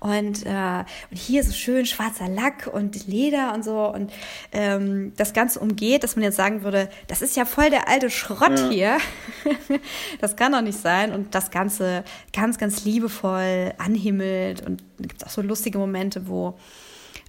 und, 0.00 0.46
äh, 0.46 0.84
und 1.10 1.16
hier 1.16 1.44
so 1.44 1.52
schön 1.52 1.86
schwarzer 1.86 2.28
Lack 2.28 2.68
und 2.72 3.06
Leder 3.06 3.54
und 3.54 3.64
so 3.64 3.86
und 3.86 4.10
ähm, 4.52 5.12
das 5.16 5.32
Ganze 5.32 5.60
umgeht, 5.60 6.02
dass 6.02 6.16
man 6.16 6.24
jetzt 6.24 6.36
sagen 6.36 6.62
würde, 6.62 6.88
das 7.06 7.22
ist 7.22 7.36
ja 7.36 7.44
voll 7.44 7.70
der 7.70 7.88
alte 7.88 8.10
Schrott 8.10 8.58
hier. 8.70 8.98
das 10.20 10.36
kann 10.36 10.52
doch 10.52 10.62
nicht 10.62 10.78
sein 10.78 11.12
und 11.12 11.34
das 11.34 11.50
Ganze 11.50 12.02
ganz, 12.32 12.58
ganz 12.58 12.84
liebevoll 12.84 13.72
anhimmelt 13.78 14.66
und 14.66 14.82
gibt 14.98 15.24
auch 15.24 15.30
so 15.30 15.42
lustige 15.42 15.78
Momente, 15.78 16.26
wo 16.26 16.58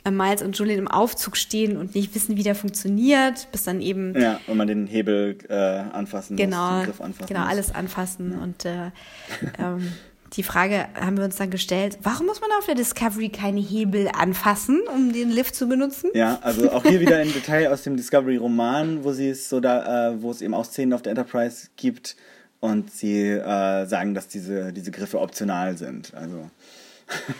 äh, 0.04 0.12
Miles 0.12 0.42
und 0.42 0.58
Julian 0.58 0.80
im 0.80 0.88
Aufzug 0.88 1.38
stehen 1.38 1.78
und 1.78 1.94
nicht 1.94 2.16
wissen, 2.16 2.38
wie 2.38 2.44
der 2.44 2.56
funktioniert, 2.56 3.48
bis 3.52 3.64
dann 3.64 3.82
eben 3.82 4.20
Ja, 4.20 4.40
und 4.48 4.58
man 4.58 4.68
den 4.68 4.88
Hebel 4.88 5.38
äh, 5.48 5.56
anfassen 5.56 6.38
genau, 6.38 6.72
muss, 6.72 6.80
den 6.80 6.86
Griff 6.86 7.02
anfassen 7.02 7.28
genau 7.28 7.42
muss. 7.42 7.50
alles 7.50 7.76
anfassen. 7.76 8.40
Und 8.40 8.66
äh, 8.66 8.92
ähm, 9.60 9.92
die 10.34 10.44
Frage 10.44 10.88
haben 10.96 11.18
wir 11.18 11.26
uns 11.26 11.36
dann 11.36 11.50
gestellt, 11.50 11.98
warum 12.04 12.26
muss 12.28 12.40
man 12.40 12.50
auf 12.58 12.66
der 12.66 12.76
Discovery 12.76 13.30
keine 13.30 13.60
Hebel 13.60 14.10
anfassen, 14.18 14.82
um 14.94 15.12
den 15.12 15.30
Lift 15.30 15.56
zu 15.56 15.68
benutzen? 15.68 16.10
Ja, 16.14 16.40
also 16.42 16.72
auch 16.72 16.84
hier 16.84 17.02
wieder 17.02 17.18
ein 17.18 17.32
Detail 17.34 17.68
aus 17.72 17.84
dem 17.84 17.98
Discovery-Roman, 17.98 19.04
wo 19.04 19.12
sie 19.12 19.30
es 19.30 19.50
so 19.50 19.60
da, 19.60 20.12
äh, 20.12 20.22
wo 20.22 20.32
es 20.32 20.42
eben 20.42 20.54
auch 20.54 20.64
Szenen 20.66 20.94
auf 20.94 21.02
der 21.02 21.12
Enterprise 21.12 21.68
gibt 21.76 22.16
und 22.62 22.92
sie 22.92 23.24
äh, 23.28 23.86
sagen, 23.88 24.14
dass 24.14 24.30
diese, 24.30 24.72
diese 24.72 24.92
Griffe 24.92 25.20
optional 25.20 25.78
sind. 25.78 26.14
Also 26.14 26.50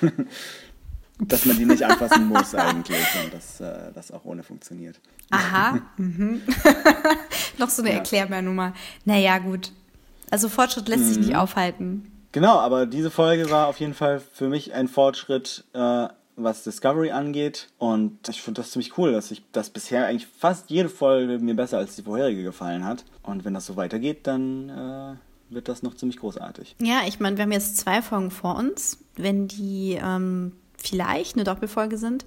dass 1.20 1.46
man 1.46 1.58
die 1.58 1.66
nicht 1.66 1.84
anfassen 1.84 2.28
muss 2.28 2.56
eigentlich 2.56 3.06
und 3.24 3.34
dass 3.34 3.62
äh, 3.62 3.92
das 3.94 4.12
auch 4.12 4.26
ohne 4.26 4.44
funktioniert. 4.44 5.00
Aha. 5.30 5.80
mhm. 5.98 6.42
Noch 7.58 7.70
so 7.70 7.84
eine 7.84 7.94
Erklärbärnummer. 7.94 8.74
Naja, 9.06 9.38
gut. 9.38 9.72
Also 10.30 10.50
Fortschritt 10.50 10.88
lässt 10.90 11.06
sich 11.08 11.18
Mhm. 11.20 11.24
nicht 11.26 11.36
aufhalten. 11.36 12.11
Genau, 12.32 12.60
aber 12.60 12.86
diese 12.86 13.12
Folge 13.12 13.50
war 13.50 13.68
auf 13.68 13.80
jeden 13.80 13.94
Fall 13.94 14.20
für 14.20 14.48
mich 14.48 14.74
ein 14.74 14.88
Fortschritt, 14.88 15.66
äh, 15.74 16.08
was 16.38 16.64
Discovery 16.64 17.12
angeht. 17.12 17.68
Und 17.78 18.30
ich 18.30 18.42
finde 18.42 18.62
das 18.62 18.72
ziemlich 18.72 18.98
cool, 18.98 19.12
dass 19.12 19.32
ich 19.32 19.44
das 19.52 19.70
bisher 19.70 20.08
eigentlich 20.08 20.28
fast 20.28 20.70
jede 20.70 20.90
Folge 20.90 21.40
mir 21.40 21.56
besser 21.56 21.78
als 21.78 21.96
die 21.96 22.04
vorherige 22.04 22.44
gefallen 22.44 22.86
hat. 22.86 23.04
Und 23.24 23.44
wenn 23.44 23.54
das 23.54 23.66
so 23.66 23.76
weitergeht, 23.76 24.28
dann 24.28 24.70
äh, 24.70 25.54
wird 25.54 25.68
das 25.68 25.84
noch 25.84 25.96
ziemlich 25.96 26.18
großartig. 26.18 26.76
Ja, 26.82 27.02
ich 27.06 27.20
meine, 27.20 27.38
wir 27.38 27.44
haben 27.44 27.52
jetzt 27.52 27.78
zwei 27.78 28.02
Folgen 28.02 28.32
vor 28.32 28.56
uns. 28.56 28.98
Wenn 29.18 29.48
die 29.48 30.00
ähm, 30.02 30.54
vielleicht 30.78 31.36
eine 31.36 31.44
Doppelfolge 31.44 31.98
sind, 31.98 32.26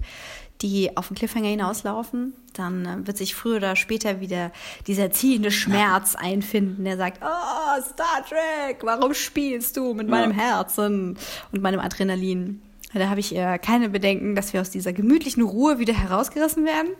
die 0.61 0.95
auf 0.95 1.07
den 1.09 1.15
Cliffhanger 1.17 1.49
hinauslaufen, 1.49 2.33
dann 2.53 2.85
äh, 2.85 3.07
wird 3.07 3.17
sich 3.17 3.35
früher 3.35 3.57
oder 3.57 3.75
später 3.75 4.21
wieder 4.21 4.51
dieser 4.87 5.11
ziehende 5.11 5.51
Schmerz 5.51 6.15
einfinden, 6.15 6.85
der 6.85 6.97
sagt, 6.97 7.21
oh, 7.21 7.81
Star 7.81 8.25
Trek, 8.27 8.79
warum 8.83 9.13
spielst 9.13 9.75
du 9.77 9.93
mit 9.93 10.07
meinem 10.07 10.31
Herzen 10.31 11.17
und 11.51 11.61
meinem 11.61 11.79
Adrenalin? 11.79 12.61
Da 12.93 13.09
habe 13.09 13.19
ich 13.19 13.35
äh, 13.35 13.59
keine 13.59 13.89
Bedenken, 13.89 14.35
dass 14.35 14.53
wir 14.53 14.61
aus 14.61 14.69
dieser 14.69 14.93
gemütlichen 14.93 15.43
Ruhe 15.43 15.79
wieder 15.79 15.93
herausgerissen 15.93 16.63
werden. 16.65 16.91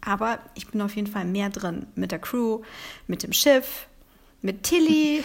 Aber 0.00 0.38
ich 0.54 0.68
bin 0.68 0.80
auf 0.80 0.96
jeden 0.96 1.08
Fall 1.08 1.26
mehr 1.26 1.50
drin 1.50 1.86
mit 1.94 2.10
der 2.12 2.18
Crew, 2.18 2.60
mit 3.06 3.22
dem 3.22 3.32
Schiff, 3.34 3.86
mit 4.40 4.62
Tilly, 4.62 5.22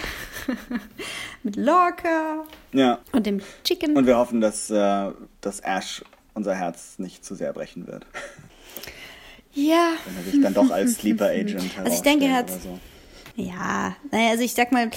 mit 1.44 1.56
Lorca 1.56 2.44
Ja. 2.74 3.00
und 3.14 3.26
dem 3.26 3.42
Chicken. 3.64 3.96
Und 3.96 4.06
wir 4.06 4.18
hoffen, 4.18 4.42
dass, 4.42 4.70
äh, 4.70 5.12
dass 5.40 5.62
Ash 5.62 6.04
unser 6.34 6.56
Herz 6.56 6.98
nicht 6.98 7.24
zu 7.26 7.36
sehr 7.36 7.54
brechen 7.54 7.88
wird. 7.88 8.06
ja, 9.54 9.94
Wenn 10.06 10.18
er 10.18 10.32
sich 10.32 10.42
dann 10.42 10.54
doch 10.54 10.70
als 10.72 10.96
Sleeper 10.96 11.26
Agent 11.30 11.72
Also 11.78 11.94
ich 11.94 12.02
denke, 12.02 12.26
er 12.26 12.36
hat- 12.36 12.50
so. 12.50 12.80
ja. 13.36 13.96
Naja, 14.12 14.30
also 14.32 14.44
ich 14.44 14.54
sag 14.54 14.72
mal, 14.72 14.90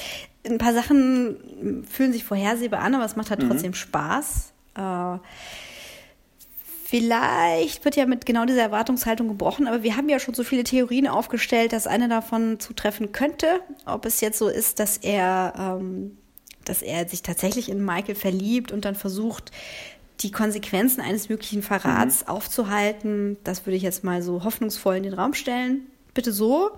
ein 0.46 0.58
paar 0.58 0.74
Sachen 0.74 1.84
fühlen 1.90 2.12
sich 2.12 2.24
vorhersehbar 2.24 2.80
an, 2.80 2.94
aber 2.94 3.04
es 3.04 3.16
macht 3.16 3.30
halt 3.30 3.40
trotzdem 3.48 3.74
Spaß. 3.74 4.52
Äh, 4.76 5.18
Vielleicht 6.86 7.84
wird 7.84 7.96
ja 7.96 8.06
mit 8.06 8.26
genau 8.26 8.44
dieser 8.44 8.60
Erwartungshaltung 8.62 9.26
gebrochen, 9.26 9.66
aber 9.66 9.82
wir 9.82 9.96
haben 9.96 10.08
ja 10.08 10.20
schon 10.20 10.34
so 10.34 10.44
viele 10.44 10.62
Theorien 10.64 11.08
aufgestellt, 11.08 11.72
dass 11.72 11.86
eine 11.86 12.08
davon 12.08 12.60
zutreffen 12.60 13.10
könnte. 13.10 13.60
Ob 13.86 14.04
es 14.06 14.20
jetzt 14.20 14.38
so 14.38 14.48
ist, 14.48 14.78
dass 14.78 14.98
er, 14.98 15.78
ähm, 15.80 16.18
dass 16.64 16.82
er 16.82 17.08
sich 17.08 17.22
tatsächlich 17.22 17.68
in 17.70 17.84
Michael 17.84 18.14
verliebt 18.14 18.70
und 18.70 18.84
dann 18.84 18.94
versucht, 18.94 19.50
die 20.20 20.30
Konsequenzen 20.30 21.00
eines 21.00 21.28
möglichen 21.28 21.62
Verrats 21.62 22.26
aufzuhalten, 22.28 23.36
das 23.44 23.66
würde 23.66 23.76
ich 23.76 23.82
jetzt 23.82 24.04
mal 24.04 24.22
so 24.22 24.44
hoffnungsvoll 24.44 24.96
in 24.96 25.02
den 25.02 25.14
Raum 25.14 25.34
stellen. 25.34 25.86
Bitte 26.14 26.32
so. 26.32 26.70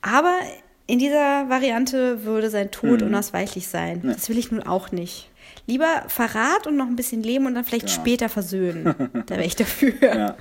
Aber 0.00 0.38
in 0.86 0.98
dieser 0.98 1.48
Variante 1.48 2.24
würde 2.24 2.50
sein 2.50 2.70
Tod 2.70 3.02
unausweichlich 3.02 3.68
sein. 3.68 4.00
Das 4.02 4.28
will 4.28 4.38
ich 4.38 4.50
nun 4.50 4.62
auch 4.62 4.90
nicht. 4.90 5.28
Lieber 5.66 6.04
Verrat 6.08 6.66
und 6.66 6.76
noch 6.76 6.86
ein 6.86 6.96
bisschen 6.96 7.22
Leben 7.22 7.46
und 7.46 7.54
dann 7.54 7.64
vielleicht 7.64 7.88
Ja. 7.88 7.94
später 7.94 8.28
versöhnen. 8.28 8.94
Da 9.26 9.36
wäre 9.36 9.44
ich 9.44 9.54
dafür. 9.56 9.92
Ja. 10.02 10.36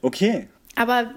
Okay, 0.00 0.48
Aber 0.74 1.12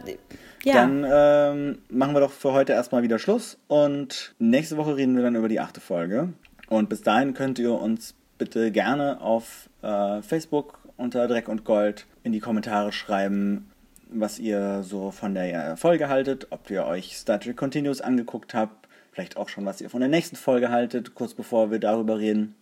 ja, 0.64 0.74
Dann 0.74 1.06
ähm, 1.08 1.78
machen 1.90 2.14
wir 2.14 2.20
doch 2.20 2.32
für 2.32 2.52
heute 2.54 2.74
erstmal 2.74 3.02
wieder 3.04 3.18
Schluss 3.20 3.58
und 3.68 4.36
nächste 4.40 4.78
Woche 4.78 4.96
reden 4.98 5.16
wir 5.16 5.24
dann 5.24 5.36
über 5.36 5.48
die 5.50 5.60
achte 5.60 5.80
Folge. 5.80 6.30
Und 6.68 6.90
bis 6.90 7.02
dahin 7.02 7.34
könnt 7.34 7.60
ihr 7.60 7.72
uns 7.74 8.16
bitte 8.38 8.72
gerne 8.72 9.22
auf 9.22 9.70
äh, 9.82 10.22
Facebook 10.22 10.80
unter 10.98 11.28
Dreck 11.28 11.48
und 11.48 11.66
Gold 11.66 12.06
in 12.24 12.32
die 12.32 12.40
Kommentare 12.40 12.92
schreiben, 12.92 13.72
was 14.10 14.40
ihr 14.40 14.84
so 14.84 15.12
von 15.12 15.34
der 15.34 15.78
Folge 15.78 16.10
haltet, 16.10 16.48
ob 16.52 16.70
ihr 16.70 16.86
euch 16.86 17.18
Star 17.18 17.40
Trek 17.40 17.58
Continuous 17.58 18.02
angeguckt 18.02 18.54
habt, 18.54 18.88
vielleicht 19.12 19.38
auch 19.38 19.50
schon, 19.50 19.66
was 19.66 19.82
ihr 19.82 19.90
von 19.90 20.00
der 20.00 20.10
nächsten 20.10 20.36
Folge 20.36 20.70
haltet, 20.70 21.16
kurz 21.16 21.34
bevor 21.34 21.72
wir 21.72 21.80
darüber 21.80 22.20
reden. 22.20 22.56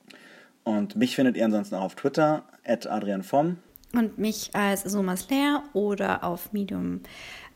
Und 0.64 0.96
mich 0.96 1.16
findet 1.16 1.36
ihr 1.36 1.46
ansonsten 1.46 1.76
auch 1.76 1.84
auf 1.84 1.96
Twitter, 1.96 2.44
at 2.66 2.88
Adrian 2.88 3.24
Vom. 3.24 3.58
und 3.94 4.18
mich 4.18 4.52
als 4.54 4.84
Soma 4.84 5.18
Slayer 5.18 5.64
oder 5.74 6.24
auf 6.24 6.54
Medium 6.54 7.02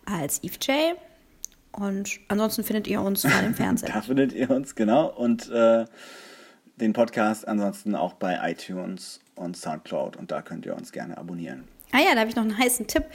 als 0.06 0.44
Eve 0.44 0.58
J. 0.62 0.98
Und 1.72 2.20
ansonsten 2.28 2.64
findet 2.64 2.88
ihr 2.88 3.02
uns 3.02 3.22
vor 3.22 3.42
dem 3.42 3.54
Fernseher. 3.56 3.94
Da 3.94 4.02
findet 4.02 4.34
ihr 4.34 4.50
uns, 4.50 4.76
genau. 4.76 5.08
Und 5.08 5.50
äh, 5.50 5.86
den 6.78 6.94
Podcast 6.94 7.48
ansonsten 7.48 7.96
auch 7.96 8.14
bei 8.14 8.40
iTunes 8.52 9.20
und 9.36 9.58
Soundcloud. 9.58 10.16
Und 10.16 10.32
da 10.32 10.42
könnt 10.42 10.66
ihr 10.66 10.76
uns 10.76 10.92
gerne 10.92 11.18
abonnieren. 11.18 11.68
Ah 11.92 12.00
ja, 12.00 12.14
da 12.14 12.20
habe 12.20 12.30
ich 12.30 12.36
noch 12.36 12.44
einen 12.44 12.58
heißen 12.58 12.88
Tipp. 12.88 13.06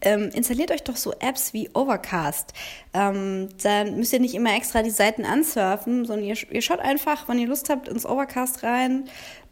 Ähm, 0.00 0.30
installiert 0.32 0.70
euch 0.70 0.84
doch 0.84 0.96
so 0.96 1.12
Apps 1.18 1.52
wie 1.52 1.68
Overcast. 1.74 2.52
Ähm, 2.94 3.48
dann 3.62 3.96
müsst 3.96 4.12
ihr 4.12 4.20
nicht 4.20 4.34
immer 4.34 4.54
extra 4.54 4.82
die 4.82 4.90
Seiten 4.90 5.24
ansurfen, 5.24 6.04
sondern 6.04 6.24
ihr, 6.24 6.36
ihr 6.50 6.62
schaut 6.62 6.78
einfach, 6.78 7.28
wenn 7.28 7.40
ihr 7.40 7.48
Lust 7.48 7.70
habt, 7.70 7.88
ins 7.88 8.06
Overcast 8.06 8.62
rein, 8.62 9.06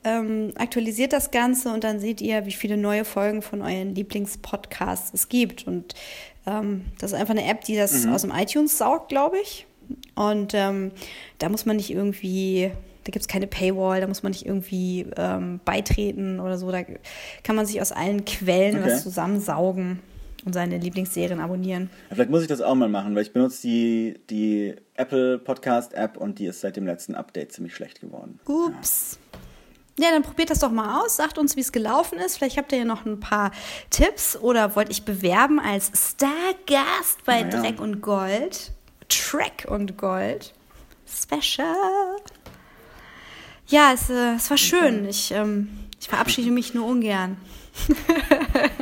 ähm, 0.04 0.52
aktualisiert 0.56 1.12
das 1.12 1.32
Ganze 1.32 1.72
und 1.72 1.82
dann 1.82 1.98
seht 1.98 2.20
ihr, 2.20 2.46
wie 2.46 2.52
viele 2.52 2.76
neue 2.76 3.04
Folgen 3.04 3.42
von 3.42 3.62
euren 3.62 3.96
Lieblingspodcasts 3.96 5.12
es 5.12 5.28
gibt. 5.28 5.66
Und 5.66 5.94
ähm, 6.46 6.84
das 7.00 7.12
ist 7.12 7.18
einfach 7.18 7.34
eine 7.34 7.48
App, 7.48 7.64
die 7.64 7.76
das 7.76 8.06
aus 8.06 8.22
dem 8.22 8.30
iTunes 8.30 8.78
saugt, 8.78 9.08
glaube 9.08 9.38
ich. 9.40 9.66
Und 10.14 10.52
ähm, 10.54 10.92
da 11.38 11.48
muss 11.48 11.66
man 11.66 11.76
nicht 11.76 11.90
irgendwie, 11.90 12.70
da 13.08 13.10
gibt 13.10 13.22
es 13.22 13.26
keine 13.28 13.46
Paywall, 13.46 14.02
da 14.02 14.06
muss 14.06 14.22
man 14.22 14.32
nicht 14.32 14.44
irgendwie 14.44 15.06
ähm, 15.16 15.60
beitreten 15.64 16.40
oder 16.40 16.58
so. 16.58 16.70
Da 16.70 16.82
kann 17.42 17.56
man 17.56 17.64
sich 17.64 17.80
aus 17.80 17.90
allen 17.90 18.26
Quellen 18.26 18.76
Okay. 18.76 18.90
was 18.90 19.02
zusammensaugen 19.02 20.00
und 20.44 20.52
seine 20.52 20.76
Lieblingsserien 20.76 21.40
abonnieren. 21.40 21.88
Ja, 22.10 22.16
Vielleicht 22.16 22.30
muss 22.30 22.42
ich 22.42 22.48
das 22.48 22.60
auch 22.60 22.74
mal 22.74 22.90
machen, 22.90 23.14
weil 23.14 23.22
ich 23.22 23.32
benutze 23.32 23.62
die, 23.62 24.20
die 24.28 24.74
Apple 24.94 25.38
Podcast 25.38 25.94
App 25.94 26.18
und 26.18 26.38
die 26.38 26.44
ist 26.44 26.60
seit 26.60 26.76
dem 26.76 26.84
letzten 26.84 27.14
Update 27.14 27.52
ziemlich 27.52 27.74
schlecht 27.74 28.02
geworden. 28.02 28.40
Ups. 28.44 29.18
Ja, 29.98 30.10
dann 30.10 30.22
probiert 30.22 30.50
das 30.50 30.58
doch 30.58 30.70
mal 30.70 31.00
aus. 31.02 31.16
Sagt 31.16 31.38
uns, 31.38 31.56
wie 31.56 31.60
es 31.60 31.72
gelaufen 31.72 32.18
ist. 32.18 32.36
Vielleicht 32.36 32.58
habt 32.58 32.72
ihr 32.72 32.78
ja 32.80 32.84
noch 32.84 33.06
ein 33.06 33.20
paar 33.20 33.52
Tipps 33.88 34.36
oder 34.36 34.76
wollt 34.76 34.90
ich 34.90 35.06
bewerben 35.06 35.58
als 35.60 35.90
Stargast 35.94 37.24
bei 37.24 37.40
ja. 37.40 37.48
Dreck 37.48 37.80
und 37.80 38.02
Gold. 38.02 38.72
Track 39.08 39.66
und 39.66 39.96
Gold. 39.96 40.52
Special. 41.10 41.74
Ja, 43.68 43.92
es, 43.92 44.08
äh, 44.10 44.34
es 44.36 44.48
war 44.50 44.56
schön. 44.56 45.06
Ich, 45.08 45.30
ähm, 45.30 45.68
ich 46.00 46.08
verabschiede 46.08 46.50
mich 46.50 46.74
nur 46.74 46.86
ungern. 46.86 47.36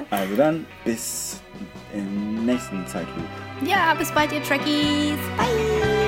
Also 0.09 0.37
dann 0.37 0.65
bis 0.85 1.41
im 1.93 2.47
nächsten 2.47 2.87
Zeitloop. 2.87 3.27
Ja, 3.67 3.93
bis 3.95 4.13
bald, 4.13 4.33
ihr 4.33 4.43
Trekkies. 4.43 5.19
Bye. 5.37 6.06